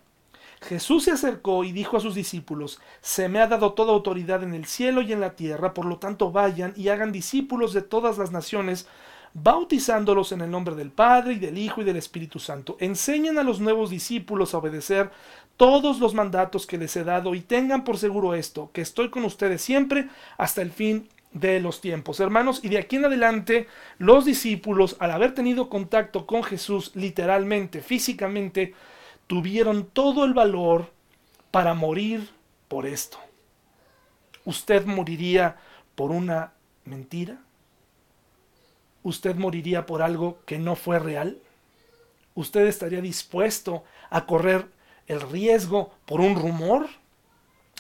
Jesús 0.62 1.04
se 1.04 1.12
acercó 1.12 1.64
y 1.64 1.72
dijo 1.72 1.98
a 1.98 2.00
sus 2.00 2.16
discípulos, 2.16 2.80
Se 3.02 3.30
me 3.30 3.40
ha 3.40 3.48
dado 3.48 3.74
toda 3.74 3.94
autoridad 3.94 4.44
en 4.44 4.54
el 4.54 4.66
cielo 4.66 5.02
y 5.02 5.14
en 5.14 5.22
la 5.22 5.36
tierra, 5.36 5.74
por 5.74 5.86
lo 5.86 5.98
tanto 5.98 6.32
vayan 6.32 6.74
y 6.76 6.90
hagan 6.90 7.12
discípulos 7.12 7.74
de 7.74 7.84
todas 7.84 8.18
las 8.18 8.32
naciones, 8.32 8.88
bautizándolos 9.34 10.32
en 10.32 10.42
el 10.42 10.50
nombre 10.50 10.76
del 10.76 10.92
Padre 10.92 11.34
y 11.34 11.40
del 11.40 11.58
Hijo 11.58 11.82
y 11.82 11.84
del 11.84 11.98
Espíritu 11.98 12.40
Santo. 12.40 12.78
Enseñen 12.80 13.38
a 13.38 13.44
los 13.44 13.60
nuevos 13.60 13.90
discípulos 13.90 14.54
a 14.54 14.58
obedecer 14.58 15.12
todos 15.58 16.00
los 16.00 16.14
mandatos 16.14 16.66
que 16.66 16.78
les 16.78 16.96
he 16.96 17.04
dado 17.04 17.36
y 17.36 17.42
tengan 17.42 17.84
por 17.84 17.98
seguro 17.98 18.34
esto, 18.34 18.70
que 18.74 18.82
estoy 18.82 19.10
con 19.10 19.24
ustedes 19.24 19.62
siempre 19.62 20.10
hasta 20.38 20.62
el 20.62 20.72
fin 20.72 21.10
de 21.32 21.60
los 21.60 21.82
tiempos. 21.82 22.20
Hermanos, 22.20 22.60
y 22.64 22.70
de 22.70 22.78
aquí 22.78 22.98
en 22.98 23.06
adelante 23.06 23.68
los 23.98 24.26
discípulos, 24.26 24.96
al 25.00 25.12
haber 25.12 25.34
tenido 25.34 25.70
contacto 25.70 26.26
con 26.26 26.44
Jesús 26.44 26.92
literalmente, 26.96 27.82
físicamente, 27.82 28.74
tuvieron 29.28 29.86
todo 29.86 30.26
el 30.26 30.34
valor 30.34 30.92
para 31.52 31.74
morir 31.74 32.30
por 32.68 32.86
esto. 32.86 33.18
¿Usted 34.46 34.86
moriría 34.86 35.58
por 35.96 36.12
una 36.12 36.54
mentira? 36.86 37.40
¿Usted 39.04 39.36
moriría 39.36 39.86
por 39.86 40.02
algo 40.02 40.40
que 40.46 40.58
no 40.58 40.76
fue 40.76 41.00
real? 41.00 41.40
¿usted 42.36 42.68
estaría 42.68 43.02
dispuesto 43.02 43.84
a 44.10 44.26
correr 44.26 44.68
el 45.08 45.22
riesgo 45.22 45.94
por 46.06 46.22
un 46.22 46.36
rumor? 46.36 46.88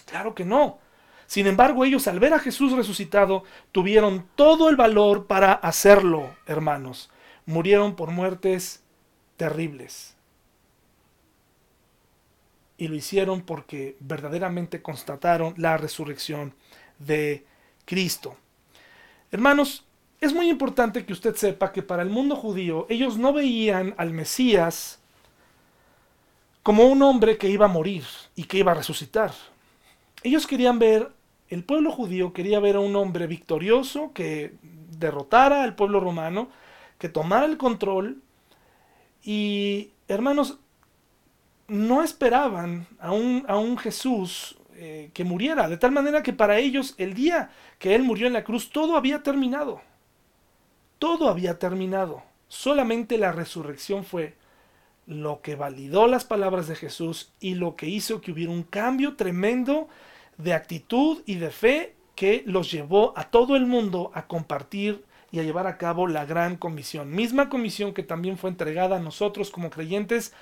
Claro 0.05 0.36
que 0.36 0.45
no. 0.45 0.80
Sin 1.28 1.47
embargo, 1.47 1.86
ellos 1.86 2.07
al 2.07 2.19
ver 2.19 2.34
a 2.34 2.39
Jesús 2.39 2.73
resucitado 2.73 3.43
tuvieron 3.71 4.28
todo 4.36 4.69
el 4.69 4.76
valor 4.76 5.26
para 5.26 5.53
hacerlo, 5.53 6.36
hermanos. 6.45 7.09
Murieron 7.45 7.95
por 7.95 8.11
muertes 8.11 8.84
terribles. 9.38 10.15
Y 12.78 12.88
lo 12.88 12.95
hicieron 12.95 13.41
porque 13.41 13.95
verdaderamente 13.99 14.82
constataron 14.82 15.53
la 15.57 15.78
resurrección 15.78 16.53
de 16.99 17.45
Cristo. 17.86 18.36
Hermanos, 19.32 19.86
es 20.21 20.34
muy 20.34 20.49
importante 20.49 21.05
que 21.05 21.13
usted 21.13 21.36
sepa 21.36 21.71
que 21.71 21.84
para 21.84 22.03
el 22.03 22.09
mundo 22.09 22.36
judío 22.36 22.86
ellos 22.89 23.17
no 23.17 23.34
veían 23.34 23.93
al 23.97 24.11
Mesías 24.11 24.99
como 26.66 26.88
un 26.88 27.03
hombre 27.03 27.38
que 27.38 27.47
iba 27.47 27.66
a 27.66 27.70
morir 27.70 28.05
y 28.36 28.45
que 28.45 28.57
iba 28.57 28.72
a 28.72 28.76
resucitar. 28.76 29.32
Ellos 30.24 30.47
querían 30.47 30.80
ver, 30.80 31.11
el 31.47 31.63
pueblo 31.63 31.91
judío 31.91 32.34
quería 32.34 32.59
ver 32.59 32.78
a 32.78 32.80
un 32.80 32.95
hombre 32.95 33.28
victorioso 33.28 34.13
que 34.13 34.55
derrotara 34.97 35.61
al 35.61 35.76
pueblo 35.76 35.99
romano, 35.99 36.49
que 36.97 37.07
tomara 37.07 37.45
el 37.45 37.57
control 37.57 38.24
y, 39.24 39.91
hermanos, 40.07 40.57
no 41.68 42.01
esperaban 42.01 42.88
a 42.97 43.11
un, 43.11 43.45
a 43.47 43.57
un 43.57 43.78
Jesús 43.78 44.57
eh, 44.74 45.11
que 45.13 45.24
muriera, 45.24 45.70
de 45.70 45.78
tal 45.78 45.91
manera 45.91 46.24
que 46.24 46.34
para 46.34 46.57
ellos 46.57 46.95
el 46.97 47.13
día 47.13 47.51
que 47.78 47.93
Él 47.93 48.01
murió 48.01 48.26
en 48.26 48.34
la 48.34 48.43
cruz 48.43 48.72
todo 48.72 48.97
había 48.97 49.22
terminado. 49.22 49.82
Todo 50.97 51.30
había 51.30 51.59
terminado. 51.59 52.24
Solamente 52.47 53.20
la 53.20 53.32
resurrección 53.32 54.03
fue 54.03 54.36
lo 55.08 55.41
que 55.41 55.56
validó 55.56 56.08
las 56.08 56.26
palabras 56.26 56.68
de 56.68 56.76
Jesús 56.76 57.32
y 57.39 57.56
lo 57.56 57.76
que 57.76 57.88
hizo 57.88 58.22
que 58.22 58.32
hubiera 58.32 58.51
un 58.51 58.64
cambio 58.64 59.16
tremendo 59.16 59.88
de 60.38 60.53
actitud 60.53 61.22
y 61.26 61.36
de 61.36 61.51
fe 61.51 61.95
que 62.16 62.43
los 62.45 62.72
llevó 62.72 63.14
a 63.18 63.30
todo 63.30 63.56
el 63.56 63.66
mundo 63.66 64.12
a 64.14 64.28
compartir 64.28 65.06
y 65.32 65.39
a 65.39 65.43
llevar 65.43 65.68
a 65.68 65.78
cabo 65.78 66.08
la 66.08 66.26
gran 66.26 66.56
comisión. 66.56 67.12
Misma 67.12 67.49
comisión 67.49 67.93
que 67.93 68.03
también 68.03 68.38
fue 68.38 68.49
entregada 68.49 68.97
a 68.97 69.01
nosotros 69.01 69.51
como 69.51 69.70
creyentes. 69.70 70.34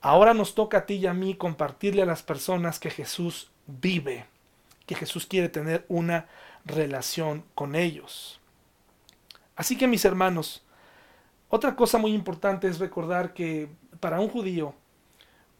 Ahora 0.00 0.34
nos 0.34 0.54
toca 0.54 0.78
a 0.78 0.86
ti 0.86 0.94
y 0.94 1.06
a 1.06 1.14
mí 1.14 1.34
compartirle 1.34 2.02
a 2.02 2.06
las 2.06 2.22
personas 2.22 2.80
que 2.80 2.90
Jesús 2.90 3.50
vive, 3.66 4.24
que 4.86 4.94
Jesús 4.94 5.26
quiere 5.26 5.50
tener 5.50 5.84
una 5.88 6.26
relación 6.64 7.44
con 7.54 7.74
ellos. 7.74 8.40
Así 9.56 9.76
que 9.76 9.86
mis 9.86 10.06
hermanos, 10.06 10.64
otra 11.50 11.76
cosa 11.76 11.98
muy 11.98 12.14
importante 12.14 12.66
es 12.66 12.78
recordar 12.78 13.34
que 13.34 13.68
para 14.00 14.20
un 14.20 14.28
judío, 14.28 14.74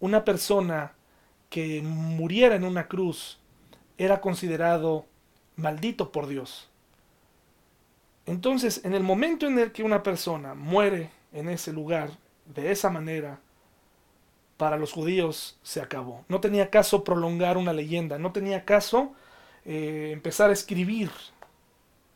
una 0.00 0.24
persona 0.24 0.94
que 1.48 1.82
muriera 1.82 2.54
en 2.54 2.64
una 2.64 2.88
cruz 2.88 3.38
era 3.98 4.20
considerado 4.20 5.04
maldito 5.56 6.10
por 6.10 6.26
Dios. 6.26 6.68
Entonces, 8.26 8.84
en 8.84 8.94
el 8.94 9.02
momento 9.02 9.46
en 9.46 9.58
el 9.58 9.72
que 9.72 9.82
una 9.82 10.02
persona 10.02 10.54
muere 10.54 11.10
en 11.32 11.48
ese 11.48 11.72
lugar, 11.72 12.10
de 12.46 12.70
esa 12.70 12.90
manera, 12.90 13.40
para 14.56 14.76
los 14.76 14.92
judíos 14.92 15.58
se 15.62 15.80
acabó. 15.80 16.24
No 16.28 16.40
tenía 16.40 16.70
caso 16.70 17.02
prolongar 17.02 17.56
una 17.56 17.72
leyenda, 17.72 18.18
no 18.18 18.32
tenía 18.32 18.64
caso 18.64 19.12
eh, 19.64 20.10
empezar 20.12 20.50
a 20.50 20.52
escribir 20.52 21.10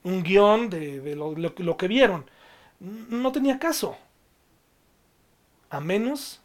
un 0.03 0.23
guion 0.23 0.69
de, 0.71 1.17
lo, 1.17 1.77
que 1.77 1.89
vieron. 1.89 2.27
No 2.81 3.33
tenía 3.33 3.59
caso. 3.59 3.97
A 5.71 5.81
menos 5.81 6.41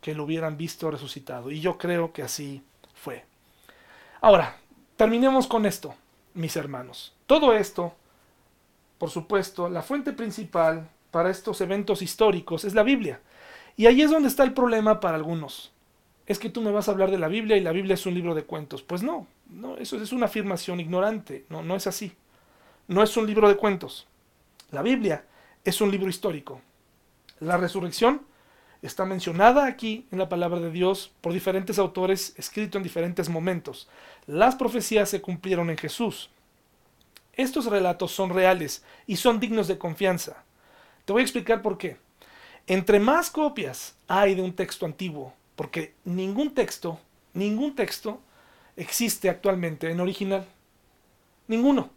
que 0.00 0.14
lo 0.14 0.24
hubieran 0.24 0.56
visto 0.56 0.90
resucitado. 0.90 1.50
Y 1.50 1.60
yo 1.60 1.78
creo 1.78 2.12
que 2.12 2.22
así 2.22 2.62
fue. 2.94 3.24
Ahora, 4.20 4.56
terminemos 4.96 5.46
con 5.46 5.66
esto, 5.66 5.94
mis 6.34 6.56
hermanos. 6.56 7.14
Todo 7.26 7.52
esto, 7.52 7.94
por 8.98 9.10
supuesto, 9.10 9.68
la 9.68 9.82
fuente 9.82 10.12
principal 10.12 10.88
para 11.10 11.30
estos 11.30 11.60
eventos 11.60 12.02
históricos 12.02 12.64
es 12.64 12.74
la 12.74 12.82
Biblia. 12.82 13.20
Y 13.76 13.86
ahí 13.86 14.02
es 14.02 14.10
donde 14.10 14.28
está 14.28 14.44
el 14.44 14.54
problema 14.54 15.00
para 15.00 15.16
algunos. 15.16 15.72
Es 16.26 16.38
que 16.38 16.50
tú 16.50 16.60
me 16.62 16.70
vas 16.70 16.88
a 16.88 16.92
hablar 16.92 17.10
de 17.10 17.18
la 17.18 17.28
Biblia 17.28 17.56
y 17.56 17.60
la 17.60 17.72
Biblia 17.72 17.94
es 17.94 18.06
un 18.06 18.14
libro 18.14 18.34
de 18.34 18.44
cuentos. 18.44 18.82
Pues 18.82 19.02
no, 19.02 19.26
no, 19.50 19.76
eso 19.76 20.00
es 20.00 20.12
una 20.12 20.26
afirmación 20.26 20.80
ignorante. 20.80 21.44
No, 21.50 21.62
no 21.62 21.76
es 21.76 21.86
así 21.86 22.16
no 22.88 23.02
es 23.02 23.16
un 23.16 23.26
libro 23.26 23.48
de 23.48 23.56
cuentos. 23.56 24.06
La 24.70 24.82
Biblia 24.82 25.24
es 25.64 25.80
un 25.80 25.90
libro 25.90 26.08
histórico. 26.08 26.60
La 27.40 27.56
resurrección 27.56 28.22
está 28.86 29.04
mencionada 29.04 29.66
aquí 29.66 30.06
en 30.10 30.18
la 30.18 30.28
palabra 30.28 30.60
de 30.60 30.70
Dios 30.70 31.12
por 31.20 31.32
diferentes 31.32 31.78
autores, 31.78 32.34
escrito 32.36 32.78
en 32.78 32.84
diferentes 32.84 33.28
momentos. 33.28 33.88
Las 34.26 34.54
profecías 34.56 35.08
se 35.08 35.20
cumplieron 35.20 35.70
en 35.70 35.78
Jesús. 35.78 36.30
Estos 37.32 37.66
relatos 37.66 38.12
son 38.12 38.30
reales 38.30 38.84
y 39.06 39.16
son 39.16 39.40
dignos 39.40 39.68
de 39.68 39.78
confianza. 39.78 40.44
Te 41.04 41.12
voy 41.12 41.20
a 41.20 41.24
explicar 41.24 41.62
por 41.62 41.78
qué. 41.78 41.96
Entre 42.66 43.00
más 43.00 43.30
copias 43.30 43.96
hay 44.06 44.34
de 44.34 44.42
un 44.42 44.54
texto 44.54 44.86
antiguo, 44.86 45.34
porque 45.56 45.94
ningún 46.04 46.54
texto, 46.54 47.00
ningún 47.32 47.74
texto 47.74 48.20
existe 48.76 49.28
actualmente 49.28 49.90
en 49.90 50.00
original. 50.00 50.46
Ninguno 51.48 51.90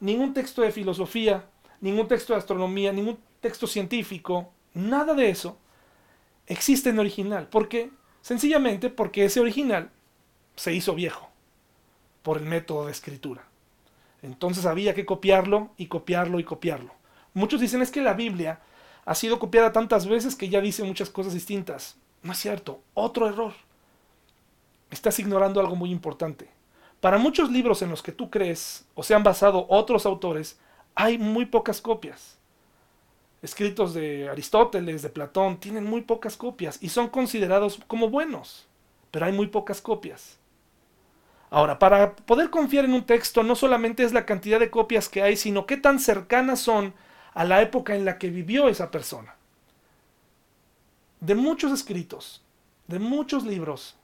ningún 0.00 0.34
texto 0.34 0.62
de 0.62 0.72
filosofía, 0.72 1.44
ningún 1.80 2.08
texto 2.08 2.32
de 2.32 2.38
astronomía, 2.38 2.92
ningún 2.92 3.18
texto 3.40 3.66
científico, 3.66 4.52
nada 4.74 5.14
de 5.14 5.30
eso 5.30 5.58
existe 6.46 6.90
en 6.90 6.98
original. 6.98 7.48
¿Por 7.48 7.68
qué? 7.68 7.90
Sencillamente 8.22 8.90
porque 8.90 9.24
ese 9.24 9.40
original 9.40 9.90
se 10.56 10.72
hizo 10.72 10.94
viejo 10.94 11.30
por 12.22 12.38
el 12.38 12.44
método 12.44 12.86
de 12.86 12.92
escritura. 12.92 13.44
Entonces 14.22 14.66
había 14.66 14.94
que 14.94 15.06
copiarlo 15.06 15.70
y 15.76 15.86
copiarlo 15.86 16.40
y 16.40 16.44
copiarlo. 16.44 16.92
Muchos 17.34 17.60
dicen 17.60 17.82
es 17.82 17.90
que 17.90 18.00
la 18.00 18.14
Biblia 18.14 18.60
ha 19.04 19.14
sido 19.14 19.38
copiada 19.38 19.72
tantas 19.72 20.06
veces 20.06 20.34
que 20.34 20.48
ya 20.48 20.60
dice 20.60 20.82
muchas 20.82 21.10
cosas 21.10 21.34
distintas. 21.34 21.96
No 22.22 22.32
es 22.32 22.38
cierto. 22.38 22.82
Otro 22.94 23.28
error. 23.28 23.52
Estás 24.90 25.18
ignorando 25.18 25.60
algo 25.60 25.76
muy 25.76 25.90
importante. 25.90 26.50
Para 27.00 27.18
muchos 27.18 27.50
libros 27.50 27.82
en 27.82 27.90
los 27.90 28.02
que 28.02 28.12
tú 28.12 28.30
crees 28.30 28.86
o 28.94 29.02
se 29.02 29.14
han 29.14 29.22
basado 29.22 29.66
otros 29.68 30.06
autores, 30.06 30.58
hay 30.94 31.18
muy 31.18 31.46
pocas 31.46 31.80
copias. 31.80 32.35
Escritos 33.46 33.94
de 33.94 34.28
Aristóteles, 34.28 35.02
de 35.02 35.08
Platón, 35.08 35.58
tienen 35.58 35.84
muy 35.84 36.00
pocas 36.00 36.36
copias 36.36 36.78
y 36.82 36.88
son 36.88 37.08
considerados 37.08 37.78
como 37.86 38.10
buenos, 38.10 38.66
pero 39.12 39.26
hay 39.26 39.32
muy 39.32 39.46
pocas 39.46 39.80
copias. 39.80 40.36
Ahora, 41.48 41.78
para 41.78 42.16
poder 42.16 42.50
confiar 42.50 42.84
en 42.86 42.92
un 42.92 43.06
texto 43.06 43.44
no 43.44 43.54
solamente 43.54 44.02
es 44.02 44.12
la 44.12 44.26
cantidad 44.26 44.58
de 44.58 44.68
copias 44.68 45.08
que 45.08 45.22
hay, 45.22 45.36
sino 45.36 45.64
qué 45.64 45.76
tan 45.76 46.00
cercanas 46.00 46.58
son 46.58 46.92
a 47.34 47.44
la 47.44 47.62
época 47.62 47.94
en 47.94 48.04
la 48.04 48.18
que 48.18 48.30
vivió 48.30 48.66
esa 48.66 48.90
persona. 48.90 49.36
De 51.20 51.36
muchos 51.36 51.70
escritos, 51.70 52.44
de 52.88 52.98
muchos 52.98 53.44
libros, 53.44 53.96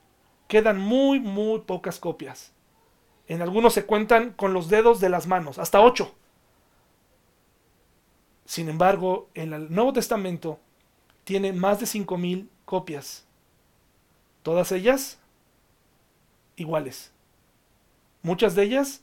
quedan 0.46 0.78
muy, 0.78 1.18
muy 1.18 1.58
pocas 1.62 1.98
copias. 1.98 2.52
En 3.26 3.42
algunos 3.42 3.74
se 3.74 3.86
cuentan 3.86 4.34
con 4.34 4.52
los 4.52 4.68
dedos 4.68 5.00
de 5.00 5.08
las 5.08 5.26
manos, 5.26 5.58
hasta 5.58 5.80
ocho. 5.80 6.14
Sin 8.52 8.68
embargo, 8.68 9.30
el 9.32 9.72
Nuevo 9.74 9.94
Testamento 9.94 10.60
tiene 11.24 11.54
más 11.54 11.80
de 11.80 11.86
cinco 11.86 12.18
mil 12.18 12.50
copias. 12.66 13.24
Todas 14.42 14.72
ellas 14.72 15.18
iguales. 16.56 17.12
Muchas 18.20 18.54
de 18.54 18.64
ellas 18.64 19.00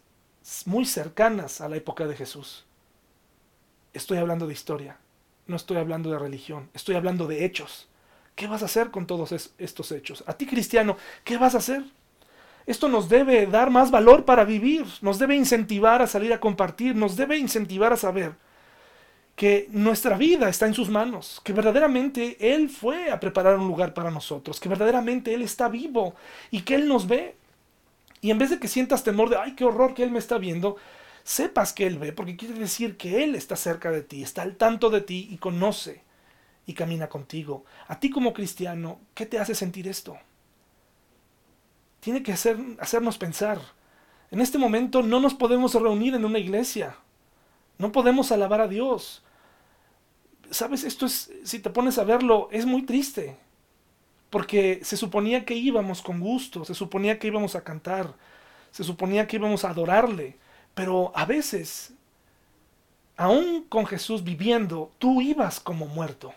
muy 0.68 0.86
cercanas 0.86 1.62
a 1.62 1.68
la 1.68 1.78
época 1.78 2.06
de 2.06 2.16
Jesús. 2.16 2.68
Estoy 3.92 4.20
hablando 4.20 4.46
de 4.46 4.54
historia, 4.54 5.00
no 5.48 5.56
estoy 5.56 5.78
hablando 5.78 6.12
de 6.12 6.20
religión, 6.20 6.70
estoy 6.76 6.94
hablando 6.94 7.26
de 7.26 7.44
hechos. 7.44 7.88
¿Qué 8.36 8.46
vas 8.46 8.62
a 8.62 8.66
hacer 8.66 8.92
con 8.92 9.08
todos 9.08 9.32
estos 9.58 9.92
hechos? 9.92 10.24
A 10.28 10.34
ti 10.34 10.46
cristiano, 10.46 10.96
¿qué 11.24 11.40
vas 11.40 11.56
a 11.56 11.58
hacer? 11.58 11.86
Esto 12.68 12.88
nos 12.88 13.10
debe 13.10 13.48
dar 13.48 13.72
más 13.72 13.90
valor 13.90 14.26
para 14.26 14.44
vivir, 14.44 14.86
nos 15.02 15.18
debe 15.18 15.36
incentivar 15.36 16.04
a 16.04 16.08
salir 16.08 16.34
a 16.34 16.40
compartir, 16.40 16.96
nos 16.96 17.16
debe 17.16 17.40
incentivar 17.40 17.92
a 17.94 17.98
saber 17.98 18.36
que 19.40 19.70
nuestra 19.72 20.18
vida 20.18 20.50
está 20.50 20.68
en 20.68 20.74
sus 20.74 20.90
manos, 20.90 21.40
que 21.46 21.54
verdaderamente 21.54 22.36
Él 22.54 22.70
fue 22.70 23.10
a 23.10 23.22
preparar 23.22 23.58
un 23.58 23.68
lugar 23.68 23.94
para 23.94 24.12
nosotros, 24.12 24.60
que 24.60 24.68
verdaderamente 24.68 25.34
Él 25.34 25.44
está 25.44 25.70
vivo 25.70 26.14
y 26.52 26.64
que 26.64 26.76
Él 26.76 26.90
nos 26.90 27.08
ve. 27.08 27.38
Y 28.20 28.32
en 28.32 28.38
vez 28.38 28.50
de 28.50 28.60
que 28.60 28.68
sientas 28.68 29.06
temor 29.06 29.30
de, 29.30 29.38
ay, 29.38 29.56
qué 29.56 29.64
horror 29.64 29.94
que 29.94 30.04
Él 30.04 30.12
me 30.12 30.20
está 30.20 30.38
viendo, 30.38 30.76
sepas 31.24 31.72
que 31.72 31.88
Él 31.88 31.98
ve, 31.98 32.12
porque 32.12 32.36
quiere 32.36 32.56
decir 32.56 32.98
que 32.98 33.24
Él 33.24 33.34
está 33.34 33.56
cerca 33.56 33.92
de 33.92 34.02
ti, 34.02 34.24
está 34.24 34.42
al 34.42 34.58
tanto 34.58 34.90
de 34.90 35.00
ti 35.00 35.30
y 35.32 35.38
conoce 35.38 36.02
y 36.66 36.74
camina 36.74 37.08
contigo. 37.08 37.64
A 37.88 37.98
ti 38.00 38.10
como 38.10 38.34
cristiano, 38.34 39.00
¿qué 39.14 39.26
te 39.26 39.40
hace 39.40 39.56
sentir 39.56 39.88
esto? 39.88 40.18
tiene 42.00 42.24
que 42.24 42.32
hacer, 42.32 42.58
hacernos 42.80 43.18
pensar. 43.18 43.60
En 44.32 44.42
este 44.42 44.58
momento 44.58 45.02
no 45.02 45.20
nos 45.20 45.34
podemos 45.34 45.74
reunir 45.74 46.16
en 46.16 46.26
una 46.26 46.40
iglesia. 46.40 46.96
No 47.78 47.92
podemos 47.92 48.32
alabar 48.32 48.62
a 48.62 48.68
Dios. 48.68 49.24
Sabes, 50.52 50.84
esto 50.84 51.06
es, 51.06 51.32
si 51.44 51.60
te 51.60 51.70
pones 51.70 51.98
a 51.98 52.04
verlo, 52.04 52.50
es 52.52 52.66
muy 52.66 52.84
triste. 52.84 53.38
Porque 54.30 54.82
se 54.84 54.98
suponía 54.98 55.46
que 55.46 55.56
íbamos 55.56 56.02
con 56.02 56.20
gusto, 56.20 56.64
se 56.64 56.76
suponía 56.76 57.18
que 57.18 57.28
íbamos 57.28 57.56
a 57.56 57.64
cantar, 57.64 58.14
se 58.72 58.84
suponía 58.84 59.28
que 59.28 59.38
íbamos 59.38 59.66
a 59.66 59.72
adorarle. 59.72 60.38
Pero 60.76 61.12
a 61.16 61.26
veces, 61.26 61.94
aún 63.18 63.64
con 63.64 63.86
Jesús 63.86 64.24
viviendo, 64.24 64.92
tú 65.00 65.22
ibas 65.22 65.60
como 65.60 65.88
muerto. 65.88 66.34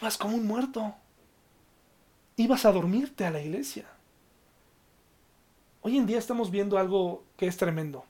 Ibas 0.00 0.16
como 0.16 0.36
un 0.36 0.46
muerto. 0.46 0.94
Ibas 2.36 2.64
a 2.64 2.72
dormirte 2.72 3.24
a 3.24 3.30
la 3.30 3.40
iglesia. 3.40 3.86
Hoy 5.82 5.96
en 5.96 6.06
día 6.06 6.18
estamos 6.18 6.50
viendo 6.50 6.78
algo 6.78 7.24
que 7.36 7.46
es 7.46 7.56
tremendo. 7.56 8.04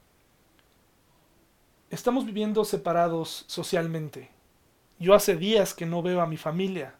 Estamos 1.90 2.24
viviendo 2.24 2.64
separados 2.64 3.44
socialmente. 3.48 4.30
Yo 5.00 5.14
hace 5.14 5.34
días 5.36 5.74
que 5.74 5.86
no 5.86 6.02
veo 6.02 6.20
a 6.20 6.26
mi 6.28 6.36
familia. 6.36 6.94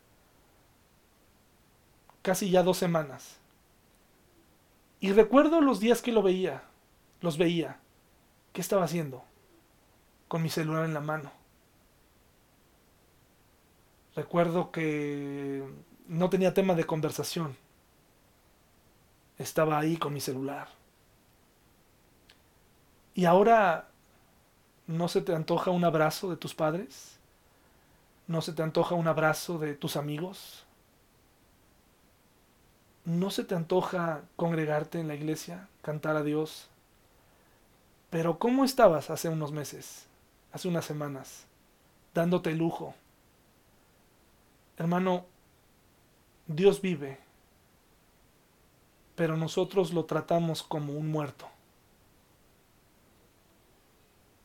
Casi 2.22 2.50
ya 2.50 2.64
dos 2.64 2.78
semanas. 2.78 3.38
Y 4.98 5.12
recuerdo 5.12 5.60
los 5.60 5.78
días 5.78 6.02
que 6.02 6.10
lo 6.10 6.22
veía. 6.22 6.64
Los 7.20 7.38
veía. 7.38 7.78
¿Qué 8.52 8.60
estaba 8.60 8.82
haciendo? 8.82 9.22
Con 10.26 10.42
mi 10.42 10.48
celular 10.48 10.84
en 10.84 10.94
la 10.94 11.00
mano. 11.00 11.30
Recuerdo 14.16 14.72
que 14.72 15.62
no 16.08 16.28
tenía 16.28 16.52
tema 16.52 16.74
de 16.74 16.84
conversación. 16.84 17.56
Estaba 19.38 19.78
ahí 19.78 19.96
con 19.96 20.12
mi 20.12 20.20
celular. 20.20 20.68
Y 23.14 23.26
ahora 23.26 23.90
¿No 24.90 25.06
se 25.06 25.22
te 25.22 25.32
antoja 25.32 25.70
un 25.70 25.84
abrazo 25.84 26.30
de 26.30 26.36
tus 26.36 26.52
padres? 26.52 27.19
¿No 28.30 28.42
se 28.42 28.52
te 28.52 28.62
antoja 28.62 28.94
un 28.94 29.08
abrazo 29.08 29.58
de 29.58 29.74
tus 29.74 29.96
amigos? 29.96 30.64
¿No 33.04 33.28
se 33.28 33.42
te 33.42 33.56
antoja 33.56 34.22
congregarte 34.36 35.00
en 35.00 35.08
la 35.08 35.16
iglesia, 35.16 35.66
cantar 35.82 36.14
a 36.14 36.22
Dios? 36.22 36.68
Pero 38.08 38.38
¿cómo 38.38 38.64
estabas 38.64 39.10
hace 39.10 39.28
unos 39.28 39.50
meses, 39.50 40.06
hace 40.52 40.68
unas 40.68 40.84
semanas, 40.84 41.44
dándote 42.14 42.54
lujo? 42.54 42.94
Hermano, 44.76 45.26
Dios 46.46 46.80
vive, 46.80 47.18
pero 49.16 49.36
nosotros 49.36 49.92
lo 49.92 50.04
tratamos 50.04 50.62
como 50.62 50.92
un 50.92 51.10
muerto 51.10 51.48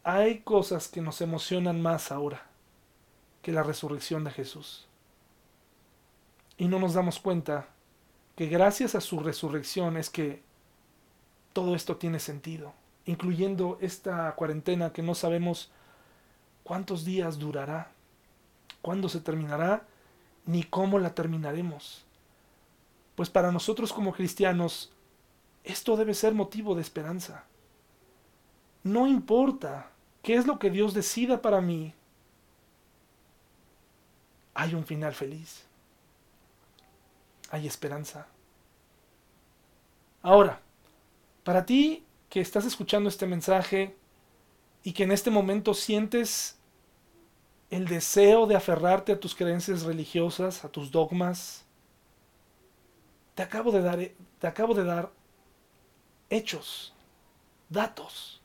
hay 0.04 0.40
cosas 0.42 0.88
que 0.88 1.02
nos 1.02 1.22
emocionan 1.22 1.82
más 1.82 2.12
ahora 2.12 2.45
que 3.46 3.52
la 3.52 3.62
resurrección 3.62 4.24
de 4.24 4.32
Jesús. 4.32 4.88
Y 6.58 6.68
no 6.68 6.80
nos 6.80 6.96
damos 6.96 7.20
cuenta 7.20 7.68
que 8.36 8.48
gracias 8.48 8.96
a 8.96 9.02
su 9.02 9.20
resurrección 9.20 9.98
es 9.98 10.10
que 10.10 10.42
todo 11.54 11.76
esto 11.76 11.98
tiene 11.98 12.20
sentido, 12.20 12.74
incluyendo 13.06 13.78
esta 13.82 14.34
cuarentena 14.34 14.92
que 14.92 15.04
no 15.04 15.14
sabemos 15.14 15.70
cuántos 16.64 17.06
días 17.06 17.38
durará, 17.38 17.92
cuándo 18.82 19.10
se 19.10 19.20
terminará, 19.20 19.86
ni 20.48 20.64
cómo 20.64 20.98
la 20.98 21.14
terminaremos. 21.14 22.04
Pues 23.14 23.30
para 23.30 23.52
nosotros 23.52 23.94
como 23.94 24.12
cristianos, 24.12 24.92
esto 25.64 25.96
debe 25.96 26.16
ser 26.16 26.34
motivo 26.34 26.74
de 26.74 26.82
esperanza. 26.82 27.44
No 28.82 29.06
importa 29.06 29.92
¿Qué 30.26 30.34
es 30.34 30.48
lo 30.48 30.58
que 30.58 30.72
Dios 30.72 30.96
decida 30.96 31.44
para 31.44 31.62
mí? 31.62 31.94
Hay 34.56 34.74
un 34.74 34.84
final 34.84 35.14
feliz. 35.14 35.66
Hay 37.52 37.68
esperanza. 37.68 38.28
Ahora, 40.24 40.60
para 41.44 41.68
ti 41.68 42.04
que 42.30 42.42
estás 42.42 42.66
escuchando 42.66 43.08
este 43.08 43.28
mensaje 43.28 43.96
y 44.82 44.94
que 44.94 45.04
en 45.04 45.12
este 45.12 45.30
momento 45.30 45.76
sientes 45.76 46.58
el 47.70 47.88
deseo 47.88 48.48
de 48.48 48.56
aferrarte 48.56 49.12
a 49.12 49.20
tus 49.20 49.36
creencias 49.36 49.84
religiosas, 49.84 50.66
a 50.66 50.70
tus 50.70 50.90
dogmas, 50.90 51.66
te 53.36 53.44
acabo 53.44 53.72
de 53.72 53.84
dar, 53.84 54.00
te 54.40 54.48
acabo 54.48 54.74
de 54.74 54.84
dar 54.84 55.12
hechos, 56.32 56.96
datos 57.70 58.42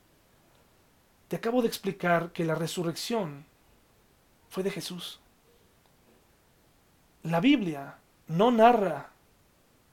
te 1.31 1.37
acabo 1.37 1.61
de 1.61 1.69
explicar 1.69 2.33
que 2.33 2.43
la 2.43 2.55
resurrección 2.55 3.45
fue 4.49 4.63
de 4.63 4.69
Jesús. 4.69 5.20
La 7.23 7.39
Biblia 7.39 7.97
no 8.27 8.51
narra 8.51 9.11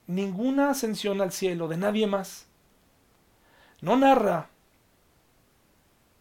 ninguna 0.07 0.71
ascensión 0.71 1.21
al 1.21 1.31
cielo 1.31 1.67
de 1.67 1.77
nadie 1.77 2.07
más. 2.07 2.47
No 3.81 3.95
narra 3.95 4.49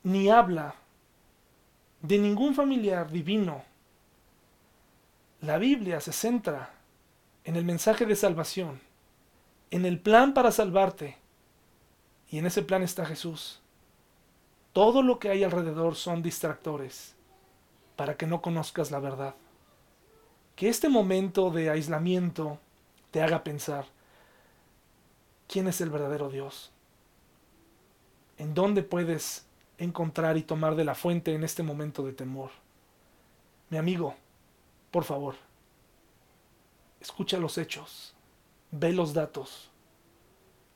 ni 0.02 0.28
habla 0.28 0.74
de 2.02 2.18
ningún 2.18 2.54
familiar 2.54 3.10
divino. 3.10 3.64
La 5.40 5.58
Biblia 5.58 6.00
se 6.00 6.12
centra 6.12 6.74
en 7.44 7.56
el 7.56 7.64
mensaje 7.64 8.04
de 8.04 8.16
salvación, 8.16 8.80
en 9.70 9.86
el 9.86 9.98
plan 9.98 10.34
para 10.34 10.52
salvarte. 10.52 11.16
Y 12.30 12.38
en 12.38 12.46
ese 12.46 12.62
plan 12.62 12.82
está 12.82 13.06
Jesús. 13.06 13.62
Todo 14.74 15.02
lo 15.02 15.18
que 15.18 15.30
hay 15.30 15.42
alrededor 15.44 15.96
son 15.96 16.22
distractores 16.22 17.14
para 17.96 18.16
que 18.16 18.26
no 18.26 18.42
conozcas 18.42 18.90
la 18.90 19.00
verdad. 19.00 19.34
Que 20.58 20.68
este 20.68 20.88
momento 20.88 21.52
de 21.52 21.70
aislamiento 21.70 22.58
te 23.12 23.22
haga 23.22 23.44
pensar, 23.44 23.84
¿quién 25.46 25.68
es 25.68 25.80
el 25.80 25.88
verdadero 25.88 26.30
Dios? 26.30 26.72
¿En 28.38 28.54
dónde 28.54 28.82
puedes 28.82 29.46
encontrar 29.78 30.36
y 30.36 30.42
tomar 30.42 30.74
de 30.74 30.84
la 30.84 30.96
fuente 30.96 31.32
en 31.32 31.44
este 31.44 31.62
momento 31.62 32.04
de 32.04 32.12
temor? 32.12 32.50
Mi 33.70 33.78
amigo, 33.78 34.16
por 34.90 35.04
favor, 35.04 35.36
escucha 36.98 37.38
los 37.38 37.56
hechos, 37.56 38.16
ve 38.72 38.92
los 38.92 39.14
datos, 39.14 39.70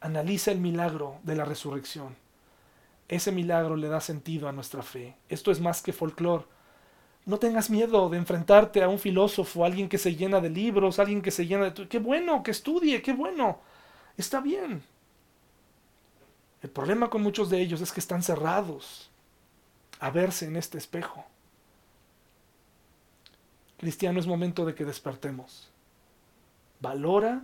analiza 0.01 0.53
el 0.53 0.61
milagro 0.61 1.19
de 1.25 1.35
la 1.35 1.45
resurrección 1.45 2.23
ese 3.13 3.31
milagro 3.31 3.77
le 3.77 3.89
da 3.89 4.01
sentido 4.01 4.49
a 4.49 4.53
nuestra 4.53 4.83
fe. 4.83 5.17
Esto 5.29 5.51
es 5.51 5.61
más 5.61 5.83
que 5.83 5.93
folclore. 5.93 6.47
No 7.25 7.39
tengas 7.39 7.71
miedo 7.71 8.09
de 8.09 8.19
enfrentarte 8.19 8.83
a 8.83 8.89
un 8.89 8.99
filósofo, 8.99 9.65
alguien 9.65 9.89
que 9.89 9.99
se 9.99 10.17
llena 10.17 10.41
de 10.41 10.51
libros, 10.51 10.99
alguien 10.99 11.23
que 11.23 11.31
se 11.31 11.47
llena 11.47 11.71
de... 11.71 11.89
¡Qué 11.89 11.99
bueno! 11.99 12.43
Que 12.43 12.51
estudie, 12.51 13.01
qué 13.01 13.13
bueno. 13.13 13.61
Está 14.17 14.41
bien. 14.41 14.83
El 16.63 16.71
problema 16.71 17.11
con 17.11 17.23
muchos 17.23 17.49
de 17.51 17.61
ellos 17.61 17.81
es 17.81 17.93
que 17.93 18.01
están 18.01 18.23
cerrados 18.23 19.11
a 20.01 20.11
verse 20.11 20.47
en 20.47 20.57
este 20.57 20.79
espejo. 20.79 21.25
Cristiano, 23.79 24.21
es 24.21 24.27
momento 24.27 24.65
de 24.65 24.75
que 24.75 24.85
despertemos. 24.85 25.71
Valora 26.81 27.43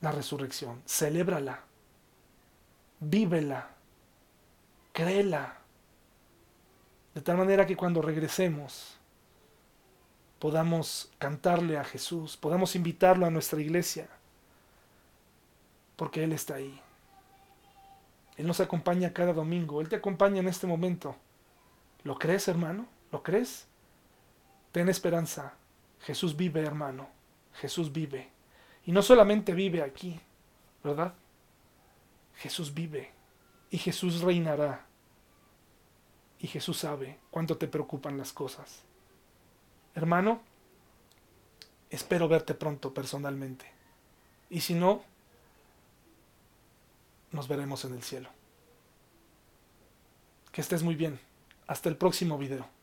la 0.00 0.12
resurrección, 0.12 0.82
celébrala, 0.86 1.64
vívela 3.00 3.76
créela. 4.96 5.58
De 7.16 7.22
tal 7.22 7.38
manera 7.38 7.64
que 7.64 7.78
cuando 7.78 8.02
regresemos 8.02 8.98
podamos 10.38 11.10
cantarle 11.16 11.78
a 11.78 11.84
Jesús, 11.84 12.36
podamos 12.36 12.76
invitarlo 12.76 13.24
a 13.24 13.30
nuestra 13.30 13.58
iglesia, 13.58 14.06
porque 15.96 16.22
Él 16.22 16.34
está 16.34 16.56
ahí. 16.56 16.78
Él 18.36 18.46
nos 18.46 18.60
acompaña 18.60 19.14
cada 19.14 19.32
domingo, 19.32 19.80
Él 19.80 19.88
te 19.88 19.96
acompaña 19.96 20.40
en 20.40 20.48
este 20.48 20.66
momento. 20.66 21.16
¿Lo 22.04 22.18
crees, 22.18 22.48
hermano? 22.48 22.86
¿Lo 23.10 23.22
crees? 23.22 23.66
Ten 24.72 24.90
esperanza. 24.90 25.54
Jesús 26.00 26.36
vive, 26.36 26.60
hermano. 26.60 27.08
Jesús 27.54 27.94
vive. 27.94 28.28
Y 28.84 28.92
no 28.92 29.00
solamente 29.00 29.54
vive 29.54 29.82
aquí, 29.82 30.20
¿verdad? 30.84 31.14
Jesús 32.34 32.74
vive 32.74 33.10
y 33.70 33.78
Jesús 33.78 34.20
reinará 34.20 34.85
y 36.46 36.48
Jesús 36.48 36.78
sabe 36.78 37.18
cuánto 37.32 37.58
te 37.58 37.66
preocupan 37.66 38.16
las 38.16 38.32
cosas. 38.32 38.84
Hermano, 39.96 40.40
espero 41.90 42.28
verte 42.28 42.54
pronto 42.54 42.94
personalmente. 42.94 43.66
Y 44.48 44.60
si 44.60 44.74
no, 44.74 45.02
nos 47.32 47.48
veremos 47.48 47.84
en 47.84 47.94
el 47.94 48.02
cielo. 48.04 48.28
Que 50.52 50.60
estés 50.60 50.84
muy 50.84 50.94
bien. 50.94 51.18
Hasta 51.66 51.88
el 51.88 51.96
próximo 51.96 52.38
video. 52.38 52.75